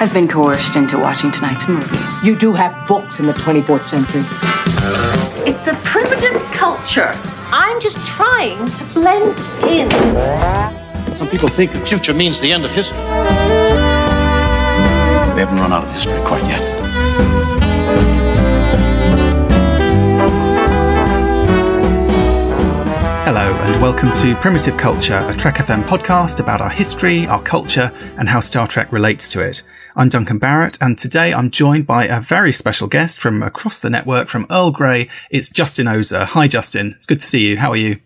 [0.00, 1.98] I've been coerced into watching tonight's movie.
[2.22, 4.22] You do have books in the 24th century.
[5.44, 7.10] It's a primitive culture.
[7.50, 9.90] I'm just trying to blend in.
[11.16, 12.96] Some people think the future means the end of history.
[12.98, 13.04] We
[15.40, 16.77] haven't run out of history quite yet.
[23.30, 27.92] Hello, and welcome to Primitive Culture, a Trek FM podcast about our history, our culture,
[28.16, 29.62] and how Star Trek relates to it.
[29.96, 33.90] I'm Duncan Barrett, and today I'm joined by a very special guest from across the
[33.90, 35.10] network from Earl Grey.
[35.30, 36.24] It's Justin Oser.
[36.24, 36.94] Hi, Justin.
[36.96, 37.58] It's good to see you.
[37.58, 37.98] How are you?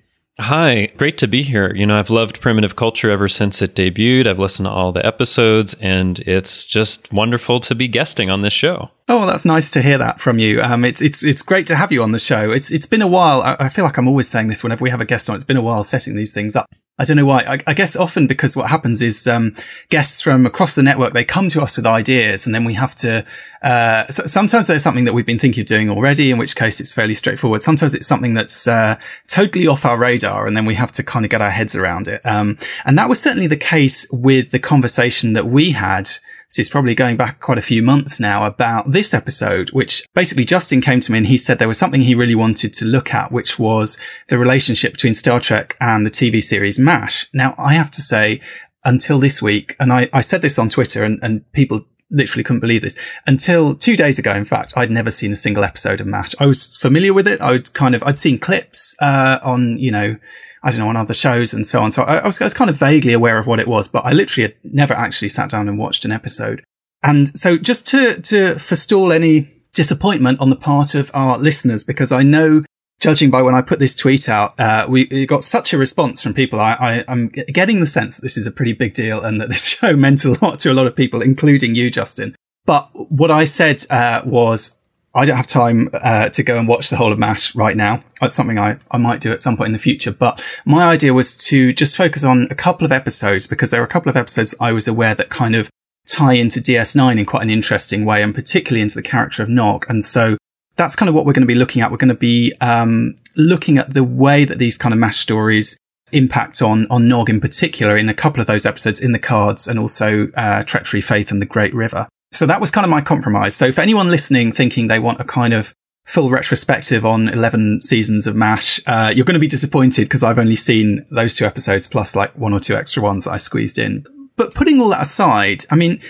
[0.42, 1.72] Hi, great to be here.
[1.72, 4.26] You know, I've loved Primitive Culture ever since it debuted.
[4.26, 8.52] I've listened to all the episodes, and it's just wonderful to be guesting on this
[8.52, 8.90] show.
[9.08, 10.60] Oh, well, that's nice to hear that from you.
[10.60, 12.50] Um, it's it's it's great to have you on the show.
[12.50, 13.42] It's it's been a while.
[13.42, 15.36] I, I feel like I'm always saying this whenever we have a guest on.
[15.36, 16.68] It's been a while setting these things up.
[17.02, 17.40] I don't know why.
[17.42, 19.56] I, I guess often because what happens is um,
[19.88, 22.94] guests from across the network they come to us with ideas, and then we have
[22.96, 23.24] to.
[23.60, 26.80] Uh, so sometimes there's something that we've been thinking of doing already, in which case
[26.80, 27.60] it's fairly straightforward.
[27.60, 28.94] Sometimes it's something that's uh,
[29.26, 32.06] totally off our radar, and then we have to kind of get our heads around
[32.06, 32.20] it.
[32.24, 36.08] Um, and that was certainly the case with the conversation that we had
[36.52, 40.44] this is probably going back quite a few months now about this episode, which basically
[40.44, 43.14] Justin came to me and he said there was something he really wanted to look
[43.14, 43.98] at, which was
[44.28, 47.26] the relationship between Star Trek and the TV series MASH.
[47.32, 48.42] Now, I have to say,
[48.84, 52.60] until this week, and I, I said this on Twitter and, and people literally couldn't
[52.60, 54.34] believe this until two days ago.
[54.34, 56.34] In fact, I'd never seen a single episode of MASH.
[56.38, 57.40] I was familiar with it.
[57.40, 60.18] I would kind of, I'd seen clips, uh, on, you know,
[60.62, 61.90] I don't know, on other shows and so on.
[61.90, 64.04] So I, I, was, I was kind of vaguely aware of what it was, but
[64.04, 66.62] I literally had never actually sat down and watched an episode.
[67.02, 72.12] And so just to, to forestall any disappointment on the part of our listeners, because
[72.12, 72.62] I know
[73.00, 76.32] judging by when I put this tweet out, uh, we, got such a response from
[76.32, 76.60] people.
[76.60, 79.66] I, am getting the sense that this is a pretty big deal and that this
[79.78, 82.36] show meant a lot to a lot of people, including you, Justin.
[82.64, 84.76] But what I said uh, was
[85.14, 88.02] I don't have time uh, to go and watch the whole of MASH right now.
[88.20, 90.10] That's something I, I might do at some point in the future.
[90.10, 93.84] But my idea was to just focus on a couple of episodes because there are
[93.84, 95.68] a couple of episodes I was aware that kind of
[96.06, 99.84] tie into DS9 in quite an interesting way and particularly into the character of Nog.
[99.88, 100.38] And so
[100.76, 101.90] that's kind of what we're going to be looking at.
[101.90, 105.76] We're going to be um, looking at the way that these kind of MASH stories
[106.12, 109.66] impact on on Nog in particular in a couple of those episodes in the cards
[109.66, 112.06] and also uh, Treachery, Faith and the Great River.
[112.32, 113.54] So that was kind of my compromise.
[113.54, 118.26] So for anyone listening thinking they want a kind of full retrospective on 11 seasons
[118.26, 121.86] of MASH, uh, you're going to be disappointed because I've only seen those two episodes
[121.86, 124.04] plus like one or two extra ones that I squeezed in.
[124.36, 126.00] But putting all that aside, I mean,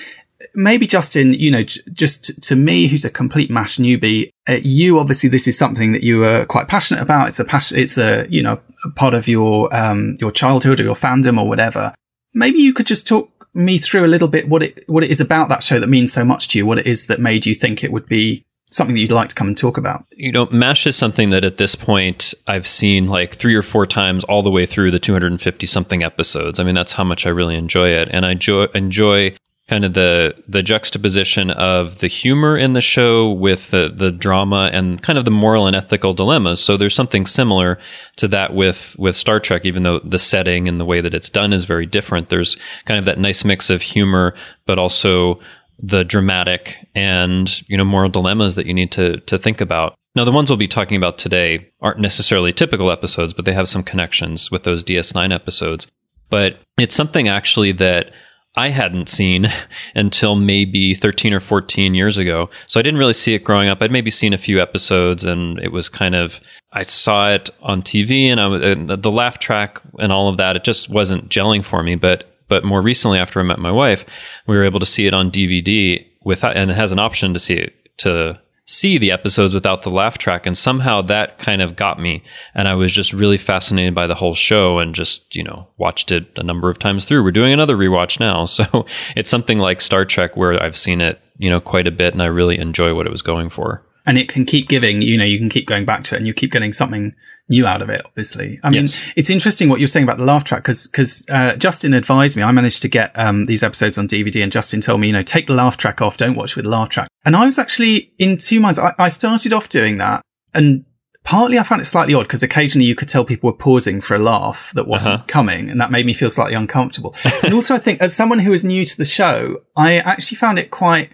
[0.54, 4.98] maybe Justin, you know, j- just to me, who's a complete MASH newbie, uh, you
[4.98, 7.28] obviously this is something that you are quite passionate about.
[7.28, 10.84] It's a passion, it's a, you know, a part of your, um, your childhood or
[10.84, 11.92] your fandom or whatever.
[12.34, 15.20] Maybe you could just talk me through a little bit what it what it is
[15.20, 16.66] about that show that means so much to you?
[16.66, 19.34] What it is that made you think it would be something that you'd like to
[19.34, 20.04] come and talk about?
[20.12, 23.86] You know, MASH is something that at this point I've seen like three or four
[23.86, 26.58] times all the way through the 250 something episodes.
[26.58, 28.08] I mean, that's how much I really enjoy it.
[28.10, 29.36] And I jo- enjoy
[29.68, 34.70] kind of the the juxtaposition of the humor in the show with the the drama
[34.72, 36.62] and kind of the moral and ethical dilemmas.
[36.62, 37.78] So there's something similar
[38.16, 41.30] to that with with Star Trek, even though the setting and the way that it's
[41.30, 42.28] done is very different.
[42.28, 44.34] There's kind of that nice mix of humor,
[44.66, 45.40] but also
[45.78, 49.96] the dramatic and you know moral dilemmas that you need to to think about.
[50.14, 53.66] Now, the ones we'll be talking about today aren't necessarily typical episodes, but they have
[53.66, 55.86] some connections with those DS9 episodes.
[56.28, 58.10] But it's something actually that
[58.54, 59.46] I hadn't seen
[59.94, 62.50] until maybe 13 or 14 years ago.
[62.66, 63.80] So I didn't really see it growing up.
[63.80, 66.40] I'd maybe seen a few episodes and it was kind of,
[66.72, 70.56] I saw it on TV and I and the laugh track and all of that.
[70.56, 71.94] It just wasn't gelling for me.
[71.94, 74.04] But, but more recently, after I met my wife,
[74.46, 77.40] we were able to see it on DVD with, and it has an option to
[77.40, 81.76] see it to see the episodes without the laugh track and somehow that kind of
[81.76, 82.22] got me.
[82.54, 86.12] And i was just really fascinated by the whole show and just you know watched
[86.12, 87.24] it a number of times through.
[87.24, 88.86] We're doing another rewatch now so
[89.16, 92.22] it's something like star trek where i've seen it you know quite a bit and
[92.22, 95.24] i really enjoy what it was going for and it can keep giving you know
[95.24, 97.14] you can keep going back to it and you keep getting something
[97.48, 99.00] new out of it obviously i mean Yes.
[99.16, 102.42] it's interesting what you're saying about the laugh track because because uh, justin advised me
[102.42, 105.22] i managed to get um, these episodes on dvd and justin told me you know
[105.22, 108.12] take the laugh track off don't watch with the laugh track and i was actually
[108.18, 110.22] in two minds i, I started off doing that
[110.54, 110.84] and
[111.24, 114.14] partly i found it slightly odd because occasionally you could tell people were pausing for
[114.14, 115.24] a laugh that wasn't Uh-huh.
[115.28, 117.14] coming and that made me feel slightly uncomfortable
[117.44, 120.58] and also i think as someone who is new to the show i actually found
[120.58, 121.10] it quite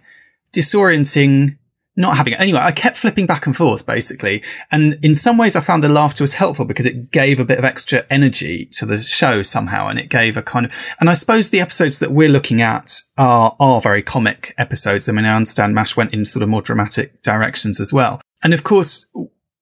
[0.52, 1.56] disorienting
[1.98, 2.40] not having it.
[2.40, 4.42] Anyway, I kept flipping back and forth basically.
[4.70, 7.58] And in some ways I found the laughter was helpful because it gave a bit
[7.58, 9.88] of extra energy to the show somehow.
[9.88, 13.02] And it gave a kind of, and I suppose the episodes that we're looking at
[13.18, 15.08] are, are very comic episodes.
[15.08, 18.20] I mean, I understand MASH went in sort of more dramatic directions as well.
[18.44, 19.10] And of course,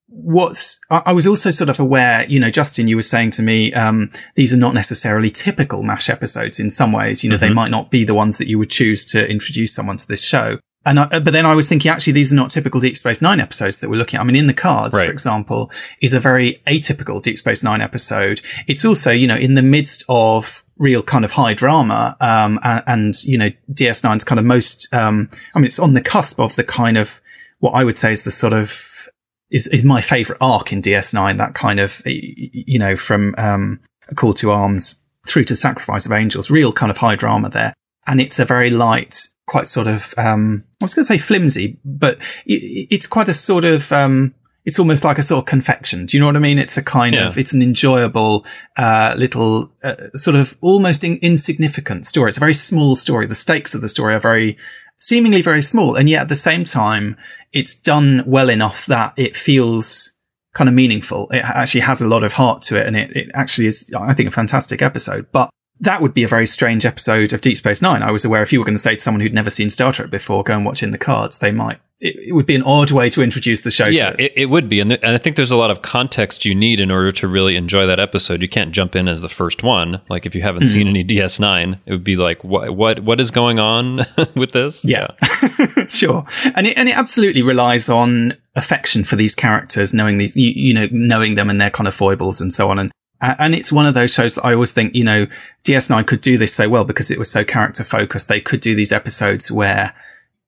[0.08, 3.42] what's I I was also sort of aware, you know, Justin, you were saying to
[3.42, 7.24] me, um, these are not necessarily typical MASH episodes in some ways.
[7.24, 9.96] You know, they might not be the ones that you would choose to introduce someone
[9.96, 10.58] to this show.
[10.86, 13.40] And I, but then I was thinking, actually, these are not typical Deep Space Nine
[13.40, 14.20] episodes that we're looking at.
[14.22, 15.04] I mean, in the cards, Right.
[15.06, 18.40] for example, is a very atypical Deep Space Nine episode.
[18.66, 22.82] It's also, you know, in the midst of real kind of high drama, um, and,
[22.86, 26.56] and you know, DS9's kind of most, um, I mean, it's on the cusp of
[26.56, 27.20] the kind of
[27.58, 29.08] what I would say is the sort of
[29.50, 31.38] is, is my favorite arc in DS9.
[31.38, 36.12] That kind of, you know, from, um, a call to arms through to sacrifice of
[36.12, 37.72] angels, real kind of high drama there.
[38.06, 39.16] And it's a very light,
[39.46, 43.64] quite sort of, um, I was going to say flimsy, but it's quite a sort
[43.64, 44.34] of, um,
[44.64, 46.06] it's almost like a sort of confection.
[46.06, 46.58] Do you know what I mean?
[46.58, 47.28] It's a kind Yeah.
[47.28, 48.44] of, it's an enjoyable,
[48.76, 52.28] uh, little, uh, sort of almost in- insignificant story.
[52.28, 53.26] It's a very small story.
[53.26, 54.56] The stakes of the story are very,
[54.98, 55.94] seemingly very small.
[55.94, 57.16] And yet at the same time,
[57.52, 60.12] it's done well enough that it feels
[60.54, 61.28] kind of meaningful.
[61.30, 62.86] It actually has a lot of heart to it.
[62.86, 65.26] And it, it actually is, I think, a fantastic episode.
[65.30, 65.50] But
[65.80, 68.02] that would be a very strange episode of Deep Space Nine.
[68.02, 69.92] I was aware if you were going to say to someone who'd never seen Star
[69.92, 72.62] Trek before, go and watch In the Cards, they might, it, it would be an
[72.62, 74.32] odd way to introduce the show yeah, to it.
[74.32, 76.54] it, it would be, and, th- and I think there's a lot of context you
[76.54, 78.40] need in order to really enjoy that episode.
[78.42, 80.00] You can't jump in as the first one.
[80.08, 80.72] Like if you haven't Mm-hmm.
[80.72, 84.84] seen any DS9, it would be like, what what what is going on with this?
[84.84, 85.08] Yeah,
[85.88, 86.24] sure.
[86.54, 90.72] And it, and it absolutely relies on affection for these characters, knowing these, you, you
[90.74, 92.78] know, knowing them and their kind of foibles and so on.
[92.78, 95.26] And, and it's one of those shows that I always think, you know,
[95.64, 98.28] DS9 could do this so well because it was so character focused.
[98.28, 99.94] They could do these episodes where,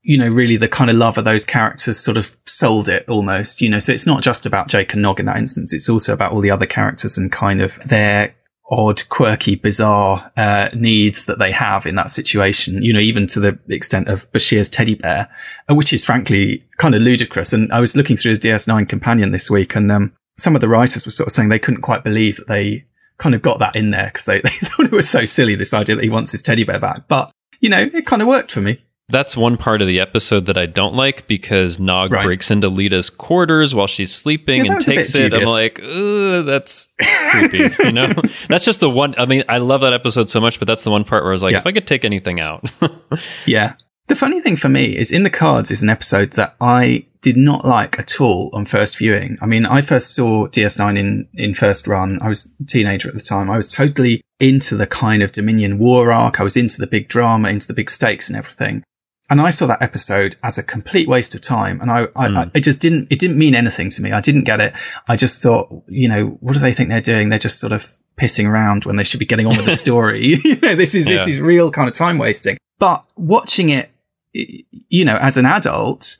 [0.03, 3.63] you know, really the kind of love of those characters sort of sold it almost,
[3.63, 5.73] you know, so it's not just about Jake and Nog in that instance.
[5.73, 8.35] It's also about all the other characters and kind of their
[8.71, 13.41] odd, quirky, bizarre, uh, needs that they have in that situation, you know, even to
[13.41, 15.29] the extent of Bashir's teddy bear,
[15.71, 17.55] uh, which is frankly kind of ludicrous.
[17.55, 20.69] And I was looking through the DS9 companion this week and, um, some of the
[20.69, 22.85] writers were sort of saying they couldn't quite believe that they
[23.19, 25.75] kind of got that in there because they, they thought it was so silly, this
[25.75, 27.09] idea that he wants his teddy bear back.
[27.09, 27.31] But,
[27.61, 28.83] you know, it kind of worked for me.
[29.11, 32.27] That's one part of the episode that I don't like because Nog Right.
[32.27, 35.33] breaks into Leeta's quarters while she's sleeping Yeah, and takes it.
[35.33, 36.91] I'm like, Ugh, that's
[37.31, 37.71] creepy.
[37.85, 38.13] you know,
[38.51, 39.15] that's just the one.
[39.17, 41.35] I mean, I love that episode so much, but that's the one part where I
[41.35, 41.61] was like, Yeah.
[41.61, 42.71] if I could take anything out,
[43.47, 43.73] Yeah.
[44.09, 47.37] The funny thing for me is in the cards is an episode that I did
[47.37, 49.39] not like at all on first viewing.
[49.41, 52.21] I mean, I first saw DS9 in, in first run.
[52.23, 53.51] I was a teenager at the time.
[53.51, 56.41] I was totally into the kind of Dominion war arc.
[56.41, 58.85] I was into the big drama, into the big stakes and everything.
[59.31, 61.81] And I saw that episode as a complete waste of time.
[61.81, 62.39] And I, I, hmm.
[62.39, 64.13] I it just didn't, it didn't mean anything to me.
[64.13, 64.73] I didn't get it.
[65.07, 67.29] I just thought, you know, what do they think they're doing?
[67.29, 70.41] They're just sort of pissing around when they should be getting on with the story.
[70.45, 72.57] you know, this is, this is real kind of time wasting.
[72.79, 73.91] But watching it,
[74.33, 76.17] you know, as an adult,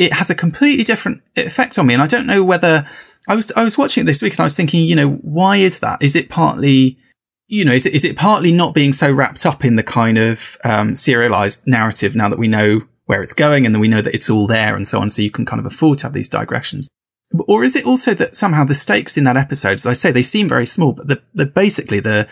[0.00, 1.94] it, has a completely different effect on me.
[1.94, 2.88] And I don't know whether
[3.28, 5.56] I was, I was watching it this week and I was thinking, you know, why
[5.56, 6.02] is that?
[6.02, 6.98] Is it partly,
[7.46, 10.16] you know, is it, is it partly not being so wrapped up in the kind
[10.16, 14.00] of, um, serialized narrative now that we know where it's going and then we know
[14.00, 15.10] that it's all there and so on.
[15.10, 16.88] So you can kind of afford to have these digressions.
[17.46, 20.22] Or is it also that somehow the stakes in that episode, as I say, they
[20.22, 22.26] seem very small, but the, the basically the,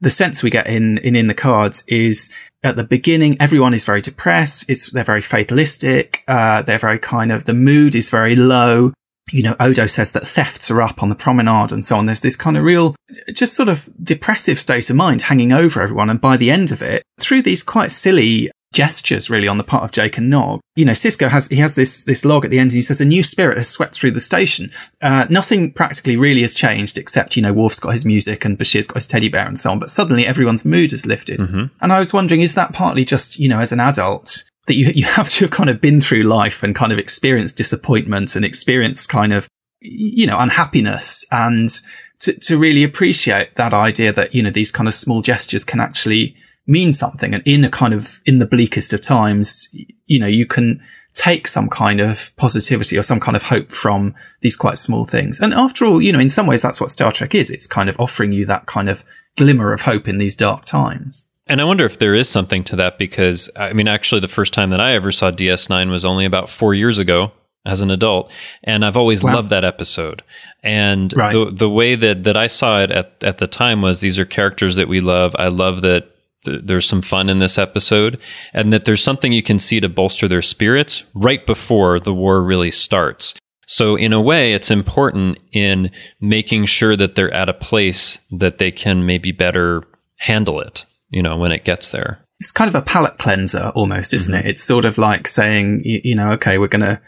[0.00, 2.30] the sense we get in, in, in the cards is
[2.62, 4.68] at the beginning, everyone is very depressed.
[4.68, 6.24] It's, they're very fatalistic.
[6.28, 8.92] Uh, they're very kind of, the mood is very low.
[9.30, 12.06] You know, Odo says that thefts are up on the promenade and so on.
[12.06, 12.96] There's this kind of real,
[13.32, 16.10] just sort of depressive state of mind hanging over everyone.
[16.10, 19.84] And by the end of it, through these quite silly gestures really on the part
[19.84, 20.60] of Jake and Nog.
[20.76, 23.00] You know, Sisko has, he has this, this log at the end and he says
[23.00, 24.70] a new spirit has swept through the station.
[25.02, 28.86] Uh, nothing practically really has changed except, you know, Worf's got his music and Bashir's
[28.86, 31.40] got his teddy bear and so on, but suddenly everyone's mood has lifted.
[31.80, 34.86] And I was wondering, is that partly just, you know, as an adult, that you,
[34.94, 38.44] you have to have kind of been through life and kind of experienced disappointment and
[38.44, 39.48] experienced kind of,
[39.80, 41.68] you know, unhappiness and
[42.20, 45.80] to, to really appreciate that idea that, you know, these kind of small gestures can
[45.80, 46.36] actually
[46.68, 47.34] mean something.
[47.34, 49.68] And in a kind of, in the bleakest of times,
[50.06, 50.80] you know, you can
[51.14, 55.40] take some kind of positivity or some kind of hope from these quite small things.
[55.40, 57.50] And after all, you know, in some ways, that's what Star Trek is.
[57.50, 59.02] It's kind of offering you that kind of
[59.36, 61.26] glimmer of hope in these dark times.
[61.48, 64.52] And I wonder if there is something to that because, I mean, actually, the first
[64.52, 67.32] time that I ever saw DS9 was only about four years ago
[67.64, 68.30] as an adult.
[68.62, 69.34] And I've always wow.
[69.34, 70.22] loved that episode.
[70.62, 71.32] And right.
[71.32, 74.26] the, the way that, that I saw it at, at the time was these are
[74.26, 75.34] characters that we love.
[75.38, 76.10] I love that
[76.44, 78.18] th- there's some fun in this episode
[78.52, 82.42] and that there's something you can see to bolster their spirits right before the war
[82.42, 83.34] really starts.
[83.66, 85.90] So in a way, it's important in
[86.20, 89.84] making sure that they're at a place that they can maybe better
[90.16, 92.20] handle it you know, when it gets there.
[92.40, 94.46] It's kind of a palate cleanser almost, isn't mm-hmm.
[94.46, 94.50] it?
[94.50, 97.00] It's sort of like saying, you, you know, okay, we're going to,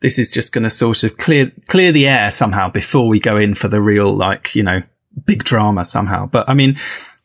[0.00, 3.36] this is just going to sort of clear, clear the air somehow before we go
[3.36, 4.82] in for the real, like, you know,
[5.24, 6.26] big drama somehow.
[6.26, 6.76] But I mean,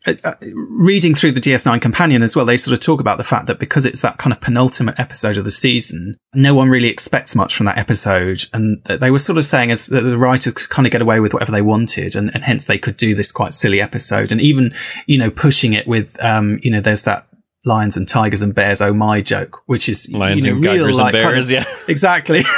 [0.06, 0.34] uh, uh,
[0.68, 3.58] reading through the DS9 companion as well, they sort of talk about the fact that
[3.58, 7.54] because it's that kind of penultimate episode of the season, no one really expects much
[7.54, 8.44] from that episode.
[8.52, 11.32] And they were sort of saying as the writers could kind of get away with
[11.32, 12.16] whatever they wanted.
[12.16, 14.72] And, and hence they could do this quite silly episode and even,
[15.06, 17.26] you know, pushing it with, um, you know, there's that
[17.64, 20.96] lions and tigers and bears oh my joke which is lions you know, and real,
[20.96, 21.64] like, bears kind of, yeah.
[21.88, 22.42] Exactly.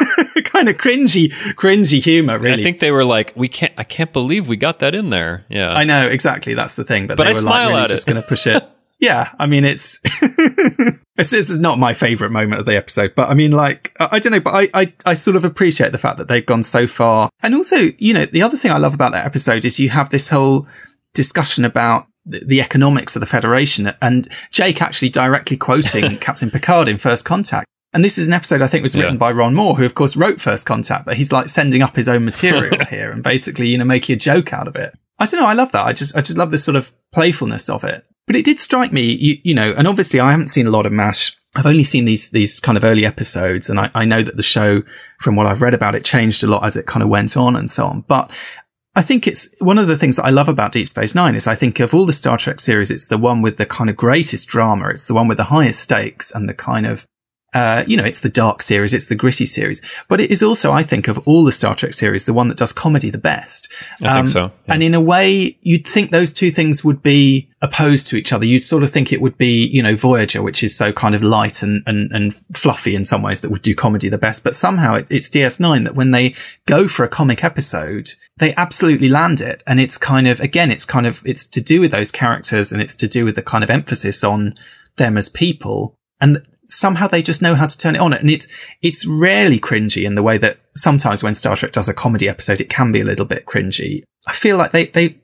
[0.44, 4.12] Kind of cringy cringy humor really i think they were like we can't i can't
[4.12, 5.44] believe we got that in there.
[5.48, 5.70] Yeah.
[5.70, 6.54] I know exactly.
[6.54, 7.08] That's the thing.
[7.08, 8.62] But, but they I were like really just going to push it.
[9.00, 10.00] Yeah i mean it's
[11.16, 14.18] this is not my favorite moment of the episode but i mean like i, I
[14.18, 16.86] don't know but I, I i sort of appreciate the fact that they've gone so
[16.86, 17.28] far.
[17.42, 20.10] And also you know the other thing i love about that episode is you have
[20.10, 20.66] this whole
[21.12, 23.92] discussion about the economics of the Federation.
[24.00, 27.66] And Jake actually directly quoting Captain Picard in First Contact.
[27.92, 29.18] And this is an episode I think was written yeah.
[29.18, 32.08] by Ron Moore, who of course wrote First Contact, but he's like sending up his
[32.08, 34.98] own material here and basically, you know, making a joke out of it.
[35.18, 35.46] I don't know.
[35.46, 35.86] I love that.
[35.86, 38.04] I just, I just love this sort of playfulness of it.
[38.26, 40.86] But it did strike me, you, you know, and obviously I haven't seen a lot
[40.86, 41.38] of MASH.
[41.54, 44.42] I've only seen these, these kind of early episodes and I, I know that the
[44.42, 44.82] show,
[45.20, 47.54] from what I've read about it, changed a lot as it kind of went on
[47.54, 48.00] and so on.
[48.00, 48.32] But
[48.96, 51.48] I think it's one of the things that I love about Deep Space Nine is
[51.48, 53.96] I think of all the Star Trek series, it's the one with the kind of
[53.96, 54.90] greatest drama.
[54.90, 57.04] It's the one with the highest stakes and the kind of
[57.54, 60.72] uh, you know, it's the dark series, it's the gritty series, but it is also,
[60.72, 63.72] I think, of all the Star Trek series, the one that does comedy the best.
[64.02, 64.44] I um, think so.
[64.66, 64.74] Yeah.
[64.74, 68.44] And in a way, you'd think those two things would be opposed to each other.
[68.44, 71.22] You'd sort of think it would be, you know, Voyager, which is so kind of
[71.22, 74.42] light and, and, and fluffy in some ways that would do comedy the best.
[74.42, 76.34] But somehow it, it's DS9 that when they
[76.66, 79.62] go for a comic episode, they absolutely land it.
[79.66, 82.82] And it's kind of, again, it's kind of, it's to do with those characters and
[82.82, 84.56] it's to do with the kind of emphasis on
[84.96, 85.96] them as people.
[86.20, 88.12] And somehow they just know how to turn it on.
[88.12, 88.46] And it's,
[88.82, 92.60] it's rarely cringy in the way that sometimes when Star Trek does a comedy episode,
[92.60, 94.02] it can be a little bit cringy.
[94.26, 95.18] I feel like they, they,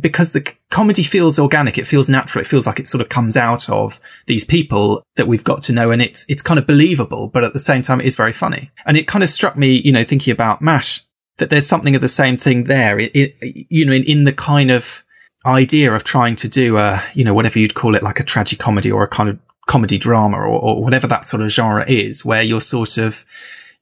[0.00, 3.36] because the comedy feels organic, it feels natural, it feels like it sort of comes
[3.36, 7.28] out of these people that we've got to know and it's, it's kind of believable,
[7.28, 8.70] but at the same time, it is very funny.
[8.86, 11.02] And it kind of struck me, you know, thinking about MASH,
[11.38, 14.32] that there's something of the same thing there, it, it, you know, in, in the
[14.32, 15.02] kind of
[15.44, 18.58] idea of trying to do a, you know, whatever you'd call it, like a tragic
[18.58, 22.24] comedy or a kind of comedy drama or, or whatever that sort of genre is,
[22.24, 23.24] where you're sort of,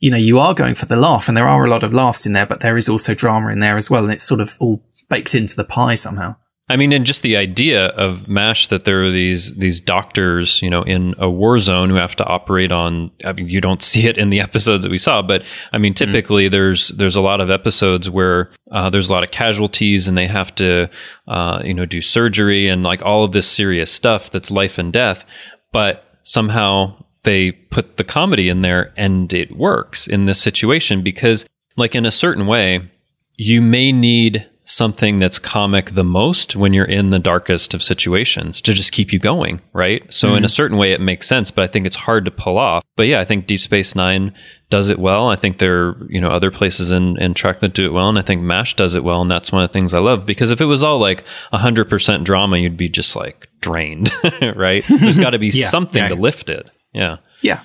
[0.01, 2.27] you know, you are going for the laugh and there are a lot of laughs
[2.27, 4.05] in there, but there is also drama in there as well.
[4.05, 6.37] And it's sort of all baked into the pie somehow.
[6.71, 10.69] I mean, and just the idea of MASH that there are these these doctors, you
[10.69, 13.11] know, in a war zone who have to operate on.
[13.25, 15.43] I mean, you don't see it in the episodes that we saw, but
[15.73, 16.13] I mean, mm-hmm.
[16.13, 16.53] typically mm.
[16.53, 20.27] there's there's a lot of episodes where uh, there's a lot of casualties and they
[20.27, 20.91] have to,
[21.27, 24.93] uh, you know, do surgery and like all of this serious stuff that's life and
[24.93, 25.25] death
[25.73, 31.47] but somehow they put the comedy in there and it works in this situation because
[31.77, 32.91] like in a certain way
[33.37, 38.61] you may need something that's comic the most when you're in the darkest of situations
[38.61, 40.13] to just keep you going, right?
[40.13, 40.37] So mm-hmm.
[40.37, 42.85] in a certain way it makes sense, but I think it's hard to pull off.
[42.95, 44.31] But yeah, I think Deep Space 9
[44.69, 45.31] does it well.
[45.31, 48.11] I think there are, you know, other places in, in Trek that do it well.
[48.11, 49.23] And I think MASH does it well.
[49.23, 52.25] And that's one of the things I love because if it was all like 100%
[52.25, 54.13] drama, you'd be just like drained,
[54.55, 54.85] right?
[54.87, 56.71] There's got to be yeah, something to lift it.
[56.93, 57.17] Yeah.
[57.41, 57.63] Yeah.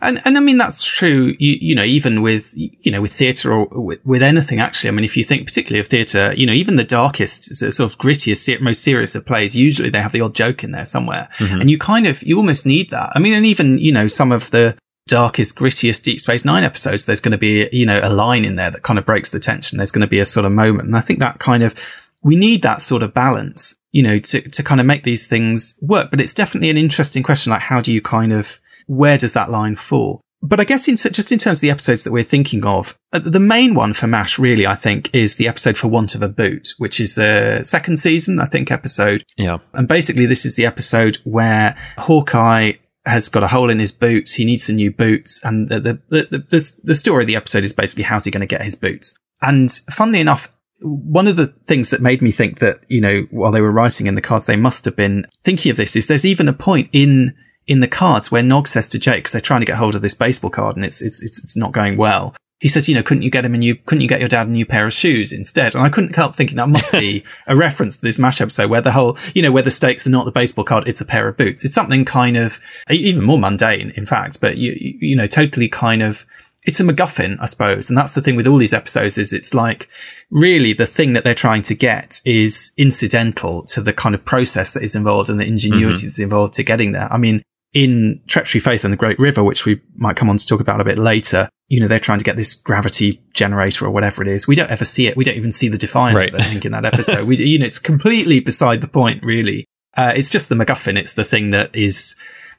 [0.00, 1.34] And and I mean that's true.
[1.38, 4.88] You, you know, even with you know with theatre or with, with, anything actually.
[4.88, 7.98] I mean, if you think particularly of theatre, you know, even the darkest, sort of
[7.98, 11.60] grittiest, most serious of plays, usually they have the odd joke in there somewhere, mm-hmm.
[11.60, 13.10] and you kind of you almost need that.
[13.14, 14.76] I mean, and even you know some of the
[15.06, 18.56] darkest, grittiest Deep Space Nine episodes, there's going to be you know a line in
[18.56, 19.76] there that kind of breaks the tension.
[19.76, 21.74] There's going to be a sort of moment, and I think that kind of
[22.22, 25.78] we need that sort of balance, you know, to to kind of make these things
[25.80, 26.10] work.
[26.10, 29.50] But it's definitely an interesting question, like how do you kind of where does that
[29.50, 30.20] line fall?
[30.42, 33.18] But I guess in just in terms of the episodes that we're thinking of, uh,
[33.18, 36.28] the main one for MASH really, I think, is the episode for Want of a
[36.28, 39.24] Boot, which is a second season, I think, episode.
[39.38, 39.58] Yeah.
[39.72, 42.72] And basically this is the episode where Hawkeye
[43.06, 44.34] has got a hole in his boots.
[44.34, 45.42] He needs some new boots.
[45.44, 48.40] And the, the, the, the, the story of the episode is basically how's he going
[48.40, 49.16] to get his boots?
[49.40, 53.52] And funnily enough, one of the things that made me think that, you know, while
[53.52, 56.26] they were writing in the cards, they must have been thinking of this is there's
[56.26, 57.34] even a point in
[57.66, 60.02] in the cards where Nog says to Jake, because they're trying to get hold of
[60.02, 62.34] this baseball card and it's, it's, it's, it's not going well.
[62.60, 64.46] He says, you know, couldn't you get him a new, couldn't you get your dad
[64.46, 65.74] a new pair of shoes instead?
[65.74, 68.80] And I couldn't help thinking that must be a reference to this MASH episode where
[68.80, 71.28] the whole, you know, where the stakes are not the baseball card, it's a pair
[71.28, 71.64] of boots.
[71.64, 76.02] It's something kind of even more mundane, in fact, but you, you know, totally kind
[76.02, 76.24] of,
[76.64, 77.90] it's a MacGuffin, I suppose.
[77.90, 79.88] And that's the thing with all these episodes is it's like
[80.30, 84.72] really the thing that they're trying to get is incidental to the kind of process
[84.72, 86.06] that is involved and the ingenuity mm-hmm.
[86.06, 87.12] that's involved to getting there.
[87.12, 87.42] I mean,
[87.74, 90.80] in Treachery, Faith and the Great River, which we might come on to talk about
[90.80, 94.28] a bit later, you know, they're trying to get this gravity generator or whatever it
[94.28, 94.46] is.
[94.46, 95.16] We don't ever see it.
[95.16, 96.34] We don't even see the Defiant right.
[96.34, 97.26] I think, in that episode.
[97.26, 99.66] we, you know, it's completely beside the point, really.
[99.96, 100.96] Uh, it's just the MacGuffin.
[100.96, 102.14] It's the thing that is,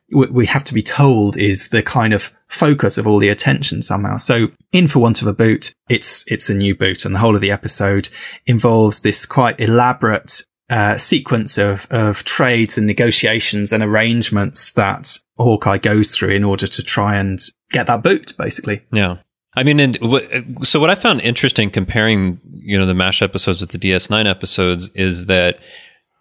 [0.10, 4.18] we have to be told is the kind of focus of all the attention somehow.
[4.18, 7.36] So in For Want of a Boot, it's, it's a new boot and the whole
[7.36, 8.10] of the episode
[8.46, 15.78] involves this quite elaborate uh, sequence of, of trades and negotiations and arrangements that Hawkeye
[15.78, 17.40] goes through in order to try and
[17.72, 18.82] get that boot, basically.
[18.92, 19.18] Yeah.
[19.56, 23.62] I mean, and w- so what I found interesting comparing, you know, the MASH episodes
[23.62, 25.60] with the DS9 episodes is that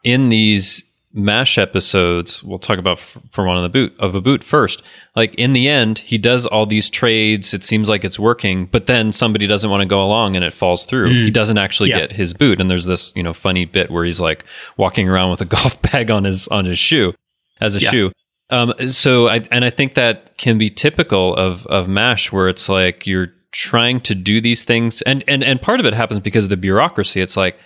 [0.04, 0.82] in these
[1.16, 4.82] mash episodes we'll talk about f- for one of the boot of a boot first
[5.14, 8.86] like in the end he does all these trades it seems like it's working but
[8.86, 11.24] then somebody doesn't want to go along and it falls through mm.
[11.24, 12.00] he doesn't actually yeah.
[12.00, 14.44] get his boot and there's this you know funny bit where he's like
[14.76, 17.14] walking around with a golf bag on his on his shoe
[17.60, 17.90] as a yeah.
[17.90, 18.12] shoe
[18.50, 22.68] um so i and i think that can be typical of of mash where it's
[22.68, 26.42] like you're trying to do these things and and and part of it happens because
[26.42, 27.56] of the bureaucracy it's like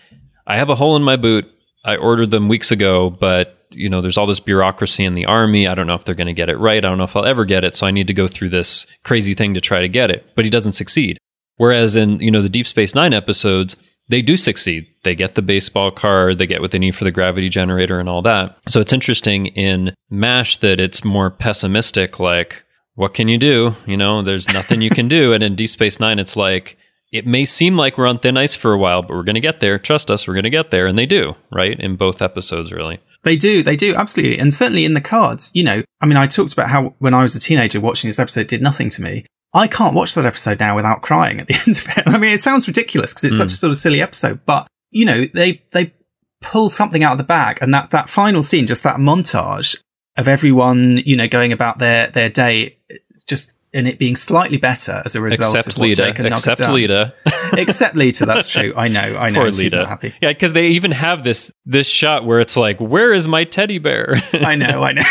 [0.46, 1.50] i have a hole in my boot
[1.84, 5.66] I ordered them weeks ago, but you know, there's all this bureaucracy in the army.
[5.66, 6.84] I don't know if they're going to get it right.
[6.84, 7.76] I don't know if I'll ever get it.
[7.76, 10.24] So I need to go through this crazy thing to try to get it.
[10.34, 11.18] But he doesn't succeed.
[11.56, 13.76] Whereas in, you know, the Deep Space Nine episodes,
[14.08, 14.86] they do succeed.
[15.02, 18.08] They get the baseball card, they get what they need for the gravity generator and
[18.08, 18.56] all that.
[18.68, 22.64] So it's interesting in MASH that it's more pessimistic, like,
[22.94, 23.74] what can you do?
[23.86, 25.32] You know, there's nothing you can do.
[25.32, 26.77] And in Deep Space Nine, it's like,
[27.10, 29.40] it may seem like we're on thin ice for a while, but we're going to
[29.40, 29.78] get there.
[29.78, 30.86] Trust us, we're going to get there.
[30.86, 31.78] And they do, right?
[31.78, 33.00] In both episodes, really.
[33.24, 34.38] They do, they do, absolutely.
[34.38, 37.22] And certainly in the cards, you know, I mean, I talked about how when I
[37.22, 39.24] was a teenager watching this episode did nothing to me.
[39.54, 42.06] I can't watch that episode now without crying at the end of it.
[42.06, 43.38] I mean, it sounds ridiculous because it's mm.
[43.38, 45.92] such a sort of silly episode, but you know, they, they
[46.40, 49.76] pull something out of the bag and that, that final scene, just that montage
[50.16, 52.76] of everyone, you know, going about their, their day,
[53.26, 55.96] just and it being slightly better as a result except of what Leeta.
[55.96, 56.74] Jake and except done.
[56.74, 57.12] Leeta.
[57.52, 58.72] except Leeta, that's true.
[58.76, 59.40] I know, I know.
[59.40, 59.76] Poor She's Leeta.
[59.76, 60.14] not happy.
[60.20, 63.78] Yeah, because they even have this this shot where it's like, "Where is my teddy
[63.78, 65.02] bear?" I know, I know.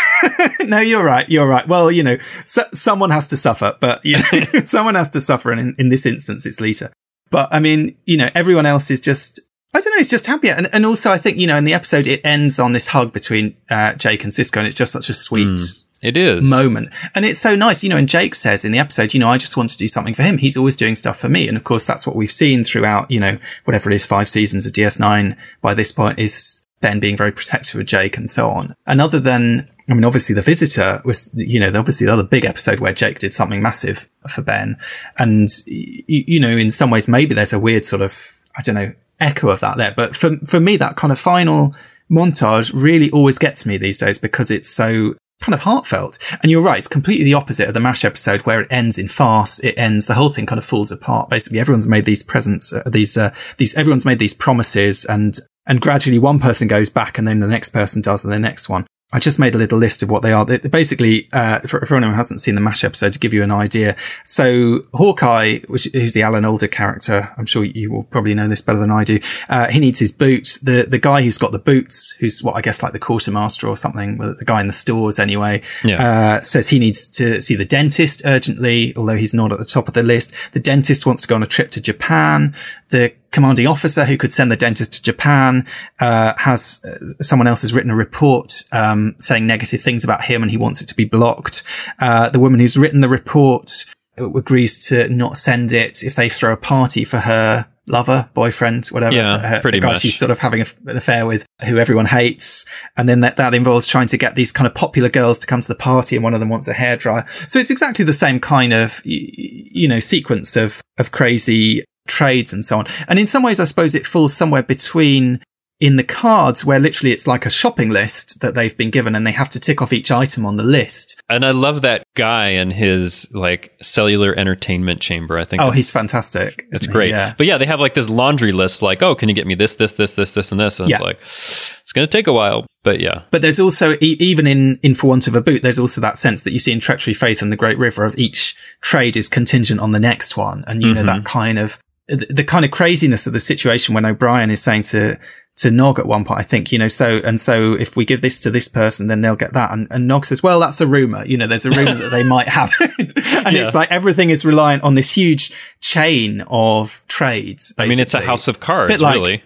[0.66, 1.28] no, you're right.
[1.28, 1.66] You're right.
[1.66, 5.50] Well, you know, so, someone has to suffer, but you know, someone has to suffer,
[5.50, 6.90] and in, in this instance, it's Leeta.
[7.30, 9.40] But I mean, you know, everyone else is just
[9.74, 10.00] I don't know.
[10.00, 12.58] It's just happier, and and also I think you know in the episode it ends
[12.58, 15.48] on this hug between uh, Jake and Sisko, and it's just such a sweet.
[15.48, 15.84] Mm.
[16.00, 17.96] It is moment, and it's so nice, you know.
[17.96, 20.22] And Jake says in the episode, you know, I just want to do something for
[20.22, 20.38] him.
[20.38, 23.18] He's always doing stuff for me, and of course, that's what we've seen throughout, you
[23.18, 25.36] know, whatever it is, five seasons of DS9.
[25.60, 28.76] By this point, is Ben being very protective of Jake and so on.
[28.86, 32.44] And other than, I mean, obviously, the visitor was, you know, obviously the other big
[32.44, 34.76] episode where Jake did something massive for Ben,
[35.18, 38.92] and you know, in some ways, maybe there's a weird sort of, I don't know,
[39.20, 39.94] echo of that there.
[39.96, 41.74] But for for me, that kind of final
[42.08, 46.18] montage really always gets me these days because it's so kind of heartfelt.
[46.42, 49.08] And you're right, it's completely the opposite of the MASH episode where it ends in
[49.08, 49.60] farce.
[49.60, 51.30] It ends, the whole thing kind of falls apart.
[51.30, 55.80] Basically, everyone's made these presents, uh, these, uh, these, everyone's made these promises and, and
[55.80, 58.86] gradually one person goes back and then the next person does and the next one.
[59.10, 60.44] I just made a little list of what they are.
[60.44, 63.42] They're basically, uh, for, for, anyone who hasn't seen the MASH episode, to give you
[63.42, 63.96] an idea.
[64.24, 68.60] So Hawkeye, which is the Alan Alda character, I'm sure you will probably know this
[68.60, 69.18] better than I do.
[69.48, 70.58] Uh, he needs his boots.
[70.58, 73.78] The the guy who's got the boots, who's what I guess like the quartermaster or
[73.78, 76.02] something, the guy in the stores anyway, yeah.
[76.02, 79.88] uh, says he needs to see the dentist urgently, although he's not at the top
[79.88, 80.34] of the list.
[80.52, 82.54] The dentist wants to go on a trip to Japan.
[82.90, 85.66] The commanding officer who could send the dentist to Japan
[86.00, 90.42] uh, has uh, someone else has written a report um, saying negative things about him,
[90.42, 91.62] and he wants it to be blocked.
[91.98, 93.84] Uh, the woman who's written the report
[94.16, 99.14] agrees to not send it if they throw a party for her lover, boyfriend, whatever.
[99.14, 100.00] Yeah, her- pretty much.
[100.00, 103.54] she's sort of having a, an affair with, who everyone hates, and then that that
[103.54, 106.22] involves trying to get these kind of popular girls to come to the party, and
[106.22, 107.28] one of them wants a hairdryer.
[107.48, 112.64] So it's exactly the same kind of you know sequence of of crazy trades and
[112.64, 112.86] so on.
[113.06, 115.40] And in some ways, I suppose it falls somewhere between
[115.80, 119.24] in the cards where literally it's like a shopping list that they've been given and
[119.24, 121.22] they have to tick off each item on the list.
[121.28, 125.38] And I love that guy and his like cellular entertainment chamber.
[125.38, 125.62] I think.
[125.62, 126.66] Oh, he's fantastic.
[126.72, 127.10] It's great.
[127.10, 127.34] Yeah.
[127.38, 129.76] But yeah, they have like this laundry list like, oh, can you get me this,
[129.76, 130.80] this, this, this, this, and this?
[130.80, 130.96] And Yeah.
[130.96, 132.66] it's like, it's going to take a while.
[132.82, 133.22] But yeah.
[133.30, 136.18] But there's also, e- even in, in For Want of a Boot, there's also that
[136.18, 139.28] sense that you see in Treachery, Faith and the Great River of each trade is
[139.28, 140.64] contingent on the next one.
[140.66, 141.26] And you know, that mm-hmm.
[141.26, 145.18] kind of, the, the kind of craziness of the situation when O'Brien is saying to,
[145.56, 148.20] to Nog at one point, I think, you know, so, and so if we give
[148.20, 149.72] this to this person, then they'll get that.
[149.72, 151.24] And, and Nog says, well, that's a rumor.
[151.26, 153.12] You know, there's a rumor that they might have it.
[153.44, 153.64] and Yeah.
[153.64, 157.72] it's like everything is reliant on this huge chain of trades.
[157.78, 159.42] I mean, it's a house of cards, like- really.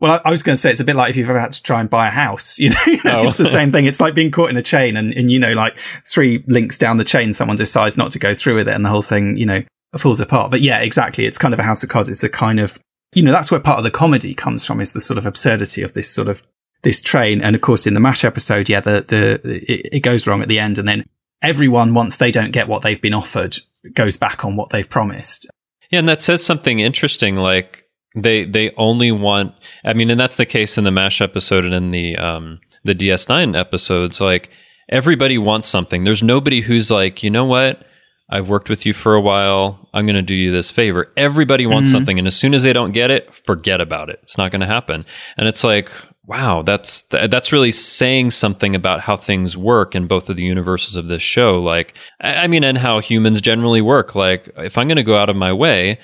[0.00, 1.52] Well, I, I was going to say it's a bit like if you've ever had
[1.52, 3.28] to try and buy a house, you know, Oh.
[3.28, 3.84] it's the same thing.
[3.84, 5.76] It's like being caught in a chain and, and, you know, like
[6.08, 8.88] three links down the chain, someone decides not to go through with it and the
[8.88, 9.62] whole thing, you know,
[9.98, 10.50] falls apart.
[10.50, 11.26] But yeah, exactly.
[11.26, 12.08] It's kind of a house of cards.
[12.08, 12.78] It's a kind of,
[13.14, 15.82] you know, that's where part of the comedy comes from is the sort of absurdity
[15.82, 16.42] of this sort of,
[16.82, 17.42] this train.
[17.42, 19.40] And of course, in the MASH episode, yeah, the, the,
[19.72, 20.78] it, it goes wrong at the end.
[20.78, 21.04] And then
[21.42, 23.56] everyone, once they don't get what they've been offered,
[23.94, 25.50] goes back on what they've promised.
[25.90, 27.34] Yeah, and that says something interesting.
[27.34, 29.54] Like they they only want.
[29.84, 32.94] I mean, and that's the case in the Mash episode and in the um the
[32.94, 34.20] DS9 episodes.
[34.20, 34.50] Like
[34.88, 36.04] everybody wants something.
[36.04, 37.84] There's nobody who's like, you know what?
[38.30, 39.88] I've worked with you for a while.
[39.92, 41.12] I'm going to do you this favor.
[41.16, 41.96] Everybody wants mm-hmm.
[41.96, 44.20] something, and as soon as they don't get it, forget about it.
[44.22, 45.04] It's not going to happen.
[45.36, 45.90] And it's like,
[46.26, 50.44] wow, that's th- that's really saying something about how things work in both of the
[50.44, 51.60] universes of this show.
[51.60, 54.14] Like, I I mean, and how humans generally work.
[54.14, 55.98] Like, if I'm going to go out of my way,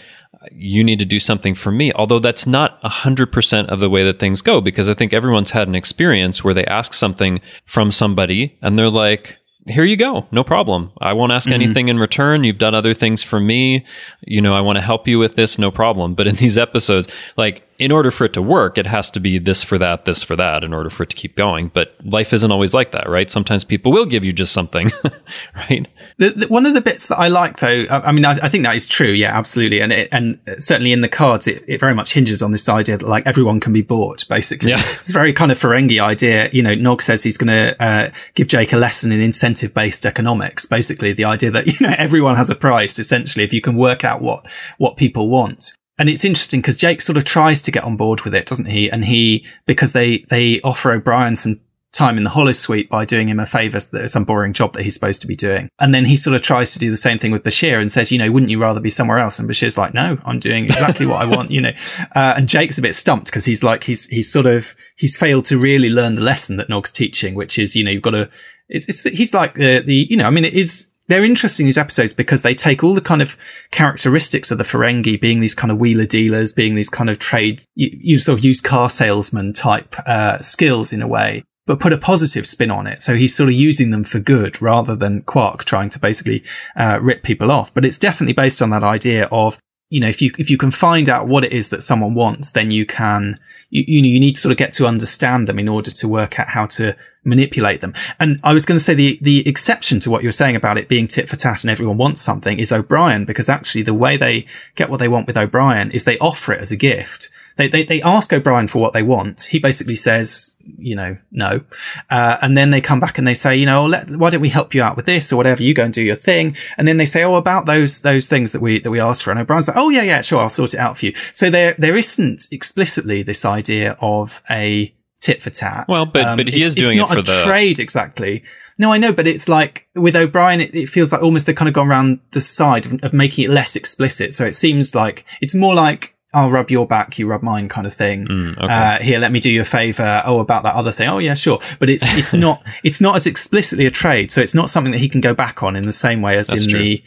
[0.50, 1.92] you need to do something for me.
[1.92, 5.68] Although that's not 100% of the way that things go, because I think everyone's had
[5.68, 10.26] an experience where they ask something from somebody and they're like, here you go.
[10.30, 10.92] No problem.
[10.98, 11.54] I won't ask mm-hmm.
[11.60, 12.44] anything in return.
[12.44, 13.84] You've done other things for me.
[14.20, 15.58] You know, I want to help you with this.
[15.58, 16.14] No problem.
[16.14, 19.38] But in these episodes, like in order for it to work, it has to be
[19.38, 21.68] this for that, this for that in order for it to keep going.
[21.68, 23.28] But life isn't always like that, right?
[23.28, 24.90] Sometimes people will give you just something,
[25.56, 25.86] right?
[26.18, 28.48] The, the, one of the bits that I like, though, I, I mean, I, I
[28.48, 29.10] think that is true.
[29.10, 32.52] Yeah, absolutely, and it, and certainly in the cards, it, it very much hinges on
[32.52, 34.26] this idea that like everyone can be bought.
[34.28, 34.80] Basically, Yeah.
[34.80, 36.48] it's a very kind of Ferengi idea.
[36.52, 40.64] You know, Nog says he's going to uh, give Jake a lesson in incentive-based economics.
[40.64, 42.98] Basically, the idea that you know everyone has a price.
[42.98, 45.74] Essentially, if you can work out what what people want.
[45.98, 48.66] And it's interesting because Jake sort of tries to get on board with it, doesn't
[48.66, 48.90] he?
[48.90, 51.58] And he, because they, they offer O'Brien some
[51.96, 55.20] time in the holosuite by doing him a favour, some boring job that he's supposed
[55.22, 55.68] to be doing.
[55.78, 58.12] And then he sort of tries to do the same thing with Bashir and says,
[58.12, 59.38] you know, wouldn't you rather be somewhere else?
[59.38, 61.72] And Bashir's like, no, I'm doing exactly what I want, you know.
[62.14, 65.46] Uh, and Jake's a bit stumped because he's like, he's, he's sort of, he's failed
[65.46, 68.28] to really learn the lesson that Nog's teaching, which is, you know, you've got to,
[68.68, 71.78] it's, it's he's like the, the, you know, I mean, it is, they're interesting these
[71.78, 73.38] episodes because they take all the kind of
[73.70, 77.62] characteristics of the Ferengi being these kind of wheeler dealers, being these kind of trade,
[77.76, 81.92] you, you sort of used car salesman type, uh, skills in a way, but put
[81.92, 83.02] a positive spin on it.
[83.02, 86.42] So he's sort of using them for good rather than Quark trying to basically,
[86.76, 87.74] uh, rip people off.
[87.74, 89.58] But it's definitely based on that idea of,
[89.90, 92.52] you know, if you, if you can find out what it is that someone wants,
[92.52, 93.38] then you can,
[93.70, 96.08] you, you know, you need to sort of get to understand them in order to
[96.08, 97.94] work out how to manipulate them.
[98.18, 100.78] And I was going to say the, the exception to what you were saying about
[100.78, 104.16] it being tit for tat and everyone wants something is O'Brien, because actually the way
[104.16, 107.28] they get what they want with O'Brien is they offer it as a gift.
[107.56, 109.42] They, they, they ask O'Brien for what they want.
[109.42, 111.62] He basically says, you know, no.
[112.10, 114.42] Uh, and then they come back and they say, you know, oh, let, why don't
[114.42, 115.62] we help you out with this or whatever?
[115.62, 116.54] You go and do your thing.
[116.76, 119.30] And then they say, oh, about those, those things that we, that we asked for.
[119.30, 120.40] And O'Brien's like, oh, yeah, yeah, sure.
[120.40, 121.14] I'll sort it out for you.
[121.32, 125.86] So there, there isn't explicitly this idea of a tit for tat.
[125.88, 128.42] Well, but- but he is doing it's it not for a the- trade exactly.
[128.78, 131.68] No, I know, but it's like with O'Brien, it, it feels like almost they've kind
[131.68, 134.34] of gone around the side of, of making it less explicit.
[134.34, 137.86] So it seems like it's more like, I'll rub your back, you rub mine kind
[137.86, 138.26] of thing.
[138.26, 138.66] Mm, okay.
[138.72, 140.22] uh, here, let me do you a favor.
[140.24, 141.08] Oh, about that other thing.
[141.08, 141.58] Oh, yeah, sure.
[141.78, 144.30] But it's, it's not, it's not as explicitly a trade.
[144.30, 146.48] So it's not something that he can go back on in the same way as
[146.48, 146.78] That's in true.
[146.78, 147.02] the,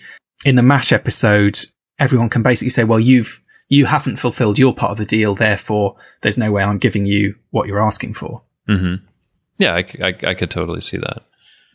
[0.46, 1.60] in the MASH episode.
[2.00, 5.36] Everyone can basically say, well, you've, you haven't fulfilled your part of the deal.
[5.36, 8.42] Therefore, there's no way I'm giving you what you're asking for.
[8.68, 8.96] hmm
[9.60, 9.84] Yeah, I
[10.34, 11.22] could totally see that.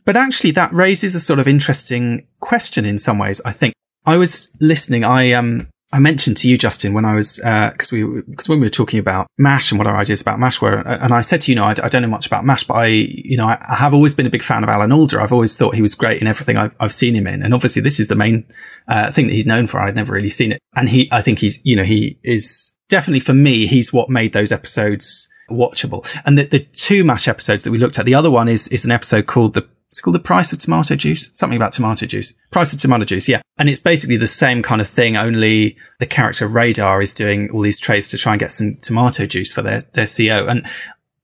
[0.04, 3.40] But actually, that raises a sort of interesting question in some ways.
[3.44, 5.04] I think I was listening.
[5.04, 8.66] I um I mentioned to you, Justin, when I was because we because when we
[8.66, 11.52] were talking about Mash and what our ideas about Mash were, and I said to
[11.52, 13.58] you, you know, I, I don't know much about Mash, but I you know I,
[13.68, 15.20] I have always been a big fan of Alan Alda.
[15.20, 17.80] I've always thought he was great in everything I've I've seen him in, and obviously
[17.80, 18.44] this is the main
[18.88, 19.78] uh, thing that he's known for.
[19.78, 23.20] I'd never really seen it, and he I think he's you know he is definitely
[23.20, 26.06] for me, he's what made those episodes watchable.
[26.24, 28.84] And the, the two MASH episodes that we looked at, the other one is, is
[28.84, 32.34] an episode called the, it's called the price of tomato juice, something about tomato juice,
[32.50, 33.28] price of tomato juice.
[33.28, 33.42] Yeah.
[33.58, 37.60] And it's basically the same kind of thing, only the character Radar is doing all
[37.60, 40.48] these trades to try and get some tomato juice for their, their CO.
[40.48, 40.66] And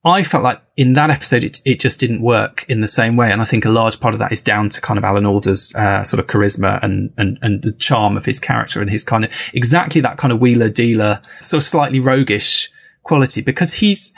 [0.04, 3.32] I felt like in that episode, it, it just didn't work in the same way.
[3.32, 5.74] And I think a large part of that is down to kind of Alan Alda's
[5.74, 9.24] uh, sort of charisma and, and, and the charm of his character and his kind
[9.24, 12.70] of exactly that kind of wheeler dealer, sort of slightly roguish
[13.02, 14.14] quality because he's,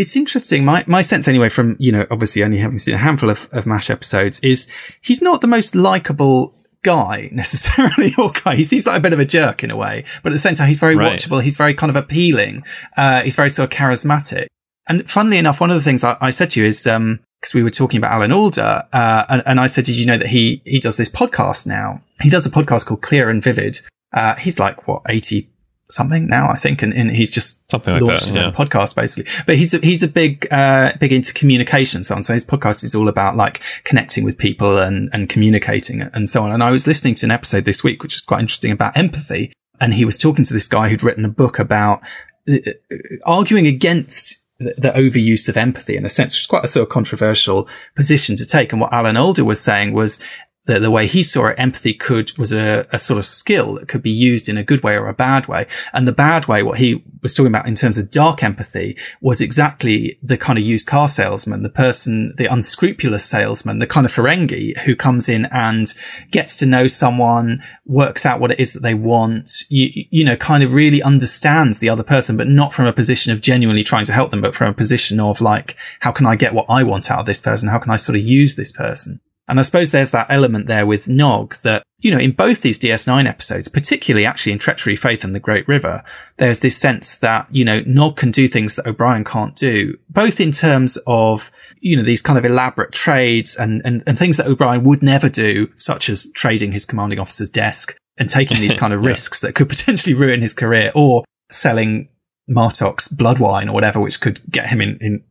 [0.00, 0.64] it's interesting.
[0.64, 3.66] My, my sense anyway from, you know, obviously only having seen a handful of, of
[3.66, 4.66] MASH episodes is
[5.02, 8.56] he's not the most likable guy necessarily or guy.
[8.56, 10.54] He seems like a bit of a jerk in a way, but at the same
[10.54, 11.12] time, he's very right.
[11.12, 11.42] watchable.
[11.42, 12.64] He's very kind of appealing.
[12.96, 14.46] Uh, he's very sort of charismatic.
[14.88, 17.54] And funnily enough, one of the things I, I said to you is, um, because
[17.54, 20.28] we were talking about Alan Alda, uh, and, and, I said, did you know that
[20.28, 22.02] he, he does this podcast now?
[22.22, 23.80] He does a podcast called Clear and Vivid.
[24.12, 25.48] Uh, he's like, what, 80
[25.92, 26.82] something now, I think.
[26.82, 28.46] And, and he's just something like launched that, his yeah.
[28.46, 29.30] own podcast basically.
[29.46, 32.22] But he's a, he's a big, uh, big into communication so on.
[32.22, 36.42] So his podcast is all about like connecting with people and, and communicating and so
[36.42, 36.52] on.
[36.52, 39.52] And I was listening to an episode this week, which was quite interesting about empathy.
[39.80, 42.02] And he was talking to this guy who'd written a book about
[42.48, 46.64] uh, uh arguing against the, the, overuse of empathy in a sense, which is quite
[46.64, 48.72] a sort of controversial position to take.
[48.72, 50.20] And what Alan Alda was saying was
[50.66, 53.88] the, the way he saw it, empathy could, was a, a sort of skill that
[53.88, 55.66] could be used in a good way or a bad way.
[55.92, 59.40] And the bad way, what he was talking about in terms of dark empathy was
[59.40, 64.12] exactly the kind of used car salesman, the person, the unscrupulous salesman, the kind of
[64.12, 65.94] Ferengi who comes in and
[66.30, 70.36] gets to know someone, works out what it is that they want, you, you know,
[70.36, 74.04] kind of really understands the other person, but not from a position of genuinely trying
[74.04, 76.82] to help them, but from a position of like, how can I get what I
[76.82, 77.68] want out of this person?
[77.68, 79.20] How can I sort of use this person?
[79.50, 82.78] And I suppose there's that element there with Nog that, you know, in both these
[82.78, 86.04] DS9 episodes, particularly actually in Treachery, Faith and the Great River,
[86.36, 90.40] there's this sense that, you know, Nog can do things that O'Brien can't do, both
[90.40, 94.46] in terms of, you know, these kind of elaborate trades and, and, and things that
[94.46, 98.94] O'Brien would never do, such as trading his commanding officer's desk and taking these kind
[98.94, 99.08] of yeah.
[99.08, 102.08] risks that could potentially ruin his career or selling
[102.48, 105.24] Martok's blood wine or whatever, which could get him in, in,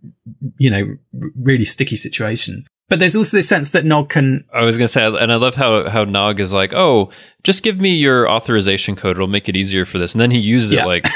[0.58, 0.97] you know,
[1.41, 2.65] really sticky situation.
[2.89, 4.45] But there's also this sense that Nog can.
[4.52, 7.12] I was going to say, and I love how, how Nog is like, oh,
[7.43, 9.17] just give me your authorization code.
[9.17, 10.13] It'll make it easier for this.
[10.13, 10.84] And then he uses yeah.
[10.84, 11.08] it like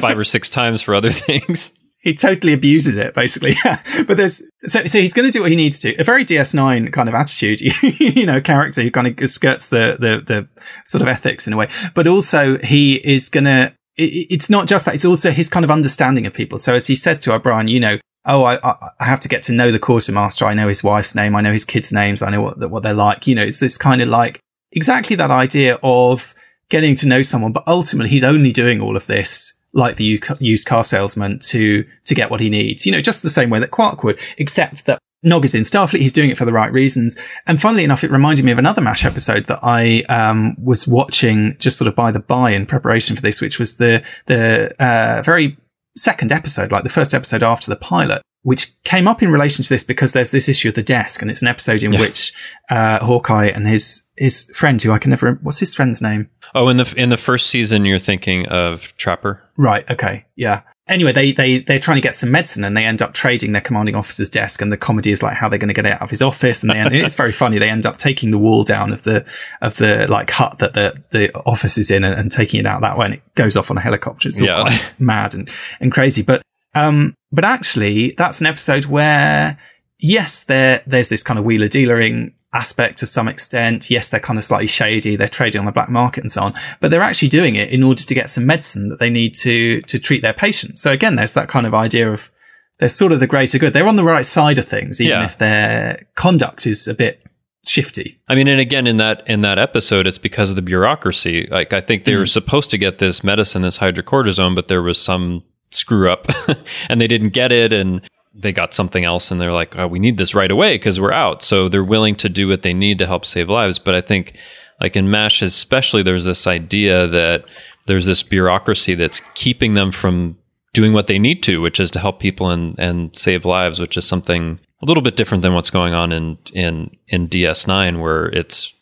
[0.00, 1.72] five or six times for other things.
[2.02, 3.54] He totally abuses it, basically.
[4.06, 5.94] but there's, so, so he's going to do what he needs to.
[5.96, 10.22] A very DS9 kind of attitude, you know, character who kind of skirts the, the,
[10.26, 10.48] the
[10.86, 11.68] sort of ethics in a way.
[11.94, 15.70] But also he is going to, it's not just that, it's also his kind of
[15.70, 16.56] understanding of people.
[16.56, 18.58] So as he says to O'Brien, you know, oh, I,
[19.00, 20.44] I have to get to know the quartermaster.
[20.44, 21.34] I know his wife's name.
[21.34, 22.22] I know his kids' names.
[22.22, 23.26] I know what, what they're like.
[23.26, 24.40] You know, it's this kind of like
[24.72, 26.34] exactly that idea of
[26.68, 30.66] getting to know someone, but ultimately he's only doing all of this like the used
[30.66, 32.86] car salesman to, to get what he needs.
[32.86, 36.00] You know, just the same way that Quark would, except that Nog is in Starfleet.
[36.00, 37.16] He's doing it for the right reasons.
[37.46, 41.56] And funnily enough, it reminded me of another MASH episode that I, um, was watching
[41.58, 45.22] just sort of by the by in preparation for this, which was the, the, uh,
[45.22, 45.56] very
[45.96, 49.68] second episode, like the first episode after the pilot, which came up in relation to
[49.68, 52.00] this because there's this issue of the desk, and it's an episode in yeah.
[52.00, 52.32] which
[52.70, 56.30] uh, Hawkeye and his his friend, who I can never, what's his friend's name?
[56.54, 59.88] Oh, in the in the first season, you're thinking of Trapper, right?
[59.90, 60.62] Okay, yeah.
[60.90, 63.62] Anyway, they they they're trying to get some medicine, and they end up trading their
[63.62, 64.60] commanding officer's desk.
[64.60, 66.62] And the comedy is like how they're going to get it out of his office,
[66.62, 67.58] and they it's very funny.
[67.58, 69.24] They end up taking the wall down of the
[69.62, 72.82] of the like hut that the the office is in, and, and taking it out
[72.82, 74.28] that way, and it goes off on a helicopter.
[74.28, 74.62] It's all yeah.
[74.62, 75.48] quite mad and
[75.80, 76.42] and crazy, but
[76.74, 79.58] um, but actually, that's an episode where,
[79.98, 83.90] yes, there, there's this kind of wheeler dealering aspect to some extent.
[83.90, 85.16] Yes, they're kind of slightly shady.
[85.16, 87.82] They're trading on the black market and so on, but they're actually doing it in
[87.82, 90.82] order to get some medicine that they need to, to treat their patients.
[90.82, 92.30] So again, there's that kind of idea of
[92.78, 93.72] they're sort of the greater good.
[93.72, 95.24] They're on the right side of things, even yeah.
[95.24, 97.22] if their conduct is a bit
[97.64, 98.18] shifty.
[98.28, 101.46] I mean, and again, in that in that episode, it's because of the bureaucracy.
[101.50, 102.20] Like, I think they mm.
[102.20, 106.26] were supposed to get this medicine, this hydrocortisone, but there was some screw up
[106.88, 108.00] and they didn't get it and
[108.34, 111.12] they got something else and they're like, oh, we need this right away because we're
[111.12, 111.42] out.
[111.42, 113.78] So they're willing to do what they need to help save lives.
[113.78, 114.34] But I think
[114.80, 117.44] like in MASH, especially there's this idea that
[117.86, 120.38] there's this bureaucracy that's keeping them from
[120.72, 123.96] doing what they need to, which is to help people and, and save lives, which
[123.96, 128.26] is something a little bit different than what's going on in, in, in DS9 where
[128.26, 128.72] it's,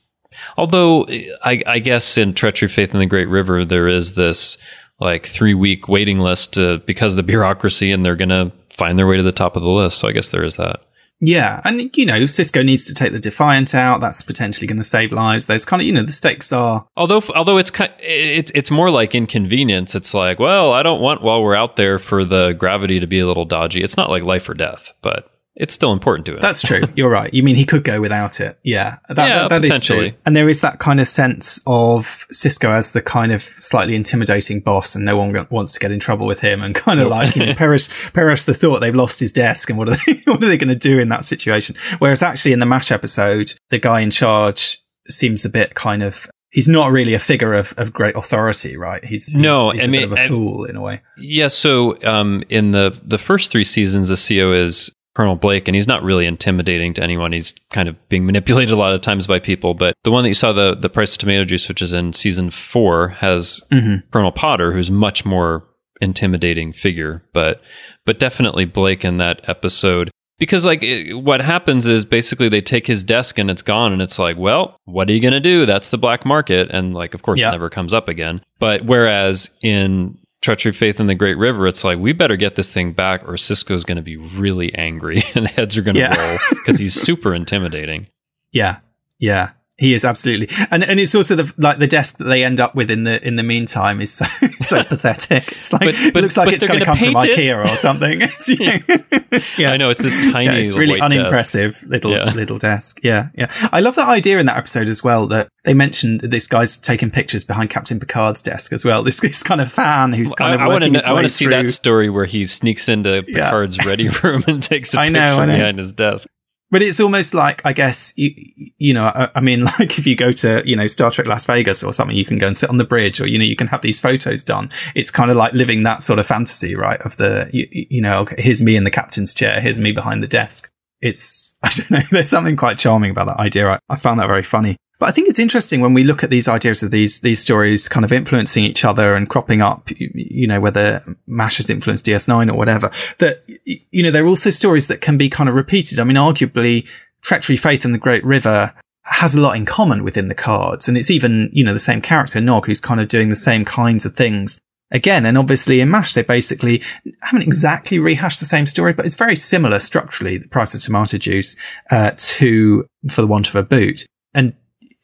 [0.58, 1.06] although
[1.42, 4.58] I, I guess in Treachery, Faith in the Great River, there is this
[5.00, 8.98] like three week waiting list to, because of the bureaucracy and they're going to find
[8.98, 9.98] their way to the top of the list.
[9.98, 10.80] So I guess there is that.
[11.20, 14.00] Yeah, and you know, Sisko needs to take the Defiant out.
[14.00, 15.46] That's potentially going to save lives.
[15.46, 16.86] Those kind of, you know, the stakes are.
[16.96, 19.96] Although, although it's it's it's more like inconvenience.
[19.96, 23.18] It's like, well, I don't want while we're out there for the gravity to be
[23.18, 23.82] a little dodgy.
[23.82, 26.40] It's not like life or death, but it's still important to him.
[26.40, 26.84] That's true.
[26.94, 27.34] You're right.
[27.34, 28.58] You mean he could go without it?
[28.62, 30.12] Yeah, that, yeah, that, that is true.
[30.24, 34.60] And there is that kind of sense of Sisko as the kind of slightly intimidating
[34.60, 36.62] boss, and no one wants to get in trouble with him.
[36.62, 39.78] And kind of like you know, perish, perish the thought they've lost his desk, and
[39.78, 41.74] what are they, what are they going to do in that situation?
[41.98, 46.28] Whereas actually in the Mash episode, the guy in charge seems a bit kind of
[46.50, 49.04] he's not really a figure of, of great authority, right?
[49.04, 51.02] He's, he's no, he's I mean, a bit of a fool in a way.
[51.16, 51.48] Yeah.
[51.48, 55.88] So, um, in the the first three seasons, the CEO is Colonel Blake, and he's
[55.88, 57.32] not really intimidating to anyone.
[57.32, 59.74] He's kind of being manipulated a lot of times by people.
[59.74, 62.12] But the one that you saw, the the price of tomato juice, which is in
[62.12, 64.08] season four, has mm-hmm.
[64.10, 65.66] Colonel Potter, who's much more
[66.00, 67.24] intimidating figure.
[67.32, 67.60] But
[68.04, 70.10] but definitely Blake in that episode.
[70.38, 74.00] Because like it, what happens is basically they take his desk and it's gone and
[74.00, 75.66] it's like, well, what are you going to do?
[75.66, 76.70] That's the black market.
[76.70, 77.48] And like, of course, yeah.
[77.48, 78.40] it never comes up again.
[78.60, 82.72] But whereas in treachery faith in the great river it's like we better get this
[82.72, 86.28] thing back or Sisko's going to be really angry and heads are going to yeah.
[86.28, 88.06] roll because he's super intimidating.
[88.50, 88.78] Yeah.
[89.18, 92.58] Yeah he is absolutely, and and it's also the like the desk that they end
[92.58, 94.24] up with in the in the meantime is so
[94.58, 95.52] so pathetic.
[95.52, 97.36] It's like but, but, it looks like it's going to come from it.
[97.36, 98.22] IKEA or something.
[98.48, 99.38] yeah.
[99.56, 99.70] yeah.
[99.70, 100.46] I know it's this tiny.
[100.46, 101.86] Yeah, it's really unimpressive desk.
[101.86, 102.32] little yeah.
[102.32, 102.98] little desk.
[103.04, 103.52] Yeah, yeah.
[103.70, 107.12] I love that idea in that episode as well that they mentioned this guy's taking
[107.12, 109.04] pictures behind Captain Picard's desk as well.
[109.04, 111.68] This this kind of fan who's kind of I, working I want to see that
[111.68, 115.78] story where he sneaks into Picard's ready room and takes a I picture know, behind
[115.78, 116.28] his desk.
[116.70, 118.30] But it's almost like, I guess, you,
[118.76, 121.46] you know, I, I, mean, like if you go to, you know, Star Trek Las
[121.46, 123.56] Vegas or something, you can go and sit on the bridge or, you know, you
[123.56, 124.70] can have these photos done.
[124.94, 127.00] It's kind of like living that sort of fantasy, right?
[127.00, 129.60] Of the, you, you know, okay, here's me in the captain's chair.
[129.60, 130.70] Here's me behind the desk.
[131.00, 133.68] It's, I don't know, there's something quite charming about that idea.
[133.68, 134.76] I, I found that very funny.
[134.98, 137.88] But I think it's interesting when we look at these ideas of these these stories
[137.88, 142.04] kind of influencing each other and cropping up, you, you know, whether MASH has influenced
[142.04, 146.00] DS9 or whatever, that, you know, they're also stories that can be kind of repeated.
[146.00, 146.88] I mean, arguably,
[147.22, 150.88] Treachery, Faith, and the Great River has a lot in common within the cards.
[150.88, 153.64] And it's even, you know, the same character, Nog, who's kind of doing the same
[153.64, 155.24] kinds of things again.
[155.24, 156.82] And obviously in MASH, they basically
[157.22, 161.18] haven't exactly rehashed the same story, but it's very similar structurally, the price of tomato
[161.18, 161.56] juice,
[161.90, 164.04] uh, to For the Want of a Boot.
[164.34, 164.54] And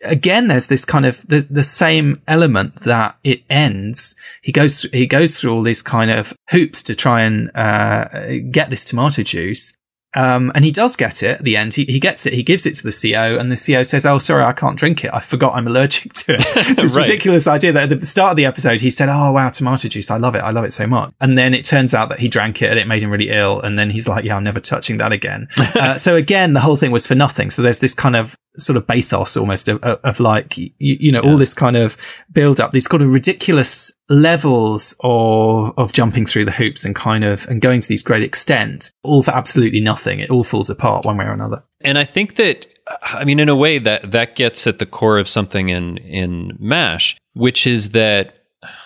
[0.05, 4.17] again, there's this kind of the, the same element that it ends.
[4.43, 8.07] He goes he goes through all these kind of hoops to try and uh,
[8.51, 9.75] get this tomato juice,
[10.17, 11.75] um, and he does get it at the end.
[11.75, 12.33] He, he gets it.
[12.33, 15.05] He gives it to the CO, and the CO says, "Oh, sorry, I can't drink
[15.05, 15.11] it.
[15.13, 17.09] I forgot I'm allergic to it." it's this right.
[17.09, 20.11] ridiculous idea that at the start of the episode he said, "Oh, wow, tomato juice.
[20.11, 20.39] I love it.
[20.39, 22.79] I love it so much." And then it turns out that he drank it and
[22.79, 23.61] it made him really ill.
[23.61, 26.77] And then he's like, "Yeah, I'm never touching that again." uh, so again, the whole
[26.77, 27.51] thing was for nothing.
[27.51, 31.23] So there's this kind of sort of bathos almost of, of like you, you know
[31.23, 31.31] yeah.
[31.31, 31.97] all this kind of
[32.33, 37.25] build up these kind of ridiculous levels of of jumping through the hoops and kind
[37.25, 41.05] of and going to these great extent all for absolutely nothing it all falls apart
[41.05, 42.67] one way or another and i think that
[43.03, 46.57] i mean in a way that that gets at the core of something in in
[46.61, 48.35] mash which is that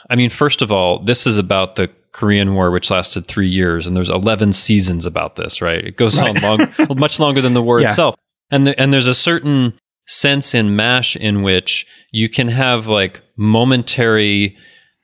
[0.09, 3.87] i mean first of all this is about the Korean War, which lasted three years,
[3.87, 5.85] and there's 11 seasons about this, right?
[5.85, 6.43] It goes right.
[6.43, 7.91] on long, much longer than the war yeah.
[7.91, 8.17] itself.
[8.51, 13.21] And the, and there's a certain sense in MASH in which you can have like
[13.37, 14.57] momentary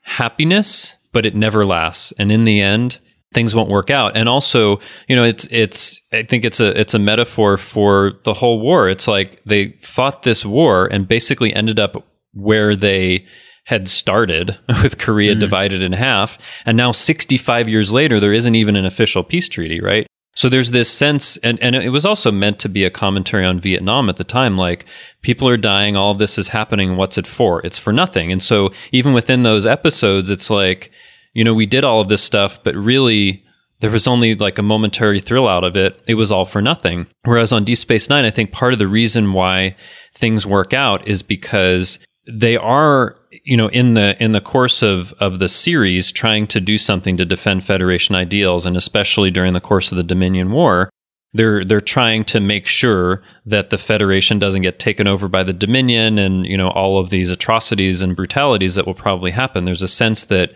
[0.02, 2.12] happiness, but it never lasts.
[2.18, 2.98] And in the end,
[3.34, 4.16] things won't work out.
[4.16, 8.32] And also, you know, it's it's I think it's a it's a metaphor for the
[8.32, 8.88] whole war.
[8.88, 13.26] It's like they fought this war and basically ended up where they
[13.64, 15.40] had started with Korea mm-hmm.
[15.40, 16.38] divided in half.
[16.64, 20.06] And now 65 years later, there isn't even an official peace treaty, right?
[20.36, 23.60] So there's this sense, and, and it was also meant to be a commentary on
[23.60, 24.56] Vietnam at the time.
[24.56, 24.84] Like,
[25.22, 26.96] people are dying, all of this is happening.
[26.96, 27.64] What's it for?
[27.64, 28.32] It's for nothing.
[28.32, 30.90] And so even within those episodes, it's like,
[31.34, 33.44] you know, we did all of this stuff, but really
[33.80, 36.00] there was only like a momentary thrill out of it.
[36.08, 37.06] It was all for nothing.
[37.24, 39.76] Whereas on Deep Space Nine, I think part of the reason why
[40.14, 45.12] things work out is because they are you know in the in the course of
[45.14, 49.60] of the series trying to do something to defend federation ideals and especially during the
[49.60, 50.90] course of the dominion war
[51.34, 55.52] they're they're trying to make sure that the federation doesn't get taken over by the
[55.52, 59.82] dominion and you know all of these atrocities and brutalities that will probably happen there's
[59.82, 60.52] a sense that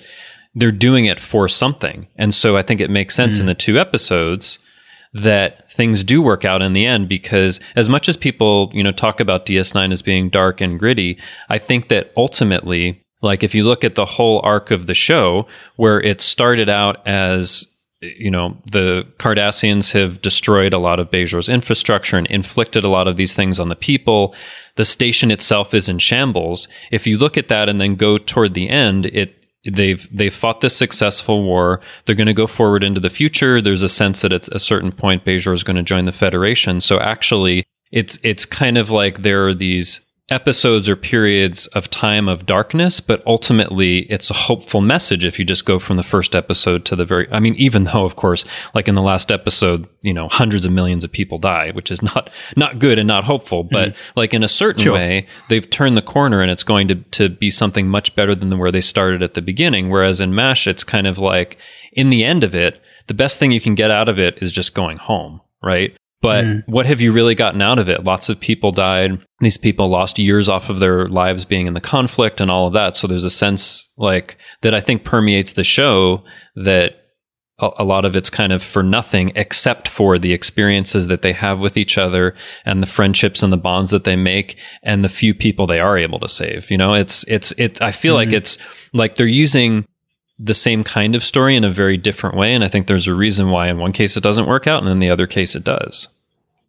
[0.54, 3.40] they're doing it for something and so i think it makes sense mm.
[3.40, 4.58] in the two episodes
[5.14, 8.92] that things do work out in the end because as much as people, you know,
[8.92, 13.64] talk about DS9 as being dark and gritty, I think that ultimately, like if you
[13.64, 15.46] look at the whole arc of the show
[15.76, 17.66] where it started out as
[18.00, 23.08] you know, the Cardassians have destroyed a lot of Bajor's infrastructure and inflicted a lot
[23.08, 24.34] of these things on the people.
[24.76, 26.68] The station itself is in shambles.
[26.92, 29.37] If you look at that and then go toward the end, it
[29.70, 31.80] they've they've fought this successful war.
[32.04, 33.60] They're going to go forward into the future.
[33.60, 36.80] There's a sense that at a certain point Bajor is going to join the Federation.
[36.80, 40.00] So actually, it's it's kind of like there are these
[40.30, 45.44] episodes or periods of time of darkness, but ultimately it's a hopeful message if you
[45.44, 48.44] just go from the first episode to the very, I mean, even though, of course,
[48.74, 52.02] like in the last episode, you know, hundreds of millions of people die, which is
[52.02, 54.12] not, not good and not hopeful, but mm-hmm.
[54.16, 54.94] like in a certain sure.
[54.94, 58.58] way, they've turned the corner and it's going to, to be something much better than
[58.58, 59.88] where they started at the beginning.
[59.88, 61.56] Whereas in MASH, it's kind of like
[61.92, 64.52] in the end of it, the best thing you can get out of it is
[64.52, 65.96] just going home, right?
[66.20, 66.62] But mm.
[66.66, 68.04] what have you really gotten out of it?
[68.04, 69.24] Lots of people died.
[69.40, 72.72] These people lost years off of their lives being in the conflict and all of
[72.72, 72.96] that.
[72.96, 76.24] So there's a sense like that I think permeates the show
[76.56, 76.94] that
[77.60, 81.32] a, a lot of it's kind of for nothing except for the experiences that they
[81.32, 85.08] have with each other and the friendships and the bonds that they make and the
[85.08, 86.68] few people they are able to save.
[86.68, 88.18] You know, it's, it's, it, I feel mm.
[88.18, 88.58] like it's
[88.92, 89.86] like they're using
[90.38, 92.54] the same kind of story in a very different way.
[92.54, 94.90] And I think there's a reason why in one case it doesn't work out and
[94.90, 96.08] in the other case it does.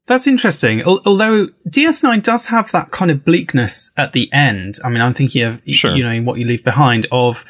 [0.07, 0.83] That's interesting.
[0.83, 4.79] Although DS9 does have that kind of bleakness at the end.
[4.83, 5.95] I mean, I'm thinking of, sure.
[5.95, 7.45] you know, what you leave behind of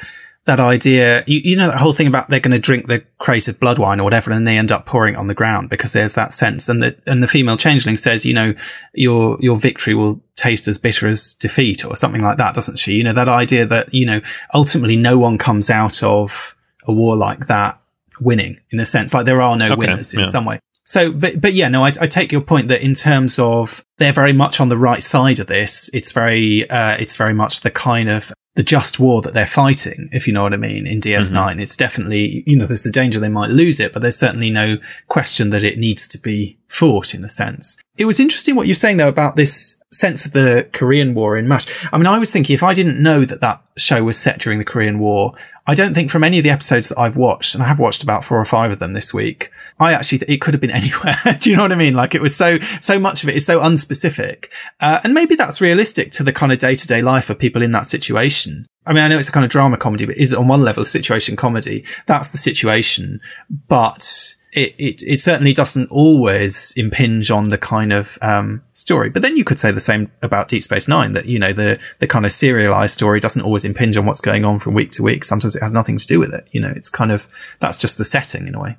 [0.49, 3.47] that idea, you, you know, that whole thing about they're going to drink the crate
[3.47, 5.93] of blood wine or whatever, and they end up pouring it on the ground because
[5.93, 6.67] there's that sense.
[6.67, 8.55] And the, and the female changeling says, you know,
[8.95, 12.95] your, your victory will taste as bitter as defeat or something like that, doesn't she?
[12.95, 14.21] You know, that idea that, you know,
[14.53, 16.55] ultimately no one comes out of
[16.87, 17.79] a war like that
[18.19, 20.25] winning in a sense, like there are no okay, winners in yeah.
[20.25, 20.59] some way.
[20.85, 24.11] So, but, but yeah, no, I, I, take your point that in terms of they're
[24.11, 25.91] very much on the right side of this.
[25.93, 30.09] It's very, uh, it's very much the kind of the just war that they're fighting,
[30.11, 31.31] if you know what I mean, in DS9.
[31.31, 31.59] Mm-hmm.
[31.61, 34.75] It's definitely, you know, there's the danger they might lose it, but there's certainly no
[35.07, 37.77] question that it needs to be fought in a sense.
[37.97, 41.47] It was interesting what you're saying though about this sense of the Korean War in
[41.47, 41.67] MASH.
[41.93, 44.59] I mean, I was thinking if I didn't know that that show was set during
[44.59, 45.35] the Korean War,
[45.69, 48.01] I don't think from any of the episodes that I've watched, and I have watched
[48.01, 51.13] about four or five of them this week, I actually, it could have been anywhere.
[51.39, 51.93] Do you know what I mean?
[51.93, 54.47] Like it was so, so much of it is so unspecific.
[54.79, 57.61] Uh, and maybe that's realistic to the kind of day to day life of people
[57.61, 58.65] in that situation.
[58.87, 60.63] I mean, I know it's a kind of drama comedy, but is it on one
[60.63, 61.85] level situation comedy?
[62.07, 63.21] That's the situation.
[63.67, 69.09] But it, it, it certainly doesn't always impinge on the kind of um, story.
[69.09, 71.79] But then you could say the same about Deep Space Nine that you know the
[71.99, 75.03] the kind of serialized story doesn't always impinge on what's going on from week to
[75.03, 75.23] week.
[75.23, 76.47] Sometimes it has nothing to do with it.
[76.51, 77.27] You know, it's kind of
[77.59, 78.77] that's just the setting in a way.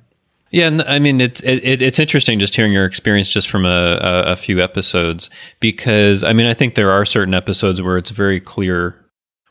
[0.51, 4.23] Yeah, I mean it's it, it's interesting just hearing your experience just from a, a,
[4.31, 5.29] a few episodes
[5.61, 9.00] because I mean I think there are certain episodes where it's very clear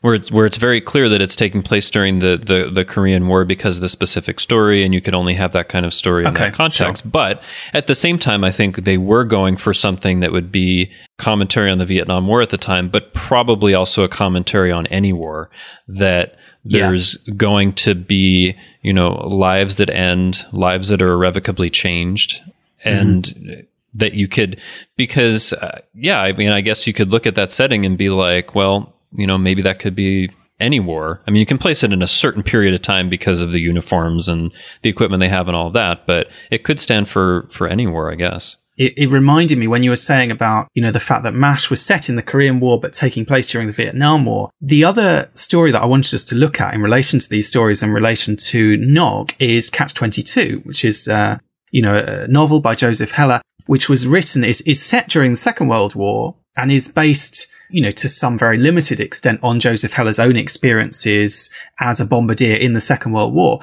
[0.01, 3.27] where it's where it's very clear that it's taking place during the, the, the Korean
[3.27, 6.25] War because of the specific story, and you could only have that kind of story
[6.25, 7.03] in that context.
[7.03, 7.11] Sure.
[7.11, 7.41] But
[7.73, 11.69] at the same time, I think they were going for something that would be commentary
[11.69, 15.51] on the Vietnam War at the time, but probably also a commentary on any war.
[15.87, 16.35] That
[16.65, 17.35] there's yeah.
[17.35, 22.41] going to be, you know, lives that end, lives that are irrevocably changed,
[22.83, 23.23] and.
[23.23, 23.61] Mm-hmm
[23.93, 24.57] that you could
[24.95, 28.09] because uh, yeah i mean i guess you could look at that setting and be
[28.09, 31.21] like well you know, maybe that could be any war.
[31.27, 33.59] I mean, you can place it in a certain period of time because of the
[33.59, 34.53] uniforms and
[34.83, 38.11] the equipment they have and all that, but it could stand for, for any war,
[38.11, 38.57] I guess.
[38.77, 41.69] It, it, reminded me when you were saying about, you know, the fact that MASH
[41.69, 44.49] was set in the Korean War, but taking place during the Vietnam War.
[44.61, 47.83] The other story that I wanted us to look at in relation to these stories
[47.83, 51.37] in relation to Nog is Catch 22, which is, uh,
[51.71, 55.37] you know, a novel by Joseph Heller, which was written, is, is set during the
[55.37, 59.93] Second World War and is based you know, to some very limited extent on Joseph
[59.93, 61.49] Heller's own experiences
[61.79, 63.59] as a bombardier in the Second World War,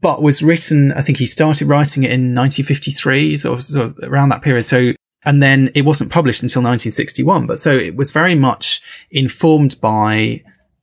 [0.00, 3.98] but was written, I think he started writing it in 1953, sort of, sort of
[4.02, 4.66] around that period.
[4.66, 4.92] So,
[5.24, 10.42] and then it wasn't published until 1961, but so it was very much informed by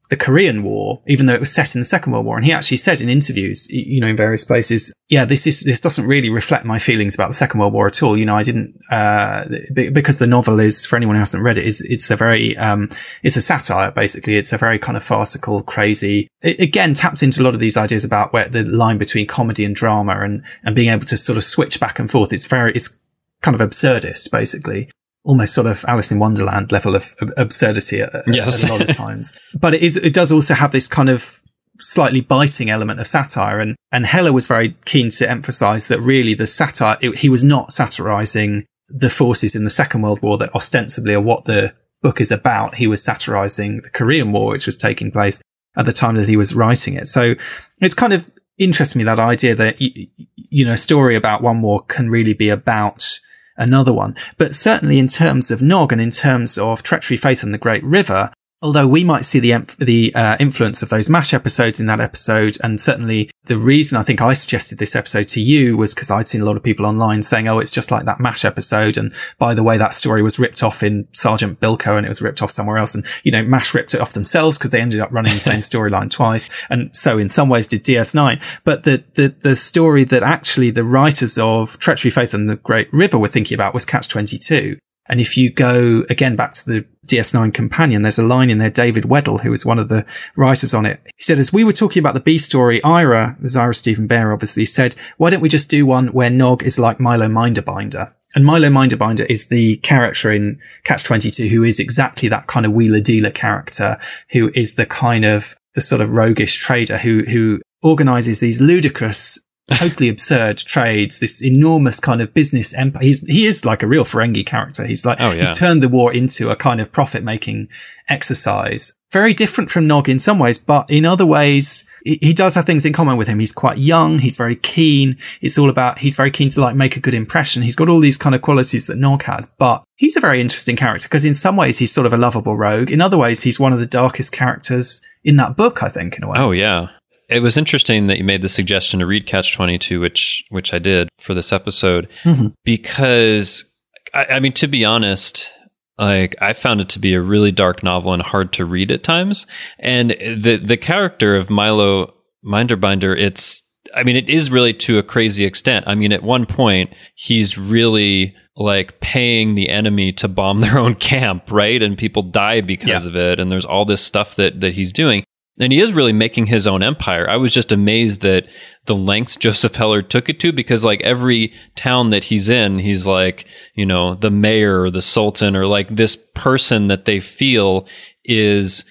[0.09, 2.35] the Korean War, even though it was set in the Second World War.
[2.35, 5.79] And he actually said in interviews, you know, in various places, yeah, this is, this
[5.79, 8.17] doesn't really reflect my feelings about the Second World War at all.
[8.17, 11.65] You know, I didn't, uh, because the novel is, for anyone who hasn't read it,
[11.65, 12.89] is, it's a very, um,
[13.21, 14.35] it's a satire, basically.
[14.35, 17.77] It's a very kind of farcical, crazy, it again taps into a lot of these
[17.77, 21.37] ideas about where the line between comedy and drama and, and being able to sort
[21.37, 22.33] of switch back and forth.
[22.33, 22.97] It's very, it's
[23.41, 24.89] kind of absurdist, basically
[25.29, 28.63] almost sort of Alice in Wonderland level of absurdity at, yes.
[28.63, 29.37] at a lot of times.
[29.59, 31.43] but it is, it does also have this kind of
[31.79, 33.59] slightly biting element of satire.
[33.59, 37.43] And, and Heller was very keen to emphasize that really the satire, it, he was
[37.43, 42.19] not satirizing the forces in the Second World War that ostensibly are what the book
[42.19, 42.73] is about.
[42.73, 45.39] He was satirizing the Korean War, which was taking place
[45.77, 47.05] at the time that he was writing it.
[47.05, 47.35] So
[47.79, 48.27] it's kind of
[48.57, 52.49] interests me that idea that, you know, a story about one war can really be
[52.49, 53.19] about
[53.59, 54.15] another one.
[54.37, 57.83] But certainly in terms of Nog and in terms of Treachery, Faith and the Great
[57.83, 58.31] River,
[58.61, 62.57] Although we might see the the uh, influence of those MASH episodes in that episode,
[62.61, 66.27] and certainly the reason I think I suggested this episode to you was because I'd
[66.27, 69.13] seen a lot of people online saying, "Oh, it's just like that MASH episode," and
[69.37, 72.41] by the way, that story was ripped off in Sergeant Bilko, and it was ripped
[72.41, 75.11] off somewhere else, and you know, MASH ripped it off themselves because they ended up
[75.13, 78.41] running the same storyline twice, and so in some ways did DS9.
[78.65, 82.91] But the the the story that actually the writers of Treachery, Faith, and the Great
[82.91, 84.77] River were thinking about was Catch Twenty Two.
[85.09, 88.69] And if you go again back to the DS9 companion, there's a line in there,
[88.69, 90.05] David Weddle, who was one of the
[90.37, 91.01] writers on it.
[91.17, 94.31] He said, as we were talking about the B story, Ira, there's Ira Steven Behr
[94.31, 98.13] obviously said, why don't we just do one where Nog is like Milo Minderbinder?
[98.35, 102.73] And Milo Minderbinder is the character in Catch 22 who is exactly that kind of
[102.73, 103.97] wheeler dealer character,
[104.31, 109.39] who is the kind of, the sort of roguish trader who, who organizes these ludicrous
[109.69, 113.03] totally absurd trades, this enormous kind of business empire.
[113.03, 114.85] He's, he is like a real Ferengi character.
[114.85, 115.39] He's like, oh, yeah.
[115.39, 117.69] he's turned the war into a kind of profit making
[118.09, 118.93] exercise.
[119.11, 122.65] Very different from Nog in some ways, but in other ways, he, he does have
[122.65, 123.39] things in common with him.
[123.39, 124.19] He's quite young.
[124.19, 125.17] He's very keen.
[125.41, 127.63] It's all about, he's very keen to like make a good impression.
[127.63, 130.75] He's got all these kind of qualities that Nog has, but he's a very interesting
[130.75, 132.91] character because in some ways he's sort of a lovable rogue.
[132.91, 136.23] In other ways, he's one of the darkest characters in that book, I think, in
[136.23, 136.37] a way.
[136.37, 136.89] Oh, yeah
[137.29, 140.73] it was interesting that you made the suggestion to read Catch Twenty Two, which which
[140.73, 142.47] I did for this episode, mm-hmm.
[142.65, 143.65] because
[144.13, 145.51] I, I, mean, to be honest,
[145.97, 149.03] like I found it to be a really dark novel and hard to read at
[149.03, 149.45] times.
[149.77, 152.13] And the the character of Milo
[152.43, 153.61] Minderbinder, it's
[153.93, 155.87] I mean, it is really to a crazy extent.
[155.87, 160.95] I mean, at one point, he's really like paying the enemy to bomb their own
[160.95, 161.81] camp, right?
[161.81, 163.09] And people die because yeah.
[163.09, 163.39] of it.
[163.39, 165.23] And there's all this stuff that that he's doing
[165.59, 167.29] and he is really making his own empire.
[167.29, 168.47] I was just amazed that
[168.85, 173.05] the lengths Joseph Heller took it to because like every town that he's in, he's
[173.05, 173.45] like,
[173.75, 177.87] you know, the mayor or the sultan or like this person that they feel
[178.23, 178.85] is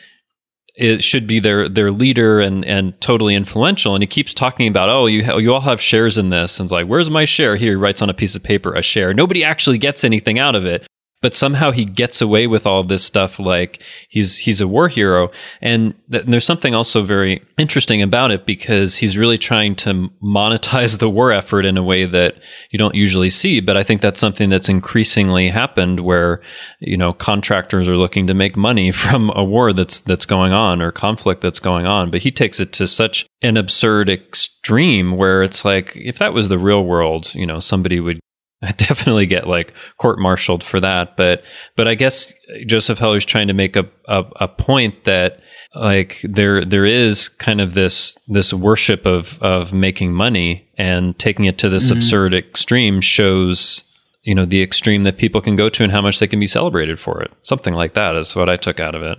[0.78, 3.94] it should be their their leader and and totally influential.
[3.94, 6.66] And he keeps talking about, oh, you ha- you all have shares in this, and
[6.66, 7.56] it's like, where's my share?
[7.56, 9.12] Here, he writes on a piece of paper a share.
[9.12, 10.86] Nobody actually gets anything out of it,
[11.20, 15.30] but somehow he gets away with all this stuff like he's he's a war hero.
[15.60, 20.10] And, th- and, there's something also very interesting about it because he's really trying to
[20.22, 22.36] monetize the war effort in a way that
[22.70, 23.60] you don't usually see.
[23.60, 26.40] But i think that's something that's increasingly happened where
[26.80, 30.80] you know contractors are looking to make money from a war that's that's going on
[30.80, 32.10] or conflict that's going on.
[32.10, 36.48] But he takes it to such an absurd extreme where it's like if that was
[36.48, 38.20] the real world you know somebody would
[38.62, 41.16] I definitely get like court martialed for that.
[41.16, 41.42] But
[41.76, 42.32] but I guess
[42.66, 45.40] Joseph Heller's trying to make a, a, a point that
[45.74, 51.44] like there there is kind of this this worship of of making money and taking
[51.44, 51.98] it to this mm-hmm.
[51.98, 53.84] absurd extreme shows
[54.22, 56.46] you know the extreme that people can go to and how much they can be
[56.46, 57.32] celebrated for it.
[57.42, 59.18] Something like that is what I took out of it.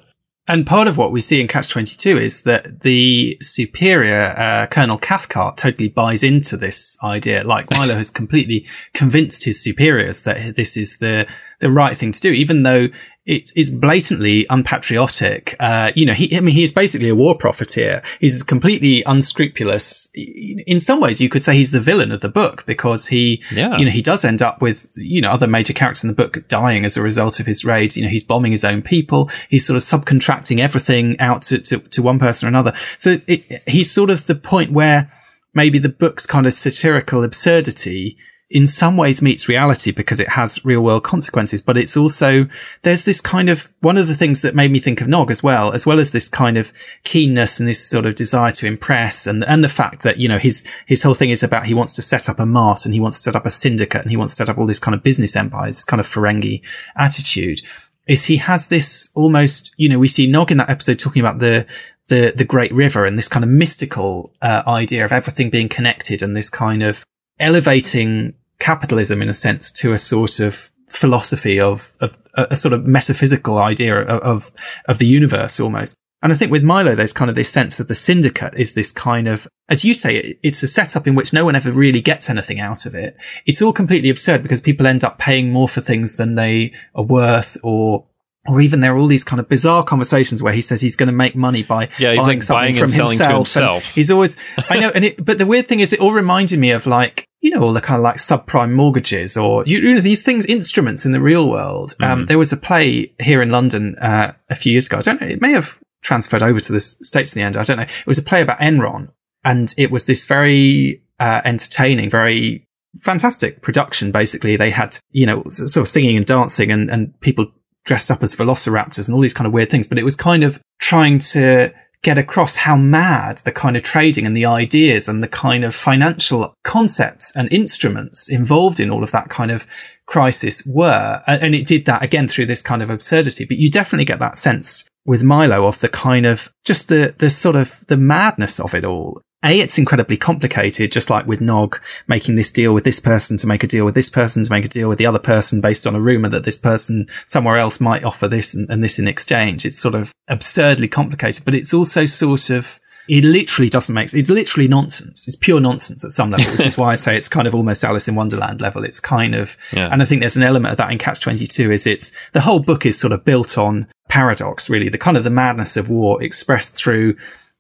[0.50, 4.98] And part of what we see in Catch 22 is that the superior, uh, Colonel
[4.98, 7.44] Cathcart totally buys into this idea.
[7.44, 11.28] Like Milo has completely convinced his superiors that this is the,
[11.60, 12.88] the right thing to do, even though
[13.30, 15.56] it is blatantly unpatriotic.
[15.60, 18.02] Uh, you know, he, I mean, he is basically a war profiteer.
[18.20, 20.10] He's completely unscrupulous.
[20.16, 23.78] In some ways, you could say he's the villain of the book because he, yeah.
[23.78, 26.48] you know, he does end up with, you know, other major characters in the book
[26.48, 27.96] dying as a result of his raids.
[27.96, 29.30] You know, he's bombing his own people.
[29.48, 32.74] He's sort of subcontracting everything out to, to, to one person or another.
[32.98, 35.12] So it, he's sort of the point where
[35.54, 38.18] maybe the book's kind of satirical absurdity
[38.50, 42.48] in some ways meets reality because it has real world consequences, but it's also,
[42.82, 45.44] there's this kind of, one of the things that made me think of Nog as
[45.44, 46.74] well, as well as this kind of
[47.04, 50.40] keenness and this sort of desire to impress and, and the fact that, you know,
[50.40, 53.00] his, his whole thing is about he wants to set up a mart and he
[53.00, 54.96] wants to set up a syndicate and he wants to set up all this kind
[54.96, 56.64] of business empires, kind of Ferengi
[56.98, 57.62] attitude
[58.08, 61.38] is he has this almost, you know, we see Nog in that episode talking about
[61.38, 61.68] the,
[62.08, 66.24] the, the great river and this kind of mystical, uh, idea of everything being connected
[66.24, 67.04] and this kind of
[67.40, 72.86] elevating capitalism in a sense to a sort of philosophy of, of a, sort of
[72.86, 74.52] metaphysical idea of, of,
[74.88, 75.96] of the universe almost.
[76.22, 78.92] And I think with Milo, there's kind of this sense of the syndicate is this
[78.92, 82.30] kind of, as you say, it's a setup in which no one ever really gets
[82.30, 83.16] anything out of it.
[83.46, 87.04] It's all completely absurd because people end up paying more for things than they are
[87.04, 88.06] worth or
[88.48, 91.08] or even there are all these kind of bizarre conversations where he says he's going
[91.08, 93.38] to make money by yeah, buying like something buying from himself.
[93.38, 93.94] himself.
[93.94, 94.38] he's always,
[94.70, 97.26] I know, and it, but the weird thing is, it all reminded me of like
[97.42, 100.46] you know, all the kind of like subprime mortgages or, you, you know, these things,
[100.46, 101.96] instruments in the real world.
[102.02, 102.28] Um, mm.
[102.28, 104.98] there was a play here in London, uh, a few years ago.
[104.98, 105.28] I don't know.
[105.28, 107.56] It may have transferred over to the States in the end.
[107.56, 107.84] I don't know.
[107.84, 109.14] It was a play about Enron
[109.44, 112.68] and it was this very uh, entertaining, very
[113.02, 114.12] fantastic production.
[114.12, 117.48] Basically, they had you know sort of singing and dancing and and people
[117.86, 119.88] dressed up as velociraptors and all these kind of weird things.
[119.88, 124.26] But it was kind of trying to get across how mad the kind of trading
[124.26, 129.12] and the ideas and the kind of financial concepts and instruments involved in all of
[129.12, 129.68] that kind of
[130.06, 131.22] crisis were.
[131.28, 133.46] And it did that again through this kind of absurdity.
[133.46, 137.30] But you definitely get that sense with Milo of the kind of just the, the
[137.30, 139.22] sort of the madness of it all.
[139.44, 143.48] A, it's incredibly complicated, just like with Nog making this deal with this person to
[143.48, 145.88] make a deal with this person to make a deal with the other person based
[145.88, 149.08] on a rumor that this person somewhere else might offer this and, and this in
[149.08, 149.66] exchange.
[149.66, 154.20] It's sort of absurdly complicated, but it's also sort of, it literally doesn't make sense.
[154.20, 155.26] it's literally nonsense.
[155.26, 157.86] It's pure nonsense at some level, which is why I say it's kind of almost
[157.86, 158.84] Alice in Wonderland level.
[158.84, 159.88] It's kind of, yeah.
[159.90, 162.60] and I think there's an element of that in Catch 22 is it's the whole
[162.60, 166.22] book is sort of built on paradox, really, the kind of the madness of war
[166.22, 167.16] expressed through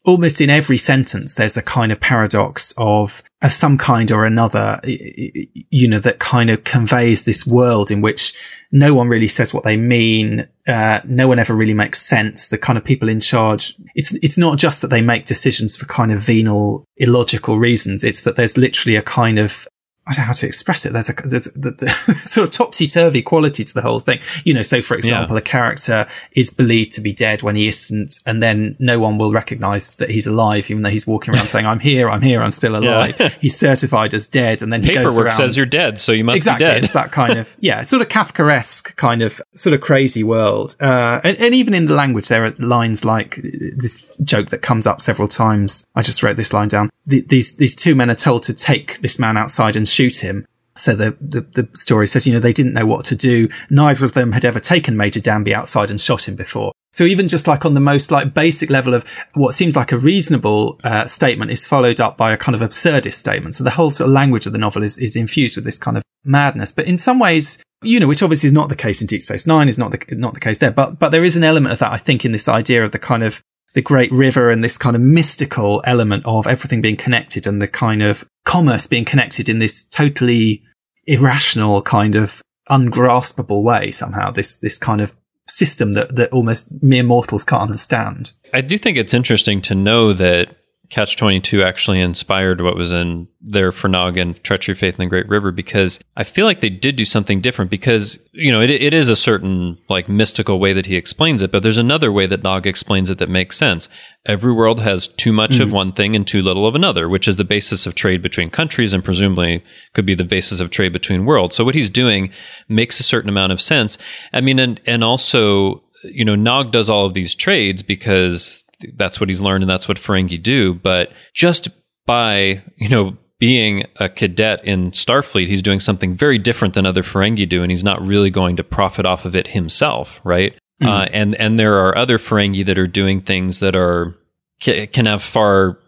[0.05, 4.79] almost in every sentence, there's a kind of paradox of, of some kind or another,
[4.83, 8.33] you know, that kind of conveys this world in which
[8.71, 10.47] no one really says what they mean.
[10.67, 12.47] Uh, no one ever really makes sense.
[12.47, 15.85] The kind of people in charge, it's, it's not just that they make decisions for
[15.85, 18.03] kind of venal, illogical reasons.
[18.03, 19.67] It's that there's literally a kind of
[20.09, 20.93] I don't know how to express it.
[20.93, 21.89] There's a there's the, the
[22.23, 24.19] sort of topsy turvy quality to the whole thing.
[24.43, 25.39] You know, so for example, yeah.
[25.39, 29.31] a character is believed to be dead when he isn't, and then no one will
[29.31, 32.49] recognize that he's alive, even though he's walking around saying, "I'm here, I'm here, I'm
[32.49, 33.29] still alive." Yeah.
[33.41, 36.71] he's certified as dead, and then paperwork says you're dead, so you must exactly, be
[36.71, 36.83] dead.
[36.85, 40.75] It's that kind of yeah, sort of Kafkaesque kind of sort of crazy world.
[40.81, 44.87] Uh, and, and even in the language, there are lines like this joke that comes
[44.87, 45.85] up several times.
[45.93, 46.89] I just wrote this line down.
[47.05, 50.45] The, these these two men are told to take this man outside and shoot him.
[50.77, 53.49] So the, the, the story says, you know, they didn't know what to do.
[53.69, 56.71] Neither of them had ever taken Major Danby outside and shot him before.
[56.93, 59.97] So even just like on the most like basic level of what seems like a
[59.97, 63.55] reasonable uh, statement is followed up by a kind of absurdist statement.
[63.55, 65.97] So the whole sort of language of the novel is, is infused with this kind
[65.97, 66.71] of madness.
[66.71, 69.45] But in some ways, you know, which obviously is not the case in Deep Space
[69.45, 70.71] Nine, is not the not the case there.
[70.71, 72.99] But but there is an element of that, I think, in this idea of the
[72.99, 73.41] kind of
[73.73, 77.67] the great river and this kind of mystical element of everything being connected and the
[77.67, 80.63] kind of commerce being connected in this totally
[81.05, 85.15] irrational kind of ungraspable way somehow this this kind of
[85.47, 88.31] system that that almost mere mortals can't understand.
[88.53, 90.55] I do think it's interesting to know that
[90.89, 95.09] Catch 22 actually inspired what was in there for Nog and Treachery, Faith, and the
[95.09, 98.71] Great River because I feel like they did do something different because, you know, it,
[98.71, 102.25] it is a certain like mystical way that he explains it, but there's another way
[102.25, 103.87] that Nog explains it that makes sense.
[104.25, 105.63] Every world has too much mm-hmm.
[105.63, 108.49] of one thing and too little of another, which is the basis of trade between
[108.49, 109.63] countries and presumably
[109.93, 111.55] could be the basis of trade between worlds.
[111.55, 112.31] So what he's doing
[112.67, 113.99] makes a certain amount of sense.
[114.33, 118.63] I mean, and, and also, you know, Nog does all of these trades because
[118.95, 120.73] that's what he's learned and that's what Ferengi do.
[120.73, 121.69] But just
[122.05, 127.03] by, you know, being a cadet in Starfleet, he's doing something very different than other
[127.03, 130.53] Ferengi do, and he's not really going to profit off of it himself, right?
[130.81, 130.87] Mm-hmm.
[130.87, 134.15] Uh, and and there are other Ferengi that are doing things that are
[134.59, 135.79] can have far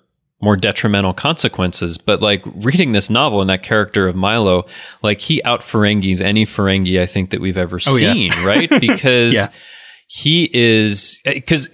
[0.42, 1.98] more detrimental consequences.
[1.98, 4.66] But like reading this novel and that character of Milo,
[5.04, 8.46] like he out Ferengis any Ferengi I think that we've ever oh, seen, yeah.
[8.46, 8.70] right?
[8.80, 9.48] Because yeah
[10.14, 11.70] he is because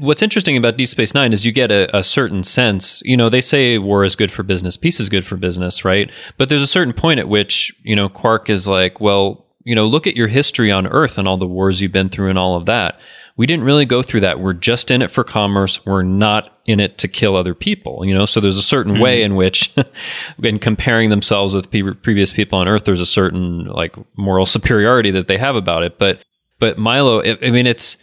[0.00, 3.02] what's interesting about Deep Space Nine is you get a, a, certain sense.
[3.04, 6.10] You know, they say war is good for business, peace is good for business, right?
[6.36, 9.86] But there's a certain point at which you know Quark is like, well, you know,
[9.86, 12.56] look at your history on Earth and all the wars you've been through and all
[12.56, 12.98] of that.
[13.36, 14.40] We didn't really go through that.
[14.40, 15.84] We're just in it for commerce.
[15.86, 18.24] We're not in it to kill other people, you know?
[18.24, 19.02] So there's a certain mm-hmm.
[19.02, 19.72] way in which,
[20.42, 25.12] in comparing themselves with pe- previous people on Earth, there's a certain like moral superiority
[25.12, 25.98] that they have about it.
[25.98, 26.24] But
[26.58, 27.96] but Milo, I mean, it's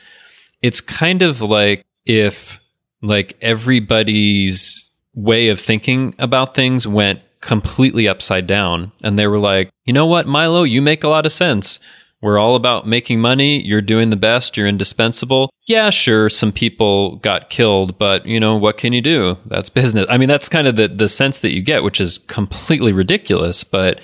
[0.65, 2.59] it's kind of like if
[3.03, 9.69] like everybody's way of thinking about things went completely upside down, and they were like,
[9.85, 11.79] you know what, Milo, you make a lot of sense.
[12.19, 13.61] We're all about making money.
[13.61, 14.57] You're doing the best.
[14.57, 15.51] You're indispensable.
[15.67, 16.29] Yeah, sure.
[16.29, 19.37] Some people got killed, but you know, what can you do?
[19.45, 20.07] That's business.
[20.09, 23.63] I mean, that's kind of the, the sense that you get, which is completely ridiculous,
[23.63, 23.99] but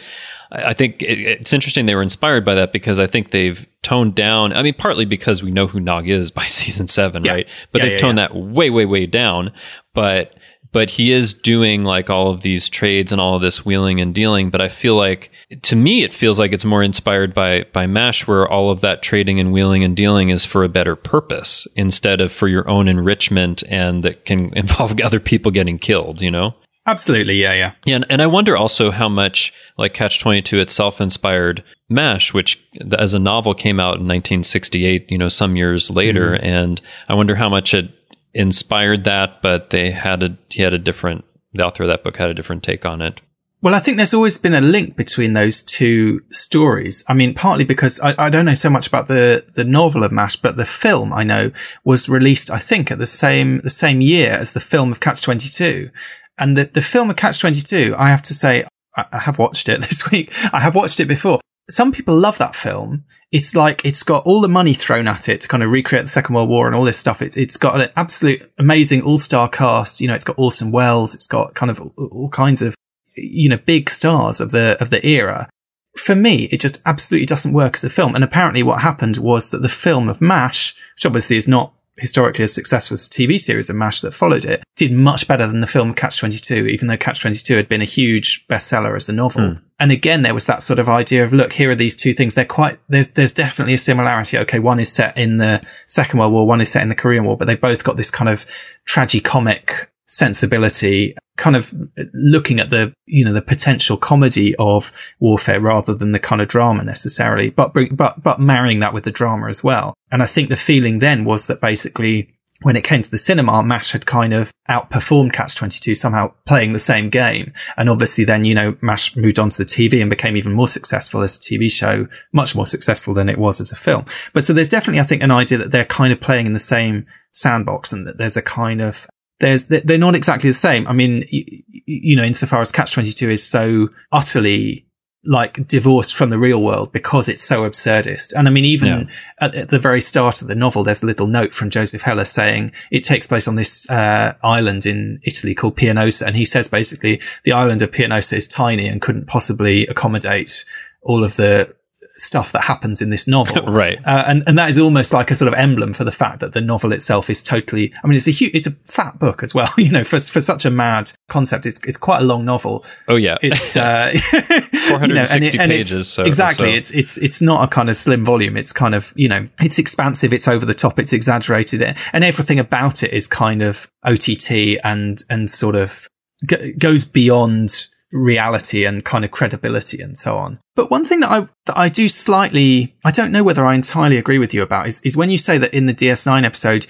[0.52, 4.52] I think it's interesting they were inspired by that because I think they've toned down.
[4.52, 7.32] I mean, partly because we know who Nog is by season seven, yeah.
[7.32, 7.47] right?
[7.72, 9.54] But yeah, they've yeah, toned that way, way, way down.
[9.93, 10.36] But
[10.74, 14.16] but he is doing like all of these trades and all of this wheeling and
[14.16, 14.49] dealing.
[14.49, 15.32] But I feel like
[15.64, 19.02] to me, it feels like it's more inspired by by Mash, where all of that
[19.02, 22.88] trading and wheeling and dealing is for a better purpose instead of for your own
[22.88, 26.22] enrichment and that can involve other people getting killed.
[26.22, 26.56] You know.
[26.88, 27.73] Absolutely, yeah, yeah.
[27.86, 32.63] Yeah, and, and I wonder also how much like Catch 22 itself inspired MASH, which
[32.97, 36.45] as a novel came out in 1968, you know, some years later, mm-hmm.
[36.45, 37.91] and I wonder how much it
[38.34, 41.23] inspired that, but they had a he had a different
[41.53, 43.21] the author of that book had a different take on it.
[43.63, 47.03] Well, I think there's always been a link between those two stories.
[47.07, 50.11] I mean, partly because I, I, don't know so much about the, the novel of
[50.11, 51.51] MASH, but the film I know
[51.84, 55.21] was released, I think, at the same, the same year as the film of Catch
[55.21, 55.91] 22.
[56.38, 58.65] And the, the film of Catch 22, I have to say,
[58.95, 60.32] I, have watched it this week.
[60.53, 61.39] I have watched it before.
[61.69, 63.05] Some people love that film.
[63.32, 66.09] It's like, it's got all the money thrown at it to kind of recreate the
[66.09, 67.21] Second World War and all this stuff.
[67.21, 70.01] It's, it's got an absolute amazing all-star cast.
[70.01, 71.15] You know, it's got Orson Welles.
[71.15, 72.75] It's got kind of all kinds of
[73.15, 75.49] you know, big stars of the, of the era.
[75.97, 78.15] For me, it just absolutely doesn't work as a film.
[78.15, 82.43] And apparently what happened was that the film of MASH, which obviously is not historically
[82.43, 85.93] as successful TV series of MASH that followed it, did much better than the film
[85.93, 89.41] Catch 22, even though Catch 22 had been a huge bestseller as a novel.
[89.41, 89.61] Mm.
[89.79, 92.35] And again, there was that sort of idea of, look, here are these two things.
[92.35, 94.37] They're quite, there's, there's definitely a similarity.
[94.39, 94.59] Okay.
[94.59, 96.47] One is set in the Second World War.
[96.47, 98.45] One is set in the Korean War, but they both got this kind of
[98.87, 101.74] tragicomic sensibility, kind of
[102.14, 104.91] looking at the, you know, the potential comedy of
[105.22, 109.12] warfare rather than the kind of drama necessarily, but, but, but marrying that with the
[109.12, 109.93] drama as well.
[110.12, 112.30] And I think the feeling then was that basically
[112.62, 116.74] when it came to the cinema, MASH had kind of outperformed Catch 22, somehow playing
[116.74, 117.53] the same game.
[117.78, 120.68] And obviously then, you know, MASH moved on to the TV and became even more
[120.68, 124.05] successful as a TV show, much more successful than it was as a film.
[124.34, 126.59] But so there's definitely, I think, an idea that they're kind of playing in the
[126.59, 129.07] same sandbox and that there's a kind of
[129.41, 130.87] there's they're not exactly the same.
[130.87, 134.85] I mean, you, you know, insofar as Catch Twenty Two is so utterly
[135.23, 138.33] like divorced from the real world because it's so absurdist.
[138.35, 139.03] And I mean, even yeah.
[139.39, 142.23] at, at, the very start of the novel, there's a little note from Joseph Heller
[142.23, 146.67] saying it takes place on this uh, island in Italy called Pianosa, and he says
[146.67, 150.65] basically the island of Pianosa is tiny and couldn't possibly accommodate
[151.03, 151.75] all of the
[152.22, 153.63] stuff that happens in this novel.
[153.72, 153.99] right.
[154.05, 156.53] Uh, and, and that is almost like a sort of emblem for the fact that
[156.53, 159.53] the novel itself is totally, I mean, it's a huge, it's a fat book as
[159.53, 161.65] well, you know, for, for such a mad concept.
[161.65, 162.86] It's, it's quite a long novel.
[163.07, 163.38] Oh, yeah.
[163.41, 166.09] It's, uh, 460 you know, and it, and pages.
[166.09, 166.72] So, exactly.
[166.72, 166.78] So.
[166.78, 168.57] It's, it's, it's not a kind of slim volume.
[168.57, 170.34] It's kind of, you know, it's expansive.
[170.34, 170.99] It's over the top.
[170.99, 171.82] It's exaggerated.
[172.13, 176.07] And everything about it is kind of OTT and, and sort of
[176.47, 180.59] g- goes beyond reality and kind of credibility and so on.
[180.76, 184.18] But one thing that I that I do slightly I don't know whether I entirely
[184.18, 186.88] agree with you about is is when you say that in the DS9 episode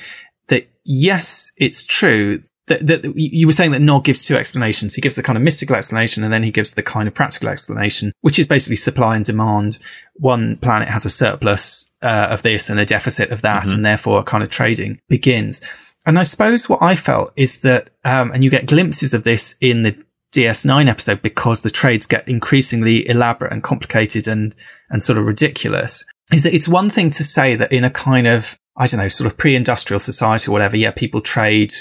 [0.48, 4.96] that yes, it's true that, that you were saying that Nog gives two explanations.
[4.96, 7.50] He gives the kind of mystical explanation and then he gives the kind of practical
[7.50, 9.78] explanation, which is basically supply and demand.
[10.16, 13.76] One planet has a surplus uh, of this and a deficit of that, mm-hmm.
[13.76, 15.62] and therefore kind of trading begins.
[16.06, 19.56] And I suppose what I felt is that, um, and you get glimpses of this
[19.60, 19.96] in the
[20.32, 24.56] DS9 episode because the trades get increasingly elaborate and complicated and,
[24.90, 28.28] and sort of ridiculous is that it's one thing to say that in a kind
[28.28, 31.74] of, I don't know, sort of pre-industrial society or whatever, yeah, people trade,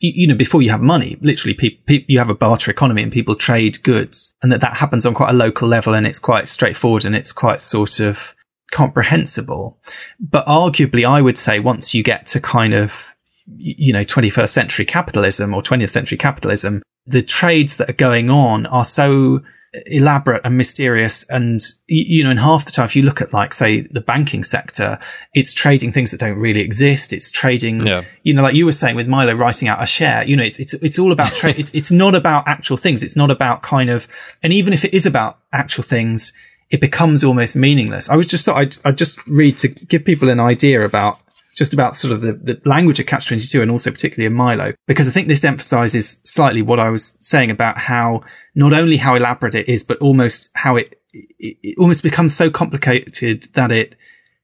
[0.00, 3.12] you, you know, before you have money, literally pe- you have a barter economy and
[3.12, 6.48] people trade goods and that that happens on quite a local level and it's quite
[6.48, 8.34] straightforward and it's quite sort of
[8.70, 9.78] comprehensible.
[10.18, 13.14] But arguably, I would say once you get to kind of,
[13.56, 18.66] you know, 21st century capitalism or 20th century capitalism, the trades that are going on
[18.66, 19.42] are so
[19.86, 21.24] elaborate and mysterious.
[21.30, 24.44] And, you know, in half the time, if you look at like, say, the banking
[24.44, 24.98] sector,
[25.34, 27.12] it's trading things that don't really exist.
[27.12, 28.02] It's trading, yeah.
[28.22, 30.60] you know, like you were saying with Milo writing out a share, you know, it's,
[30.60, 31.58] it's, it's all about trade.
[31.58, 33.02] it's, it's not about actual things.
[33.02, 34.06] It's not about kind of,
[34.42, 36.32] and even if it is about actual things,
[36.70, 38.08] it becomes almost meaningless.
[38.10, 41.18] I was just thought I'd, I'd just read to give people an idea about
[41.54, 44.72] just about sort of the, the language of Catch 22 and also particularly in Milo,
[44.86, 48.22] because I think this emphasizes slightly what I was saying about how
[48.54, 52.50] not only how elaborate it is, but almost how it, it, it almost becomes so
[52.50, 53.96] complicated that it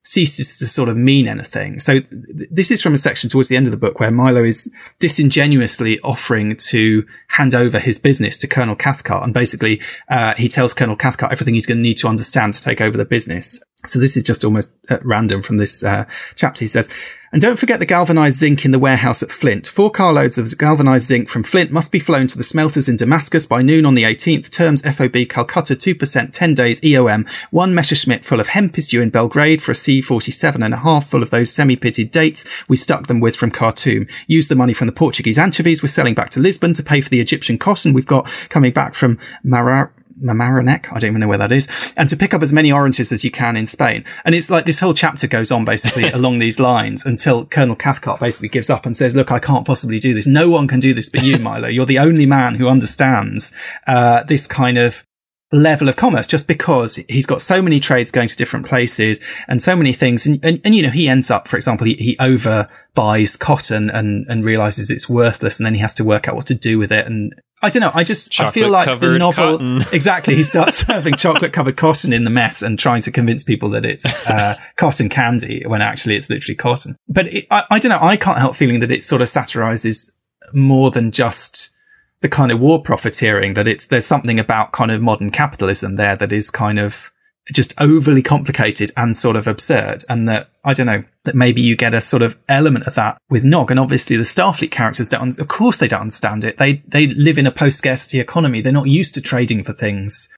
[0.04, 1.78] ceases to sort of mean anything.
[1.78, 4.42] So th- this is from a section towards the end of the book where Milo
[4.42, 9.24] is disingenuously offering to hand over his business to Colonel Cathcart.
[9.24, 12.62] And basically, uh, he tells Colonel Cathcart everything he's going to need to understand to
[12.62, 13.62] take over the business.
[13.87, 16.05] So this is just almost at random from this uh,
[16.35, 16.64] chapter.
[16.64, 16.91] He says,
[17.31, 19.68] and don't forget the galvanized zinc in the warehouse at Flint.
[19.68, 23.47] Four carloads of galvanized zinc from Flint must be flown to the smelters in Damascus
[23.47, 24.51] by noon on the 18th.
[24.51, 27.29] Terms FOB Calcutta 2%, 10 days EOM.
[27.51, 31.09] One Messerschmitt full of hemp is due in Belgrade for a C47 and a half
[31.09, 34.09] full of those semi-pitted dates we stuck them with from Khartoum.
[34.26, 37.11] Use the money from the Portuguese anchovies we're selling back to Lisbon to pay for
[37.11, 40.92] the Egyptian cotton we've got coming back from Marar- Mamaroneck.
[40.92, 41.94] I don't even know where that is.
[41.96, 44.04] And to pick up as many oranges as you can in Spain.
[44.24, 48.20] And it's like this whole chapter goes on basically along these lines until Colonel Cathcart
[48.20, 50.26] basically gives up and says, look, I can't possibly do this.
[50.26, 51.68] No one can do this but you, Milo.
[51.68, 53.52] You're the only man who understands,
[53.86, 55.04] uh, this kind of
[55.50, 59.62] level of commerce just because he's got so many trades going to different places and
[59.62, 60.26] so many things.
[60.26, 63.90] And, and, and you know, he ends up, for example, he, he over buys cotton
[63.90, 65.58] and, and realizes it's worthless.
[65.58, 67.06] And then he has to work out what to do with it.
[67.06, 67.90] And I don't know.
[67.92, 69.82] I just I feel like the novel cotton.
[69.92, 70.34] exactly.
[70.34, 73.84] He starts serving chocolate covered cotton in the mess and trying to convince people that
[73.84, 76.96] it's uh, cotton candy when actually it's literally cotton.
[77.09, 77.98] But it, I, I don't know.
[78.00, 80.12] I can't help feeling that it sort of satirizes
[80.52, 81.70] more than just
[82.20, 83.54] the kind of war profiteering.
[83.54, 87.11] That it's there's something about kind of modern capitalism there that is kind of
[87.53, 90.05] just overly complicated and sort of absurd.
[90.09, 93.18] And that, I don't know, that maybe you get a sort of element of that
[93.30, 93.70] with Nog.
[93.70, 96.59] And obviously the Starfleet characters don't, of course they don't understand it.
[96.59, 98.61] They, they live in a post scarcity economy.
[98.61, 100.28] They're not used to trading for things.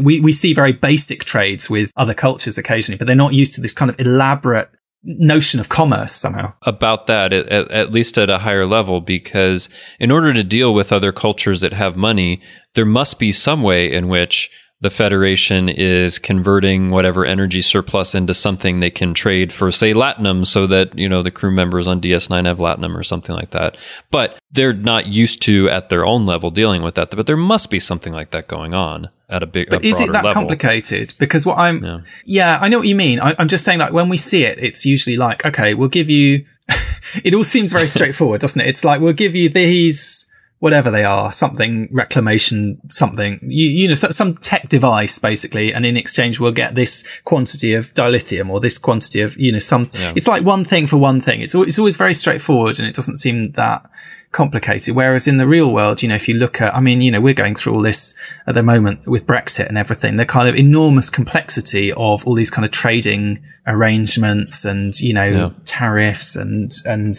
[0.00, 3.60] We, we see very basic trades with other cultures occasionally, but they're not used to
[3.60, 4.70] this kind of elaborate
[5.06, 6.52] notion of commerce somehow.
[6.62, 9.68] about that at, at, at least at a higher level because
[10.00, 12.42] in order to deal with other cultures that have money
[12.74, 14.50] there must be some way in which
[14.80, 20.46] the federation is converting whatever energy surplus into something they can trade for say latinum
[20.46, 23.76] so that you know the crew members on ds9 have latinum or something like that
[24.10, 27.70] but they're not used to at their own level dealing with that but there must
[27.70, 30.32] be something like that going on at a big But a is it that level.
[30.34, 31.12] complicated?
[31.18, 31.98] Because what I'm, Yeah.
[32.24, 32.58] yeah.
[32.60, 33.18] I know what you mean.
[33.18, 36.08] I, I'm just saying like when we see it, it's usually like, okay, we'll give
[36.08, 36.44] you,
[37.24, 38.68] it all seems very straightforward, doesn't it?
[38.68, 40.25] It's like, we'll give you these,
[40.58, 45.72] whatever they are, something reclamation, something, you, you know, some tech device basically.
[45.72, 49.58] And in exchange, we'll get this quantity of dilithium or this quantity of, you know,
[49.58, 51.42] some, it's like one thing for one thing.
[51.42, 53.88] It's, it's always very straightforward and it doesn't seem that
[54.32, 54.94] complicated.
[54.96, 57.20] Whereas in the real world, you know, if you look at, I mean, you know,
[57.20, 58.14] we're going through all this
[58.46, 62.50] at the moment with Brexit and everything, the kind of enormous complexity of all these
[62.50, 65.50] kind of trading arrangements and, you know, Yeah.
[65.66, 67.14] tariffs and, and,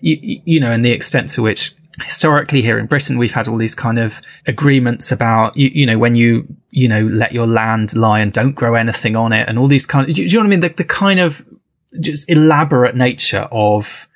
[0.00, 3.56] you, you know, and the extent to which historically here in Britain, we've had all
[3.56, 7.94] these kind of agreements about, you, you know, when you, you know, let your land
[7.94, 10.32] lie and don't grow anything on it and all these kind of, do you, do
[10.32, 10.60] you know what I mean?
[10.60, 11.44] The, the kind of
[12.00, 14.07] just elaborate nature of,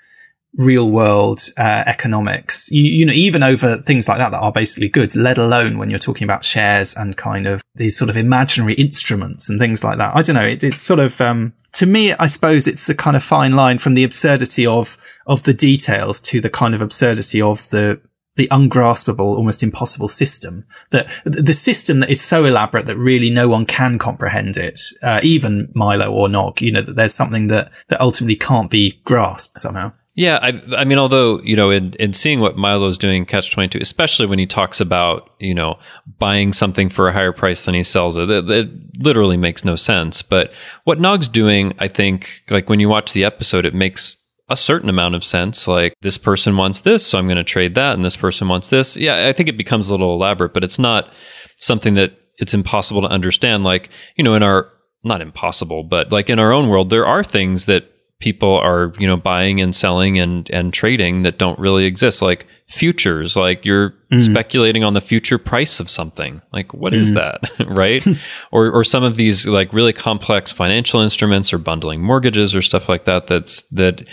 [0.56, 2.70] real world uh, economics.
[2.70, 5.90] You, you know, even over things like that that are basically goods, let alone when
[5.90, 9.98] you're talking about shares and kind of these sort of imaginary instruments and things like
[9.98, 10.14] that.
[10.14, 10.46] I don't know.
[10.46, 13.78] It, it's sort of um, to me, I suppose it's a kind of fine line
[13.78, 18.00] from the absurdity of of the details to the kind of absurdity of the
[18.34, 23.46] the ungraspable, almost impossible system that the system that is so elaborate that really no
[23.48, 26.60] one can comprehend it, uh, even Milo or Nog.
[26.60, 29.92] You know that there's something that that ultimately can't be grasped somehow.
[30.14, 33.68] Yeah, I, I mean, although you know, in, in seeing what Milo's doing, Catch Twenty
[33.68, 35.78] Two, especially when he talks about you know
[36.18, 39.74] buying something for a higher price than he sells it, it, it literally makes no
[39.74, 40.20] sense.
[40.20, 40.52] But
[40.84, 44.18] what Nog's doing, I think, like when you watch the episode, it makes
[44.50, 45.66] a certain amount of sense.
[45.66, 48.68] Like this person wants this, so I'm going to trade that, and this person wants
[48.68, 48.96] this.
[48.96, 51.10] Yeah, I think it becomes a little elaborate, but it's not
[51.56, 53.64] something that it's impossible to understand.
[53.64, 54.70] Like you know, in our
[55.04, 57.91] not impossible, but like in our own world, there are things that
[58.22, 62.46] people are you know buying and selling and and trading that don't really exist like
[62.68, 64.20] futures like you're mm-hmm.
[64.20, 66.40] speculating on the future price of something.
[66.52, 67.16] Like what is mm-hmm.
[67.16, 67.68] that?
[67.72, 68.04] Right?
[68.52, 72.88] Or or some of these like really complex financial instruments or bundling mortgages or stuff
[72.88, 74.04] like that that's that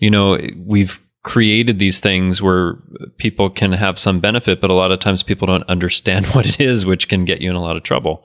[0.00, 2.76] you know we've created these things where
[3.18, 6.58] people can have some benefit but a lot of times people don't understand what it
[6.58, 8.24] is which can get you in a lot of trouble.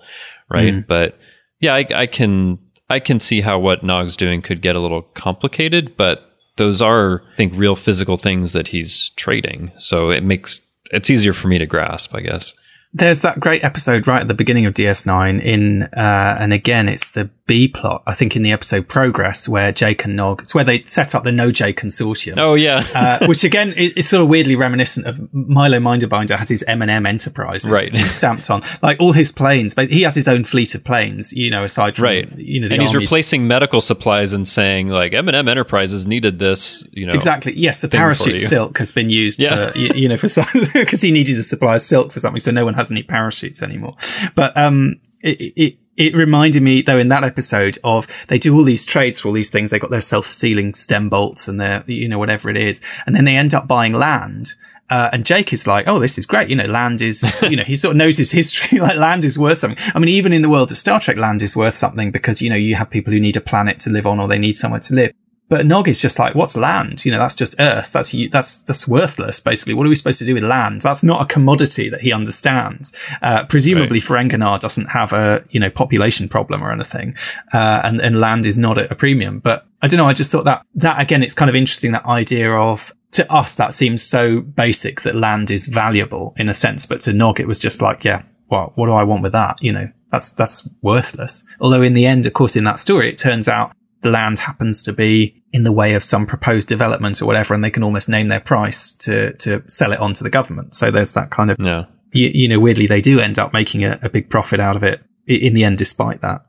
[0.49, 0.73] Right?
[0.73, 0.87] Mm-hmm.
[0.87, 1.17] But
[1.59, 2.59] yeah I, I can
[2.89, 7.23] I can see how what Nog's doing could get a little complicated, but those are,
[7.33, 9.71] I think, real physical things that he's trading.
[9.77, 10.61] So it makes
[10.91, 12.53] it's easier for me to grasp, I guess.
[12.95, 17.11] There's that great episode right at the beginning of DS9 in, uh, and again, it's
[17.13, 20.63] the B plot, I think in the episode Progress, where Jake and Nog, it's where
[20.63, 22.35] they set up the Noh-Jay consortium.
[22.37, 26.47] Oh yeah, uh, which again i- is sort of weirdly reminiscent of Milo Minderbinder has
[26.47, 27.93] his M&M Enterprises, Right.
[28.07, 31.49] stamped on like all his planes, but he has his own fleet of planes, you
[31.49, 32.37] know, aside from, right.
[32.37, 33.09] you know, the and he's armies.
[33.09, 36.85] replacing medical supplies and saying like M and M Enterprises needed this.
[36.93, 37.53] You know, Exactly.
[37.57, 39.71] Yes, the parachute silk has been used Yeah.
[39.71, 42.39] for you, you know for some because he needed a supply of silk for something,
[42.39, 43.95] so no one has any parachutes anymore.
[44.33, 48.63] But um, it, it it reminded me though in that episode of they do all
[48.63, 49.71] these trades for all these things.
[49.71, 53.15] They got their self sealing stem bolts and their you know whatever it is, and
[53.15, 54.55] then they end up buying land.
[54.89, 56.49] Uh, and Jake is like, oh, this is great.
[56.49, 58.79] You know, land is, you know, he sort of knows his history.
[58.81, 59.83] like land is worth something.
[59.95, 62.49] I mean, even in the world of Star Trek, land is worth something because, you
[62.49, 64.81] know, you have people who need a planet to live on or they need somewhere
[64.81, 65.13] to live.
[65.53, 67.05] But Nog is just like, what's land?
[67.05, 67.91] You know, that's just Earth.
[67.91, 69.39] That's that's that's worthless.
[69.39, 70.81] Basically, what are we supposed to do with land?
[70.81, 72.91] That's not a commodity that he understands.
[73.21, 77.15] Uh, presumably, Ferenginar doesn't have a you know population problem or anything,
[77.53, 79.37] uh, and and land is not at a premium.
[79.37, 80.07] But I don't know.
[80.07, 83.53] I just thought that that again, it's kind of interesting that idea of to us
[83.57, 87.47] that seems so basic that land is valuable in a sense, but to Nog it
[87.47, 89.57] was just like, yeah, well, what do I want with that?
[89.61, 91.43] You know, that's that's worthless.
[91.59, 94.81] Although in the end, of course, in that story, it turns out the land happens
[94.83, 98.09] to be in the way of some proposed development or whatever, and they can almost
[98.09, 100.73] name their price to to sell it on to the government.
[100.73, 101.85] So there's that kind of yeah.
[102.11, 104.83] you, you know, weirdly, they do end up making a, a big profit out of
[104.83, 106.45] it in the end, despite that.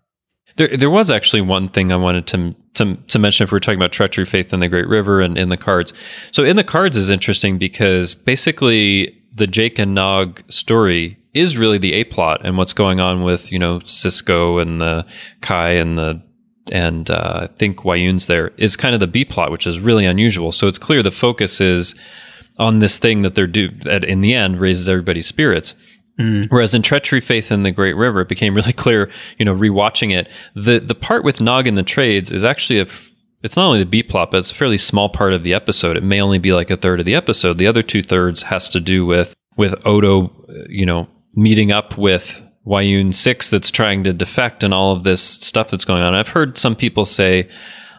[0.57, 3.78] There, there was actually one thing I wanted to, to to mention if we're talking
[3.78, 5.92] about treachery, faith, and the Great River, and in the cards.
[6.32, 11.78] So in the cards is interesting because basically the Jake and Nog story is really
[11.78, 15.05] the A plot and what's going on with you know Sisko and the
[15.42, 16.22] Kai and the
[16.72, 20.06] and uh, I think Weyoun's there is kind of the B plot, which is really
[20.06, 20.52] unusual.
[20.52, 21.94] So it's clear the focus is
[22.58, 25.74] on this thing that they're do that in the end raises everybody's spirits.
[26.18, 26.48] Mm.
[26.48, 30.14] Whereas in Treachery, Faith, and the Great River, it became really clear, you know, rewatching
[30.14, 32.86] it, the the part with Nog and the trades is actually a
[33.42, 35.98] it's not only the B plot, but it's a fairly small part of the episode.
[35.98, 37.58] It may only be like a third of the episode.
[37.58, 40.32] The other two thirds has to do with with Odo,
[40.68, 45.22] you know, meeting up with Weyoun Six that's trying to defect and all of this
[45.22, 46.14] stuff that's going on.
[46.14, 47.48] I've heard some people say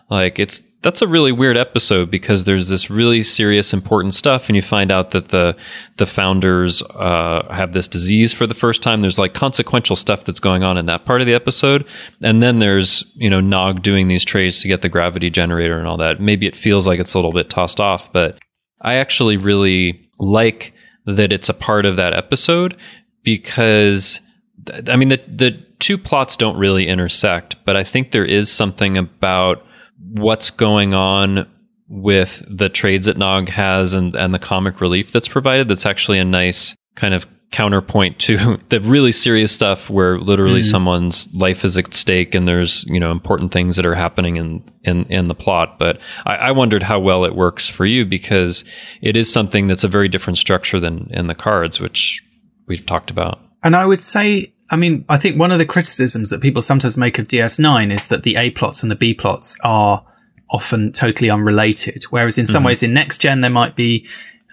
[0.10, 4.56] like it's that's a really weird episode because there's this really serious, important stuff, and
[4.56, 5.58] you find out that the
[5.98, 9.02] the founders uh, have this disease for the first time.
[9.02, 11.88] There's like consequential stuff that's going on in that part of the episode,
[12.24, 15.88] and then there's you know Nog doing these trades to get the gravity generator and
[15.88, 16.22] all that.
[16.22, 18.38] Maybe it feels like it's a little bit tossed off, but
[18.80, 20.72] I actually really like
[21.08, 22.78] that it's a part of that episode
[23.24, 24.22] because
[24.90, 28.98] I mean the the two plots don't really intersect, but I think there is something
[28.98, 29.66] about
[30.14, 31.48] what's going on
[31.88, 36.18] with the trades that Nog has and, and the comic relief that's provided that's actually
[36.18, 40.70] a nice kind of counterpoint to the really serious stuff where literally mm.
[40.70, 44.64] someone's life is at stake and there's you know important things that are happening in
[44.84, 48.66] in, in the plot but I, I wondered how well it works for you because
[49.02, 52.24] it is something that's a very different structure than in the cards which
[52.68, 56.30] we've talked about and i would say I mean, I think one of the criticisms
[56.32, 59.56] that people sometimes make of DS9 is that the A plots and the B plots
[59.64, 60.04] are
[60.50, 62.04] often totally unrelated.
[62.10, 62.68] Whereas in some mm-hmm.
[62.68, 64.08] ways in next gen, there might be,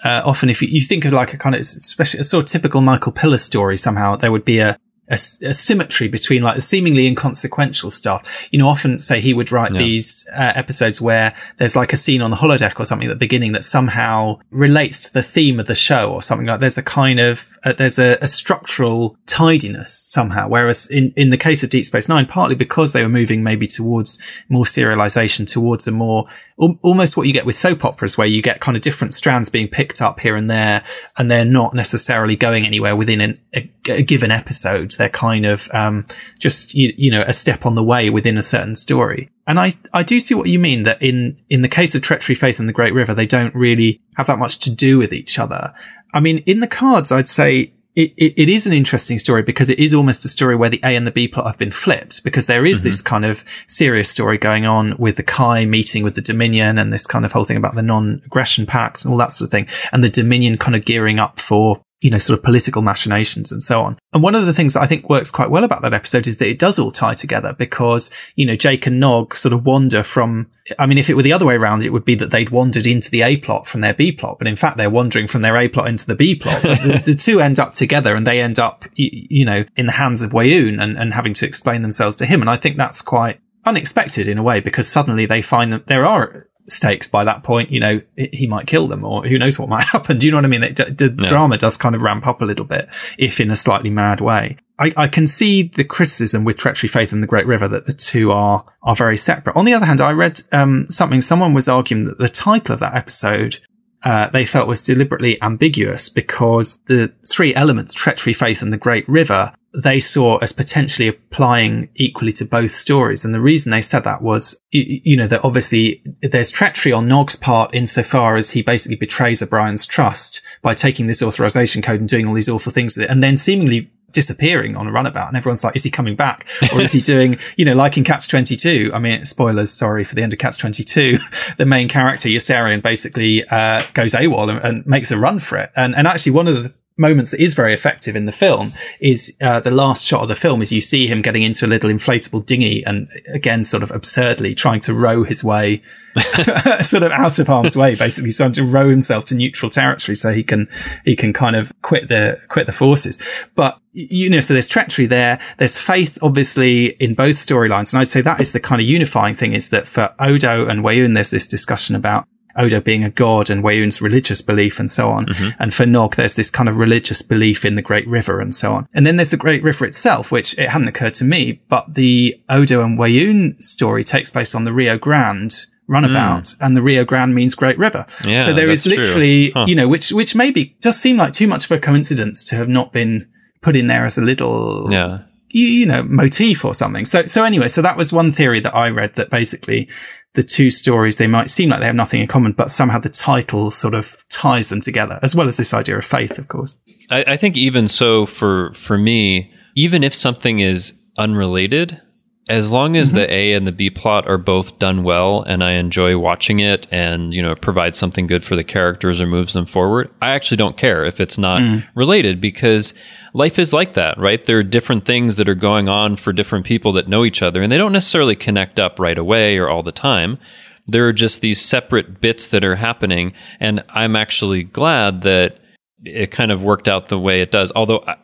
[0.05, 2.51] uh, often if you, you, think of like a kind of, especially a sort of
[2.51, 4.77] typical Michael Piller story somehow, there would be a,
[5.09, 8.49] a, a, symmetry between like the seemingly inconsequential stuff.
[8.51, 9.79] You know, often say he would write yeah.
[9.79, 13.17] these uh, episodes where there's like a scene on the holodeck or something at the
[13.17, 16.83] beginning that somehow relates to the theme of the show or something like there's a
[16.83, 20.49] kind of uh, there's a, a, structural tidiness somehow.
[20.49, 23.67] Whereas in in the case of Deep Space Nine, partly because they were moving maybe
[23.67, 28.43] towards more serialization, towards a more almost what you get with soap operas, where you
[28.43, 30.83] get kind of different strands being picked up here and there,
[31.19, 35.69] and they're not necessarily going anywhere within an, a, a given episode they're kind of
[35.73, 36.07] um,
[36.39, 39.31] just you, you know a step on the way within a certain story.
[39.47, 42.37] And I, I do see what you mean that in, in the case of Treachery,
[42.37, 45.37] Faith and the Great River, they don't really have that much to do with each
[45.37, 45.75] other.
[46.13, 49.69] I mean, in the cards, I'd say it, it, it is an interesting story because
[49.69, 52.25] it is almost a story where the A and the B plot have been flipped
[52.25, 52.85] because there is mm-hmm.
[52.85, 56.93] this kind of serious story going on with the Kai meeting with the Dominion and
[56.93, 59.69] this kind of whole thing about the non-aggression pact and all that sort of thing.
[59.93, 63.63] And the Dominion kind of gearing up for you know, sort of political machinations and
[63.63, 63.97] so on.
[64.13, 66.37] And one of the things that I think works quite well about that episode is
[66.39, 70.03] that it does all tie together because, you know, Jake and Nog sort of wander
[70.03, 70.51] from,
[70.81, 72.89] I mean, if it were the other way around, it would be that they'd wandered
[72.89, 74.39] into the A plot from their B plot.
[74.39, 76.61] But in fact, they're wandering from their A plot into the B plot.
[76.63, 80.23] the, the, two end up together and they end up, you know, in the hands
[80.23, 82.41] of Weyoun and, and having to explain themselves to him.
[82.41, 86.05] And I think that's quite unexpected in a way because suddenly they find that there
[86.05, 89.69] are stakes by that point, you know, he might kill them or who knows what
[89.69, 90.19] might happen.
[90.19, 90.61] Do you know what I mean?
[90.61, 91.29] The, yeah.
[91.29, 92.89] drama does kind of ramp up a little bit,
[93.19, 94.57] if in a slightly mad way.
[94.79, 97.93] I, I, can see the criticism with Treachery, Faith and the Great River that the
[97.93, 99.57] two are, are very separate.
[99.57, 102.81] On the other hand, I read, um, something, someone was arguing that the title of
[102.81, 103.59] that episode
[104.05, 109.09] uh, they felt was deliberately ambiguous because the three elements, treachery, faith, and the great
[109.09, 113.25] river, they saw as potentially applying equally to both stories.
[113.25, 117.37] And the reason they said that was, you, know, that obviously there's treachery on Nog's
[117.37, 122.29] part insofar as he basically betrays O'Brien's trust by taking this authorization code and doing
[122.29, 123.11] all these awful things with it.
[123.11, 126.47] And then seemingly disappearing on a runabout and everyone's like, is he coming back?
[126.73, 128.91] Or is he doing, you know, like in Catch 22?
[128.93, 131.19] I mean, spoilers, sorry for the end of Catch 22.
[131.57, 135.71] the main character, Yossarian, basically, uh, goes AWOL and, and, makes a run for it.
[135.77, 139.37] And, and actually one of the moments that is very effective in the film is
[139.41, 141.91] uh, the last shot of the film is you see him getting into a little
[141.91, 145.83] inflatable dinghy and again sort of absurdly trying to row his way
[146.81, 148.33] sort of out of harm's way basically.
[148.33, 150.69] Trying to row himself to neutral territory so he can
[151.05, 153.19] he can kind of quit the quit the forces.
[153.55, 155.39] But you know so there's treachery there.
[155.59, 157.93] There's faith obviously in both storylines.
[157.93, 160.83] And i'd say that is the kind of unifying thing is that for odo and
[160.83, 162.27] Weyoun there's this discussion about
[162.57, 165.27] Odo being a god and Weyoun's religious belief and so on.
[165.27, 165.63] Mm-hmm.
[165.63, 168.73] And for Nog, there's this kind of religious belief in the Great River and so
[168.73, 168.89] on.
[168.95, 172.41] And then there's the Great River itself, which it hadn't occurred to me, but the
[172.49, 176.57] Odo and Wayun story takes place on the Rio Grande runabout, mm.
[176.61, 178.07] and the Rio Grande means Great River.
[178.25, 179.67] Yeah, so there is literally, huh.
[179.69, 182.69] you know, which which maybe does seem like too much of a coincidence to have
[182.69, 183.29] not been
[183.61, 185.23] put in there as a little, yeah.
[185.51, 187.05] you, you know, motif or something.
[187.05, 189.89] So so anyway, so that was one theory that I read that basically
[190.35, 193.09] the two stories they might seem like they have nothing in common, but somehow the
[193.09, 196.81] title sort of ties them together, as well as this idea of faith, of course.
[197.11, 202.01] I, I think even so, for for me, even if something is unrelated,
[202.49, 203.19] as long as mm-hmm.
[203.19, 206.87] the A and the B plot are both done well and I enjoy watching it
[206.91, 210.57] and, you know, provide something good for the characters or moves them forward, I actually
[210.57, 211.87] don't care if it's not mm.
[211.95, 212.95] related because
[213.33, 214.45] life is like that, right?
[214.45, 217.63] There are different things that are going on for different people that know each other
[217.63, 220.39] and they don't necessarily connect up right away or all the time.
[220.87, 223.35] There are just these separate bits that are happening.
[223.61, 225.61] And I'm actually glad that
[226.05, 227.71] it kind of worked out the way it does.
[227.77, 228.17] Although I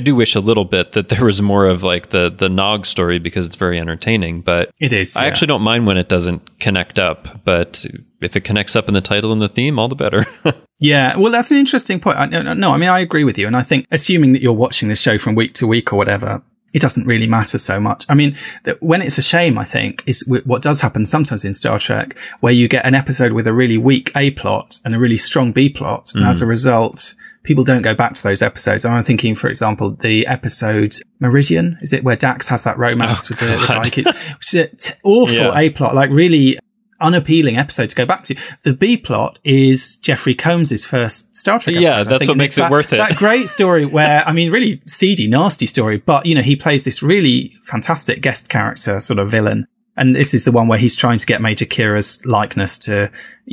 [0.00, 3.18] do wish a little bit that there was more of like the the Nog story
[3.18, 4.40] because it's very entertaining.
[4.40, 5.16] But it is.
[5.16, 5.28] I yeah.
[5.28, 7.44] actually don't mind when it doesn't connect up.
[7.44, 7.84] But
[8.20, 10.24] if it connects up in the title and the theme, all the better.
[10.80, 12.18] yeah, well, that's an interesting point.
[12.18, 14.52] I, no, no, I mean I agree with you, and I think assuming that you're
[14.52, 18.06] watching this show from week to week or whatever, it doesn't really matter so much.
[18.08, 21.54] I mean, that when it's a shame, I think, is what does happen sometimes in
[21.54, 24.98] Star Trek, where you get an episode with a really weak A plot and a
[24.98, 26.12] really strong B plot.
[26.14, 26.28] And mm.
[26.28, 28.84] as a result, people don't go back to those episodes.
[28.84, 33.34] I'm thinking, for example, the episode Meridian, is it where Dax has that romance oh,
[33.34, 35.58] with the, the Vikings, which is an t- awful yeah.
[35.58, 36.58] A plot, like really
[37.00, 38.36] unappealing episode to go back to.
[38.62, 41.88] The B plot is Jeffrey Combs's first Star Trek episode.
[41.88, 42.98] Yeah, that's what makes it worth it.
[42.98, 46.84] That great story where, I mean, really seedy, nasty story, but, you know, he plays
[46.84, 49.66] this really fantastic guest character, sort of villain
[49.96, 53.10] and this is the one where he's trying to get Major Kira's likeness to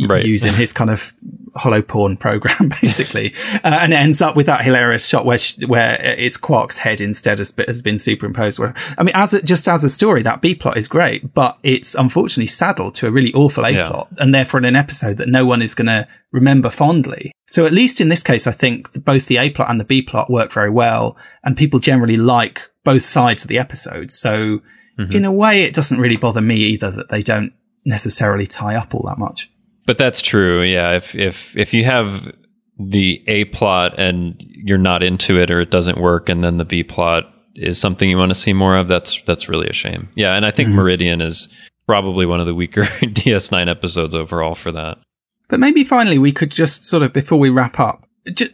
[0.08, 0.24] right.
[0.26, 1.14] use in his kind of
[1.56, 3.34] hollow porn program, basically.
[3.56, 7.02] uh, and it ends up with that hilarious shot where she, where it's Quark's head
[7.02, 8.58] instead has, has been superimposed.
[8.58, 11.58] Where I mean, as a, just as a story, that B plot is great, but
[11.64, 14.24] it's unfortunately saddled to a really awful A plot, yeah.
[14.24, 17.34] and therefore in an episode that no one is going to remember fondly.
[17.48, 20.02] So at least in this case, I think both the A plot and the B
[20.02, 24.10] plot work very well, and people generally like both sides of the episode.
[24.10, 24.62] So
[25.00, 25.16] Mm-hmm.
[25.16, 27.54] In a way, it doesn't really bother me either that they don't
[27.86, 29.50] necessarily tie up all that much.
[29.86, 30.62] But that's true.
[30.62, 30.92] Yeah.
[30.92, 32.36] If, if, if you have
[32.78, 36.66] the A plot and you're not into it or it doesn't work, and then the
[36.66, 40.10] B plot is something you want to see more of, that's, that's really a shame.
[40.16, 40.36] Yeah.
[40.36, 40.78] And I think mm-hmm.
[40.78, 41.48] Meridian is
[41.88, 45.00] probably one of the weaker DS9 episodes overall for that.
[45.48, 48.06] But maybe finally we could just sort of, before we wrap up,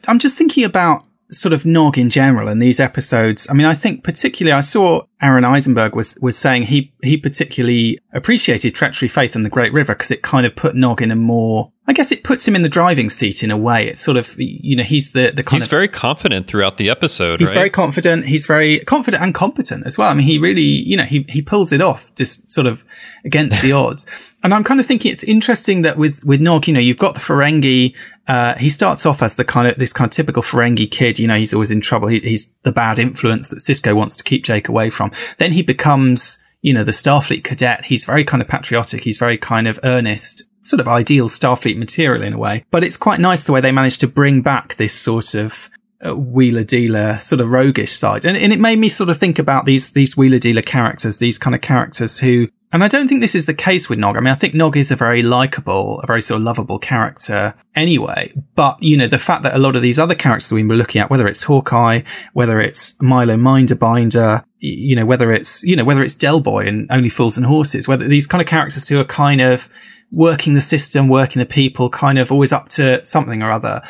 [0.08, 3.48] I'm just thinking about sort of Nog in general and these episodes.
[3.50, 8.00] I mean, I think particularly I saw Aron Eisenberg was, was saying he, he particularly
[8.14, 11.16] appreciated Treachery, Faith and the Great River because it kind of put Nog in a
[11.16, 13.88] more I guess it puts him in the driving seat in a way.
[13.88, 16.90] It's sort of, you know, he's the, the kind he's of, very confident throughout the
[16.90, 17.40] episode.
[17.40, 17.56] He's right?
[17.56, 18.26] very confident.
[18.26, 20.10] He's very confident and competent as well.
[20.10, 22.84] I mean, he really, you know, he, he pulls it off just sort of
[23.24, 24.34] against the odds.
[24.44, 27.14] And I'm kind of thinking it's interesting that with, with Nog, you know, you've got
[27.14, 27.96] the Ferengi,
[28.28, 31.20] uh, he starts off as the kind of, this kind of typical Ferengi kid.
[31.20, 32.08] You know, he's always in trouble.
[32.08, 35.12] He, he's the bad influence that Sisko wants to keep Jake away from.
[35.38, 37.86] Then he becomes, you know, the Starfleet cadet.
[37.86, 39.04] He's very kind of patriotic.
[39.04, 42.66] He's very kind of earnest sort of ideal Starfleet material in a way.
[42.72, 45.70] But it's quite nice the way they managed to bring back this sort of
[46.06, 48.26] uh, wheeler dealer sort of roguish side.
[48.26, 51.38] And, and it made me sort of think about these, these wheeler dealer characters, these
[51.38, 54.18] kind of characters who, and I don't think this is the case with Nog.
[54.18, 57.56] I mean, I think Nog is a very likable, a very sort of lovable character
[57.76, 58.34] anyway.
[58.54, 61.02] But, you know, the fact that a lot of these other characters we were looking
[61.02, 62.02] at, whether it's Hawkeye,
[62.34, 66.88] whether it's Milo Minderbinder, you know, whether it's, you know, whether it's Del Boy and
[66.92, 69.68] Only Fools and Horses, whether these kind of characters who are kind of,
[70.12, 73.82] working the system, working the people, kind of always up to something or other,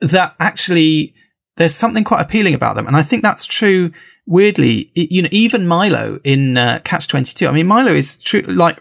[0.00, 1.14] that actually
[1.56, 2.86] there's something quite appealing about them.
[2.86, 3.92] And I think that's true.
[4.26, 7.46] Weirdly, you know, even Milo in uh, Catch 22.
[7.46, 8.80] I mean, Milo is true, like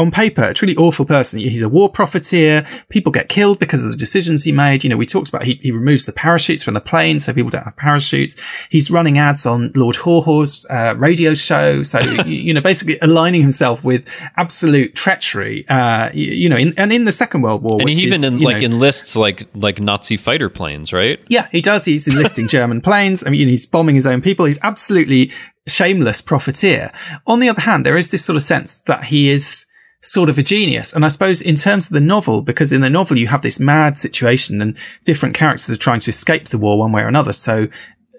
[0.00, 1.38] on paper, a truly awful person.
[1.40, 2.66] He's a war profiteer.
[2.88, 4.82] People get killed because of the decisions he made.
[4.82, 7.50] You know, we talked about he, he removes the parachutes from the plane so people
[7.50, 8.34] don't have parachutes.
[8.70, 11.82] He's running ads on Lord Haw-Haw's uh, radio show.
[11.82, 16.74] So, you, you, know, basically aligning himself with absolute treachery, uh, you, you, know, in,
[16.76, 17.80] and in the Second World War.
[17.80, 21.20] And he even is, like know, enlists like, like Nazi fighter planes, right?
[21.28, 21.84] Yeah, he does.
[21.84, 23.26] He's enlisting German planes.
[23.26, 24.46] I mean, he's bombing his own people.
[24.46, 25.30] He's absolutely
[25.68, 26.90] shameless profiteer.
[27.26, 29.66] On the other hand, there is this sort of sense that he is,
[30.00, 30.92] sort of a genius.
[30.92, 33.60] And I suppose in terms of the novel, because in the novel you have this
[33.60, 37.32] mad situation and different characters are trying to escape the war one way or another.
[37.32, 37.68] So,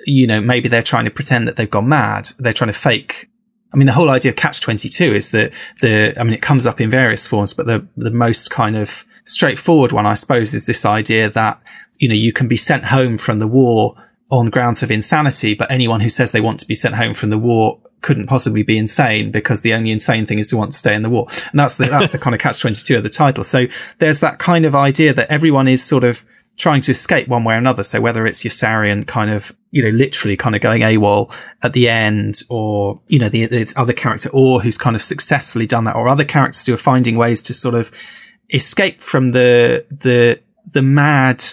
[0.06, 2.30] you know, maybe they're trying to pretend that they've gone mad.
[2.38, 3.30] They're trying to fake.
[3.74, 6.68] I mean, the whole idea of catch 22 is that the, I mean, it comes
[6.68, 10.66] up in various forms, but the, the most kind of straightforward one, I suppose, is
[10.66, 11.62] this idea that,
[11.98, 13.96] you know, you can be sent home from the war
[14.30, 17.30] on grounds of insanity, but anyone who says they want to be sent home from
[17.30, 20.78] the war couldn't possibly be insane because the only insane thing is to want to
[20.78, 21.28] stay in the war.
[21.52, 23.44] And that's the, that's the kind of catch 22 of the title.
[23.44, 23.68] So
[24.00, 26.26] there's that kind of idea that everyone is sort of
[26.58, 27.84] trying to escape one way or another.
[27.84, 31.90] So whether it's Yossarian kind of, you know, literally kind of going AWOL at the
[31.90, 35.96] end or, you know, the, the other character or who's kind of successfully done that
[35.96, 37.92] or other characters who are finding ways to sort of
[38.52, 41.44] escape from the, the, the mad,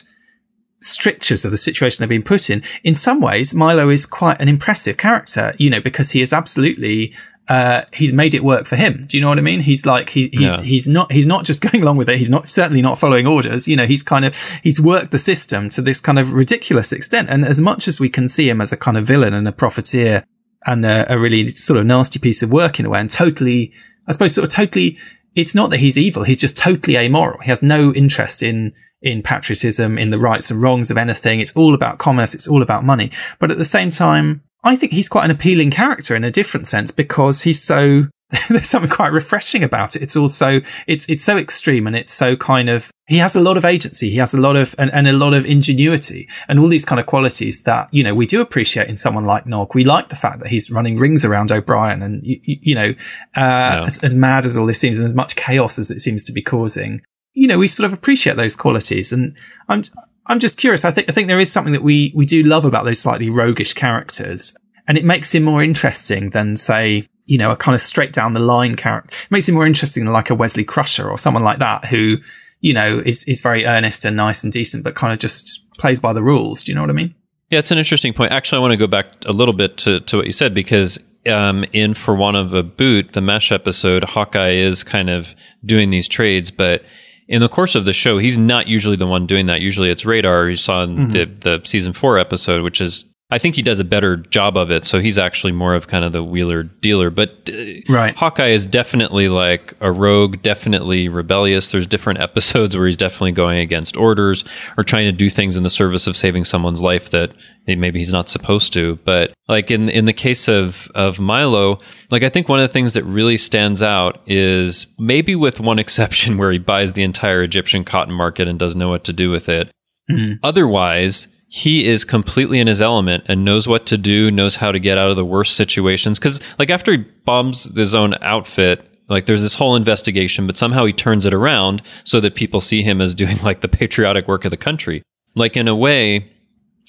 [0.81, 2.63] strictures of the situation they've been put in.
[2.85, 7.15] In some ways, Milo is quite an impressive character, you know, because he is absolutely
[7.49, 9.07] uh, he's made it work for him.
[9.09, 9.61] Do you know what I mean?
[9.61, 10.63] He's like he, he's yeah.
[10.63, 12.19] he's not he's not just going along with it.
[12.19, 13.67] He's not certainly not following orders.
[13.67, 17.31] You know, he's kind of he's worked the system to this kind of ridiculous extent.
[17.31, 19.53] And as much as we can see him as a kind of villain and a
[19.53, 20.25] profiteer
[20.67, 23.73] and a, a really sort of nasty piece of work in a way, and totally,
[24.07, 24.99] I suppose, sort of totally.
[25.35, 26.25] It's not that he's evil.
[26.25, 27.39] He's just totally amoral.
[27.41, 31.41] He has no interest in in patriotism, in the rights and wrongs of anything.
[31.41, 32.35] It's all about commerce.
[32.35, 33.11] It's all about money.
[33.39, 36.67] But at the same time, I think he's quite an appealing character in a different
[36.67, 38.09] sense because he's so,
[38.49, 40.03] there's something quite refreshing about it.
[40.03, 43.57] It's also, it's, it's so extreme and it's so kind of, he has a lot
[43.57, 44.11] of agency.
[44.11, 46.99] He has a lot of, and, and a lot of ingenuity and all these kind
[46.99, 49.75] of qualities that, you know, we do appreciate in someone like Nog.
[49.77, 52.95] We like the fact that he's running rings around O'Brien and, you, you know,
[53.37, 56.25] uh, as, as mad as all this seems and as much chaos as it seems
[56.25, 57.01] to be causing
[57.39, 59.13] you know, we sort of appreciate those qualities.
[59.13, 59.37] And
[59.69, 59.85] I'm,
[60.27, 60.85] I'm just curious.
[60.85, 63.31] I think, I think there is something that we, we do love about those slightly
[63.31, 64.57] roguish characters.
[64.89, 68.33] And it makes him more interesting than say, you know, a kind of straight down
[68.33, 69.15] the line character.
[69.25, 72.17] It makes him more interesting than like a Wesley Crusher or someone like that who,
[72.61, 76.01] you know, is, is very earnest and nice and decent, but kind of just plays
[76.01, 76.65] by the rules.
[76.65, 77.15] Do you know what I mean?
[77.51, 78.33] Yeah, it's an interesting point.
[78.33, 80.99] Actually, I want to go back a little bit to, to what you said because
[81.29, 85.91] um, in For Want of a Boot, the MASH episode, Hawkeye is kind of doing
[85.91, 86.83] these trades, but
[87.29, 89.61] in the course of the show, he's not usually the one doing that.
[89.61, 90.49] Usually it's Radar.
[90.49, 91.13] You saw in mm-hmm.
[91.13, 91.25] the,
[91.59, 94.87] the season four episode, which is I think he does a better job of it.
[94.87, 97.11] So he's actually more of kind of the wheeler dealer.
[97.11, 98.17] But uh, right.
[98.17, 101.71] Hawkeye is definitely like a rogue, definitely rebellious.
[101.71, 104.45] There's different episodes where he's definitely going against orders
[104.79, 107.33] or trying to do things in the service of saving someone's life that
[107.67, 108.99] maybe he's not supposed to.
[109.05, 111.81] But like in in the case of of Milo,
[112.11, 115.79] like I think one of the things that really stands out is maybe with one
[115.89, 119.31] exception where he buys the entire Egyptian cotton market and doesn't know what to do
[119.31, 119.71] with it.
[120.11, 120.37] Mm-hmm.
[120.43, 124.79] Otherwise, he is completely in his element and knows what to do, knows how to
[124.79, 126.19] get out of the worst situations.
[126.19, 130.85] Cause like after he bombs his own outfit, like there's this whole investigation, but somehow
[130.85, 134.45] he turns it around so that people see him as doing like the patriotic work
[134.45, 135.03] of the country.
[135.35, 136.31] Like in a way,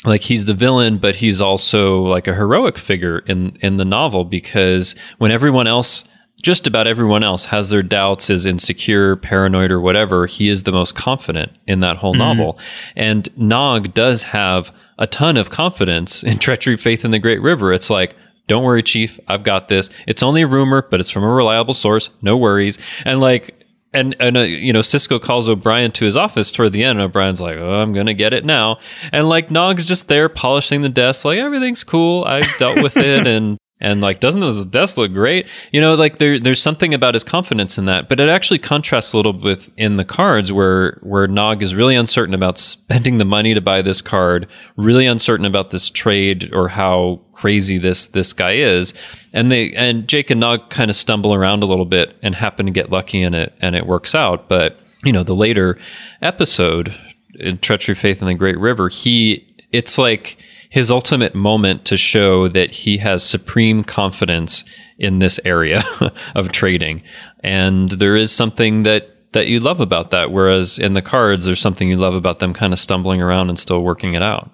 [0.03, 4.25] like he's the villain, but he's also like a heroic figure in, in the novel
[4.25, 6.03] because when everyone else
[6.41, 10.25] just about everyone else has their doubts, is insecure, paranoid, or whatever.
[10.25, 12.19] He is the most confident in that whole mm-hmm.
[12.19, 12.59] novel.
[12.95, 17.73] And Nog does have a ton of confidence in treachery, faith in the great river.
[17.73, 18.15] It's like,
[18.47, 19.19] don't worry, chief.
[19.27, 19.89] I've got this.
[20.07, 22.09] It's only a rumor, but it's from a reliable source.
[22.21, 22.77] No worries.
[23.05, 23.55] And like,
[23.93, 26.99] and and uh, you know Sisko calls O'Brien to his office toward the end.
[26.99, 28.77] And O'Brien's like, "Oh, I'm gonna get it now,"
[29.11, 32.23] and like Nog's just there polishing the desk, like everything's cool.
[32.23, 35.47] I've dealt with it, and and like, doesn't this desk look great?
[35.71, 39.13] You know, like there, there's something about his confidence in that, but it actually contrasts
[39.13, 43.25] a little bit in the cards where, where Nog is really uncertain about spending the
[43.25, 48.33] money to buy this card, really uncertain about this trade or how crazy this, this
[48.33, 48.93] guy is.
[49.31, 52.65] And they, and Jake and Nog kind of stumble around a little bit and happen
[52.65, 54.49] to get lucky in it and it works out.
[54.49, 55.77] But, you know, the later
[56.21, 56.93] episode
[57.35, 60.37] in Treachery, Faith, and the Great River, he, it's like,
[60.69, 64.63] his ultimate moment to show that he has supreme confidence
[64.97, 65.83] in this area
[66.35, 67.01] of trading.
[67.43, 70.31] And there is something that that you love about that.
[70.31, 73.59] Whereas in the cards, there's something you love about them kind of stumbling around and
[73.59, 74.49] still working it out.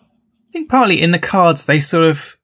[0.50, 2.38] I think partly in the cards, they sort of,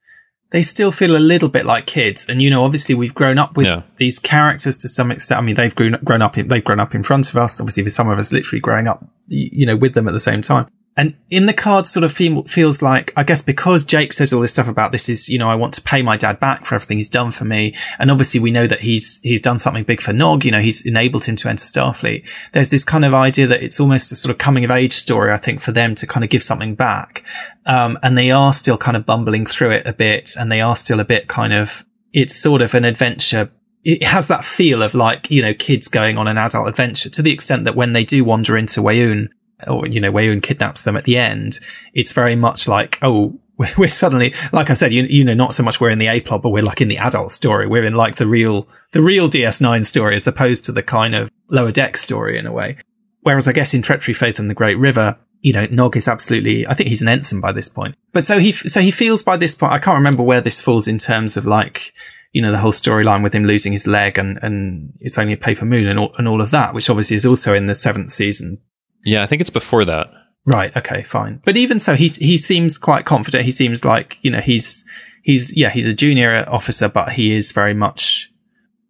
[0.52, 2.27] they still feel a little bit like kids.
[2.30, 3.84] And, you know, obviously we've grown up with yeah.
[3.98, 5.41] these characters to some extent.
[5.41, 7.60] I mean, they've grown, grown up in, they've grown up in front of us.
[7.60, 10.41] Obviously, for some of us, literally growing up, you know, with them at the same
[10.41, 10.68] time.
[10.97, 14.41] And in the card sort of feel, feels like, I guess because Jake says all
[14.41, 16.76] this stuff about this is, you know, I want to pay my dad back for
[16.76, 17.76] everything he's done for me.
[17.97, 20.43] And obviously we know that he's, he's done something big for Nog.
[20.43, 22.27] You know, he's enabled him to enter Starfleet.
[22.51, 25.31] There's this kind of idea that it's almost a sort of coming of age story,
[25.31, 27.23] I think, for them to kind of give something back.
[27.65, 30.76] Um, and they are still kind of bumbling through it a bit and they are
[30.76, 33.49] still a bit kind of, it's sort of an adventure
[33.84, 37.23] it has that feel of like, you know, kids going on an adult adventure to
[37.23, 39.30] the extent that when they do wander into Weyoun,
[39.68, 41.60] or, you know, Weyoun kidnaps them at the end,
[41.94, 43.40] it's very much like, oh,
[43.78, 46.22] we're suddenly, like I said, you, you know, not so much we're in the A
[46.22, 47.68] plot, but we're like in the adult story.
[47.68, 51.30] We're in like the real, the real DS9 story as opposed to the kind of
[51.50, 52.78] lower deck story in a way.
[53.22, 56.68] Whereas I guess in Treachery, Faith and the Great River, you know, Nog is absolutely,
[56.68, 57.96] I think he's an ensign by this point.
[58.14, 60.88] But so he, so he feels by this point, I can't remember where this falls
[60.88, 61.94] in terms of like,
[62.32, 65.38] you know, the whole storyline with him losing his leg and, and it's only a
[65.38, 68.12] paper moon and all, and all of that, which obviously is also in the seventh
[68.12, 68.60] season.
[69.06, 70.11] Yeah, I think it's before that.
[70.45, 70.76] Right.
[70.76, 71.03] Okay.
[71.03, 71.41] Fine.
[71.44, 73.45] But even so, he he seems quite confident.
[73.45, 74.86] He seems like you know he's
[75.22, 78.32] he's yeah he's a junior officer, but he is very much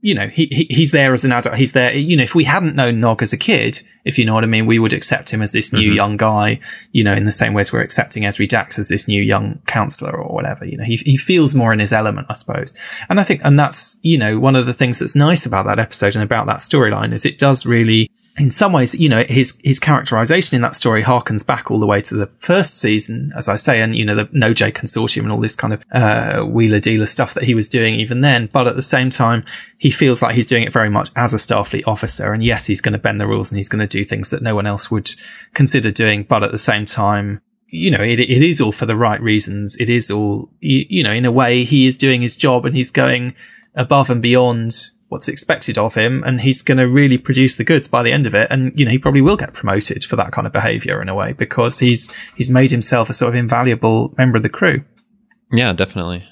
[0.01, 1.55] you know, he, he, he's there as an adult.
[1.55, 1.93] He's there.
[1.93, 4.47] You know, if we hadn't known Nog as a kid, if you know what I
[4.47, 5.95] mean, we would accept him as this new mm-hmm.
[5.95, 6.59] young guy,
[6.91, 9.61] you know, in the same way as we're accepting Ezri Dax as this new young
[9.67, 10.65] counselor or whatever.
[10.65, 12.73] You know, he, he feels more in his element, I suppose.
[13.09, 15.79] And I think, and that's, you know, one of the things that's nice about that
[15.79, 19.59] episode and about that storyline is it does really, in some ways, you know, his,
[19.63, 23.49] his characterization in that story harkens back all the way to the first season, as
[23.49, 26.79] I say, and, you know, the Noh-Jay consortium and all this kind of, uh, wheeler
[26.79, 28.49] dealer stuff that he was doing even then.
[28.51, 29.43] But at the same time,
[29.77, 32.31] he feels like he's doing it very much as a Starfleet officer.
[32.31, 34.41] And yes, he's going to bend the rules and he's going to do things that
[34.41, 35.11] no one else would
[35.53, 36.23] consider doing.
[36.23, 39.77] But at the same time, you know, it, it is all for the right reasons.
[39.77, 42.75] It is all, you, you know, in a way, he is doing his job and
[42.75, 43.35] he's going
[43.75, 44.73] above and beyond
[45.11, 48.25] what's expected of him and he's going to really produce the goods by the end
[48.25, 51.01] of it and you know he probably will get promoted for that kind of behavior
[51.01, 54.47] in a way because he's he's made himself a sort of invaluable member of the
[54.49, 54.81] crew.
[55.51, 56.23] Yeah definitely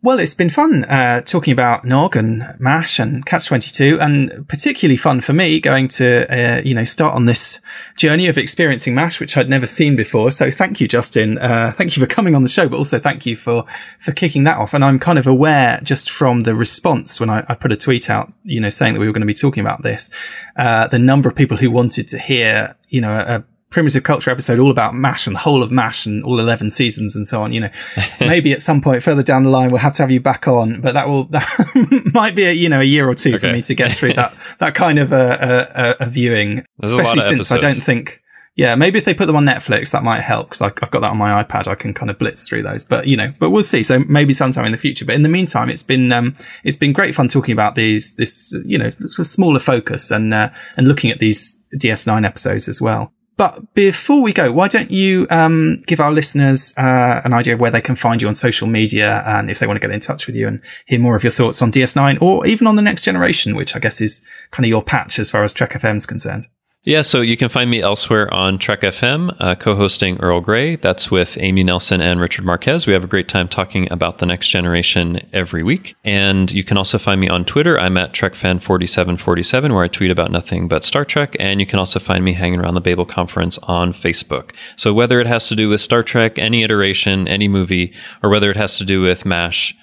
[0.00, 4.46] well, it's been fun uh, talking about Nog and Mash and Catch Twenty Two, and
[4.48, 7.60] particularly fun for me going to uh, you know start on this
[7.96, 10.30] journey of experiencing Mash, which I'd never seen before.
[10.30, 11.38] So thank you, Justin.
[11.38, 13.64] Uh, thank you for coming on the show, but also thank you for
[13.98, 14.72] for kicking that off.
[14.72, 18.08] And I'm kind of aware just from the response when I, I put a tweet
[18.08, 20.12] out, you know, saying that we were going to be talking about this,
[20.56, 24.58] uh, the number of people who wanted to hear, you know, a primitive culture episode
[24.58, 27.52] all about mash and the whole of mash and all 11 seasons and so on
[27.52, 27.70] you know
[28.20, 30.80] maybe at some point further down the line we'll have to have you back on
[30.80, 33.38] but that will that might be a you know a year or two okay.
[33.38, 37.20] for me to get through that that kind of a, a, a viewing There's especially
[37.20, 37.64] since episodes.
[37.64, 38.22] i don't think
[38.56, 41.10] yeah maybe if they put them on netflix that might help because i've got that
[41.10, 43.62] on my ipad i can kind of blitz through those but you know but we'll
[43.62, 46.34] see so maybe sometime in the future but in the meantime it's been um
[46.64, 50.32] it's been great fun talking about these this you know sort of smaller focus and
[50.32, 54.90] uh, and looking at these ds9 episodes as well but before we go, why don't
[54.90, 58.34] you um, give our listeners uh, an idea of where they can find you on
[58.34, 61.14] social media and if they want to get in touch with you and hear more
[61.14, 64.22] of your thoughts on DS9 or even on the next generation, which I guess is
[64.50, 66.48] kind of your patch as far as Trek FM is concerned?
[66.88, 70.76] Yeah, so you can find me elsewhere on Trek FM, uh, co-hosting Earl Grey.
[70.76, 72.86] That's with Amy Nelson and Richard Marquez.
[72.86, 75.96] We have a great time talking about the next generation every week.
[76.02, 77.78] And you can also find me on Twitter.
[77.78, 81.36] I'm at TrekFan4747, where I tweet about nothing but Star Trek.
[81.38, 84.54] And you can also find me hanging around the Babel Conference on Facebook.
[84.76, 87.92] So whether it has to do with Star Trek, any iteration, any movie,
[88.22, 89.74] or whether it has to do with MASH,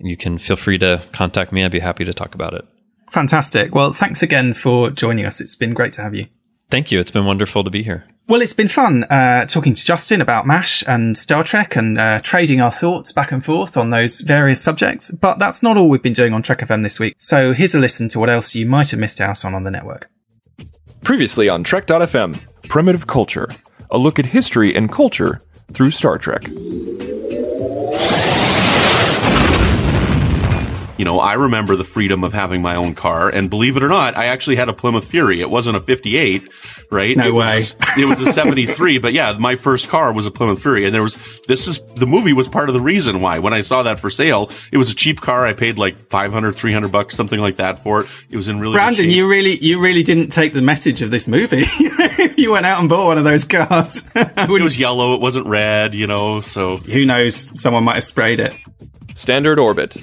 [0.00, 1.62] you can feel free to contact me.
[1.62, 2.64] I'd be happy to talk about it.
[3.10, 3.74] Fantastic.
[3.74, 5.42] Well, thanks again for joining us.
[5.42, 6.24] It's been great to have you.
[6.70, 6.98] Thank you.
[6.98, 8.04] It's been wonderful to be here.
[8.26, 12.20] Well, it's been fun uh, talking to Justin about MASH and Star Trek and uh,
[12.20, 15.10] trading our thoughts back and forth on those various subjects.
[15.10, 17.16] But that's not all we've been doing on Trek FM this week.
[17.18, 19.70] So here's a listen to what else you might have missed out on on the
[19.70, 20.08] network.
[21.02, 23.48] Previously on Trek.fm, Primitive Culture,
[23.90, 25.38] a look at history and culture
[25.72, 26.44] through Star Trek.
[30.96, 33.88] You know, I remember the freedom of having my own car, and believe it or
[33.88, 35.40] not, I actually had a Plymouth Fury.
[35.40, 36.42] It wasn't a 58,
[36.90, 37.16] right?
[37.16, 37.56] No it way.
[37.56, 40.84] Was a, it was a 73, but yeah, my first car was a Plymouth Fury,
[40.84, 41.18] and there was
[41.48, 43.38] this is the movie was part of the reason why.
[43.40, 45.46] When I saw that for sale, it was a cheap car.
[45.46, 48.10] I paid like 500, 300 bucks, something like that for it.
[48.30, 49.10] It was in really Brandon.
[49.10, 51.64] You really, you really didn't take the message of this movie.
[52.36, 54.04] you went out and bought one of those cars.
[54.14, 55.14] it was yellow.
[55.14, 55.94] It wasn't red.
[55.94, 57.60] You know, so who knows?
[57.60, 58.56] Someone might have sprayed it.
[59.14, 59.96] Standard orbit.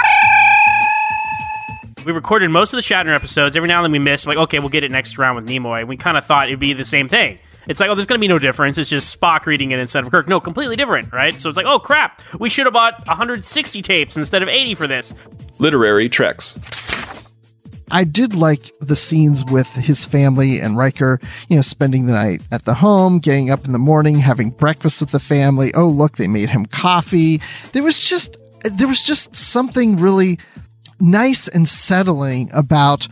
[2.05, 3.55] We recorded most of the Shatner episodes.
[3.55, 5.85] Every now and then we missed, like, okay, we'll get it next round with Nimoy.
[5.85, 7.39] We kind of thought it'd be the same thing.
[7.67, 8.77] It's like, oh, there's going to be no difference.
[8.77, 10.27] It's just Spock reading it instead of Kirk.
[10.27, 11.39] No, completely different, right?
[11.39, 12.21] So it's like, oh, crap.
[12.39, 15.13] We should have bought 160 tapes instead of 80 for this.
[15.59, 16.57] Literary Treks.
[17.91, 21.19] I did like the scenes with his family and Riker,
[21.49, 25.01] you know, spending the night at the home, getting up in the morning, having breakfast
[25.01, 25.71] with the family.
[25.75, 27.41] Oh, look, they made him coffee.
[27.73, 30.39] There was just there was just something really
[31.01, 33.07] nice and settling about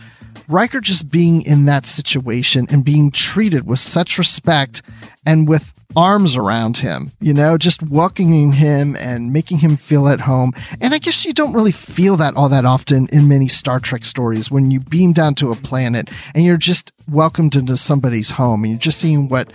[0.47, 4.81] Riker just being in that situation and being treated with such respect
[5.25, 10.21] and with arms around him, you know, just welcoming him and making him feel at
[10.21, 10.51] home.
[10.81, 14.05] And I guess you don't really feel that all that often in many Star Trek
[14.05, 18.63] stories when you beam down to a planet and you're just welcomed into somebody's home
[18.63, 19.51] and you're just seeing what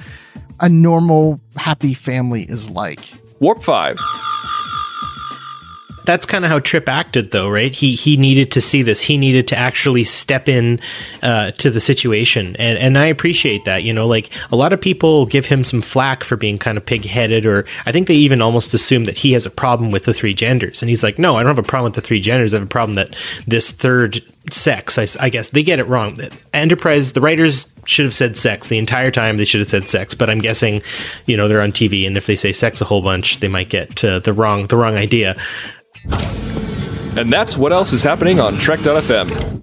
[0.60, 3.00] a normal, happy family is like.
[3.40, 3.98] Warp 5.
[6.04, 7.72] That's kind of how Trip acted, though, right?
[7.72, 9.00] He he needed to see this.
[9.00, 10.80] He needed to actually step in
[11.22, 13.84] uh, to the situation, and and I appreciate that.
[13.84, 16.84] You know, like a lot of people give him some flack for being kind of
[16.84, 20.04] pig headed, or I think they even almost assume that he has a problem with
[20.04, 22.20] the three genders, and he's like, no, I don't have a problem with the three
[22.20, 22.52] genders.
[22.52, 23.16] I have a problem that
[23.46, 24.98] this third sex.
[24.98, 26.18] I, I guess they get it wrong.
[26.52, 29.36] Enterprise, the writers should have said sex the entire time.
[29.36, 30.82] They should have said sex, but I'm guessing,
[31.26, 33.68] you know, they're on TV, and if they say sex a whole bunch, they might
[33.68, 35.36] get uh, the wrong the wrong idea.
[36.06, 39.62] And that's what else is happening on Trek.fm.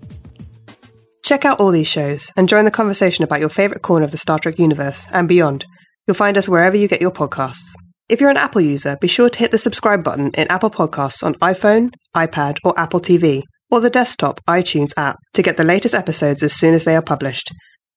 [1.24, 4.18] Check out all these shows and join the conversation about your favourite corner of the
[4.18, 5.66] Star Trek universe and beyond.
[6.08, 7.74] You'll find us wherever you get your podcasts.
[8.10, 11.24] If you're an Apple user, be sure to hit the subscribe button in Apple Podcasts
[11.24, 15.96] on iPhone, iPad, or Apple TV, or the desktop iTunes app to get the latest
[15.96, 17.54] episodes as soon as they are published.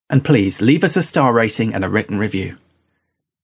[0.08, 2.56] And please leave us a star rating and a written review.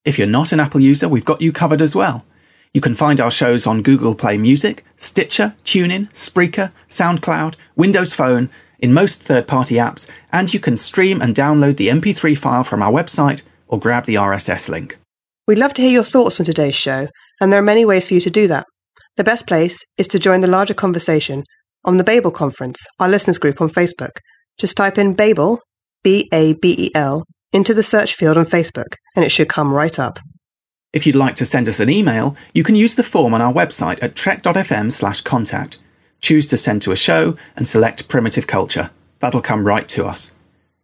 [0.05, 2.25] If you're not an Apple user, we've got you covered as well.
[2.73, 8.49] You can find our shows on Google Play Music, Stitcher, TuneIn, Spreaker, SoundCloud, Windows Phone,
[8.79, 12.83] in most third party apps, and you can stream and download the MP3 file from
[12.83, 14.99] our website or grab the RSS link.
[15.49, 17.09] We'd love to hear your thoughts on today's show,
[17.41, 18.67] and there are many ways for you to do that.
[19.17, 21.43] The best place is to join the larger conversation
[21.85, 24.21] on the Babel Conference, our listeners group on Facebook.
[24.59, 25.61] Just type in Babel,
[26.05, 29.73] B A B E L, into the search field on Facebook, and it should come
[29.73, 30.21] right up.
[30.93, 33.53] If you'd like to send us an email, you can use the form on our
[33.53, 35.79] website at trek.fm slash contact.
[36.21, 38.91] Choose to send to a show and select Primitive Culture.
[39.21, 40.35] That'll come right to us.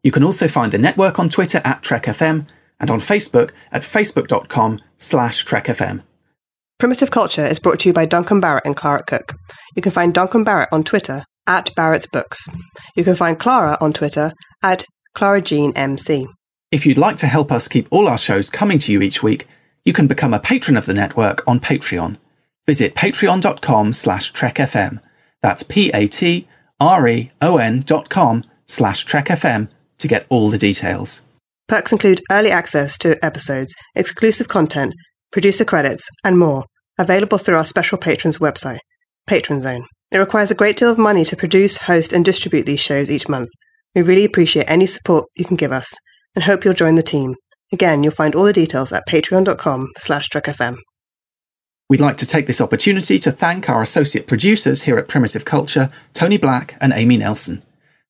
[0.04, 2.46] You can also find the network on Twitter at TrekFM
[2.78, 6.02] and on Facebook at facebook.com slash trekfm.
[6.78, 9.34] Primitive Culture is brought to you by Duncan Barrett and Clara Cook.
[9.74, 12.46] You can find Duncan Barrett on Twitter at Barrett's Books.
[12.94, 14.84] You can find Clara on Twitter at
[15.14, 16.26] Clara Jean MC.
[16.70, 19.46] If you'd like to help us keep all our shows coming to you each week,
[19.86, 22.18] you can become a patron of the network on Patreon.
[22.66, 25.00] Visit patreon.com slash trekfm.
[25.40, 26.04] That's P-A-T-R-E-O-N
[27.86, 29.68] dot com slash trekfm
[29.98, 31.22] to get all the details.
[31.68, 34.92] Perks include early access to episodes, exclusive content,
[35.30, 36.64] producer credits, and more,
[36.98, 38.80] available through our special patrons website,
[39.26, 39.84] Patron Zone.
[40.10, 43.28] It requires a great deal of money to produce, host, and distribute these shows each
[43.28, 43.50] month.
[43.94, 45.92] We really appreciate any support you can give us,
[46.34, 47.34] and hope you'll join the team.
[47.72, 50.76] Again, you'll find all the details at patreon.com slash trekfm.
[51.88, 55.90] We'd like to take this opportunity to thank our associate producers here at Primitive Culture,
[56.14, 57.62] Tony Black and Amy Nelson.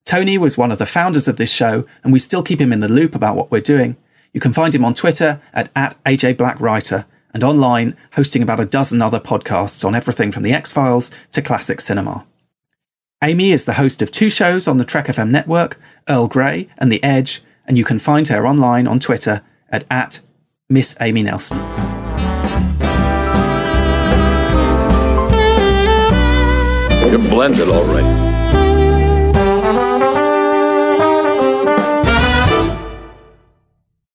[0.07, 2.81] Tony was one of the founders of this show, and we still keep him in
[2.81, 3.97] the loop about what we're doing.
[4.33, 7.05] You can find him on Twitter at, at AJBlackWriter
[7.35, 11.43] and online hosting about a dozen other podcasts on everything from The X Files to
[11.43, 12.25] classic cinema.
[13.23, 15.79] Amy is the host of two shows on the Trek FM network,
[16.09, 20.21] Earl Grey and The Edge, and you can find her online on Twitter at, at
[20.69, 21.59] Miss Amy Nelson.
[27.11, 28.26] You're blended all right.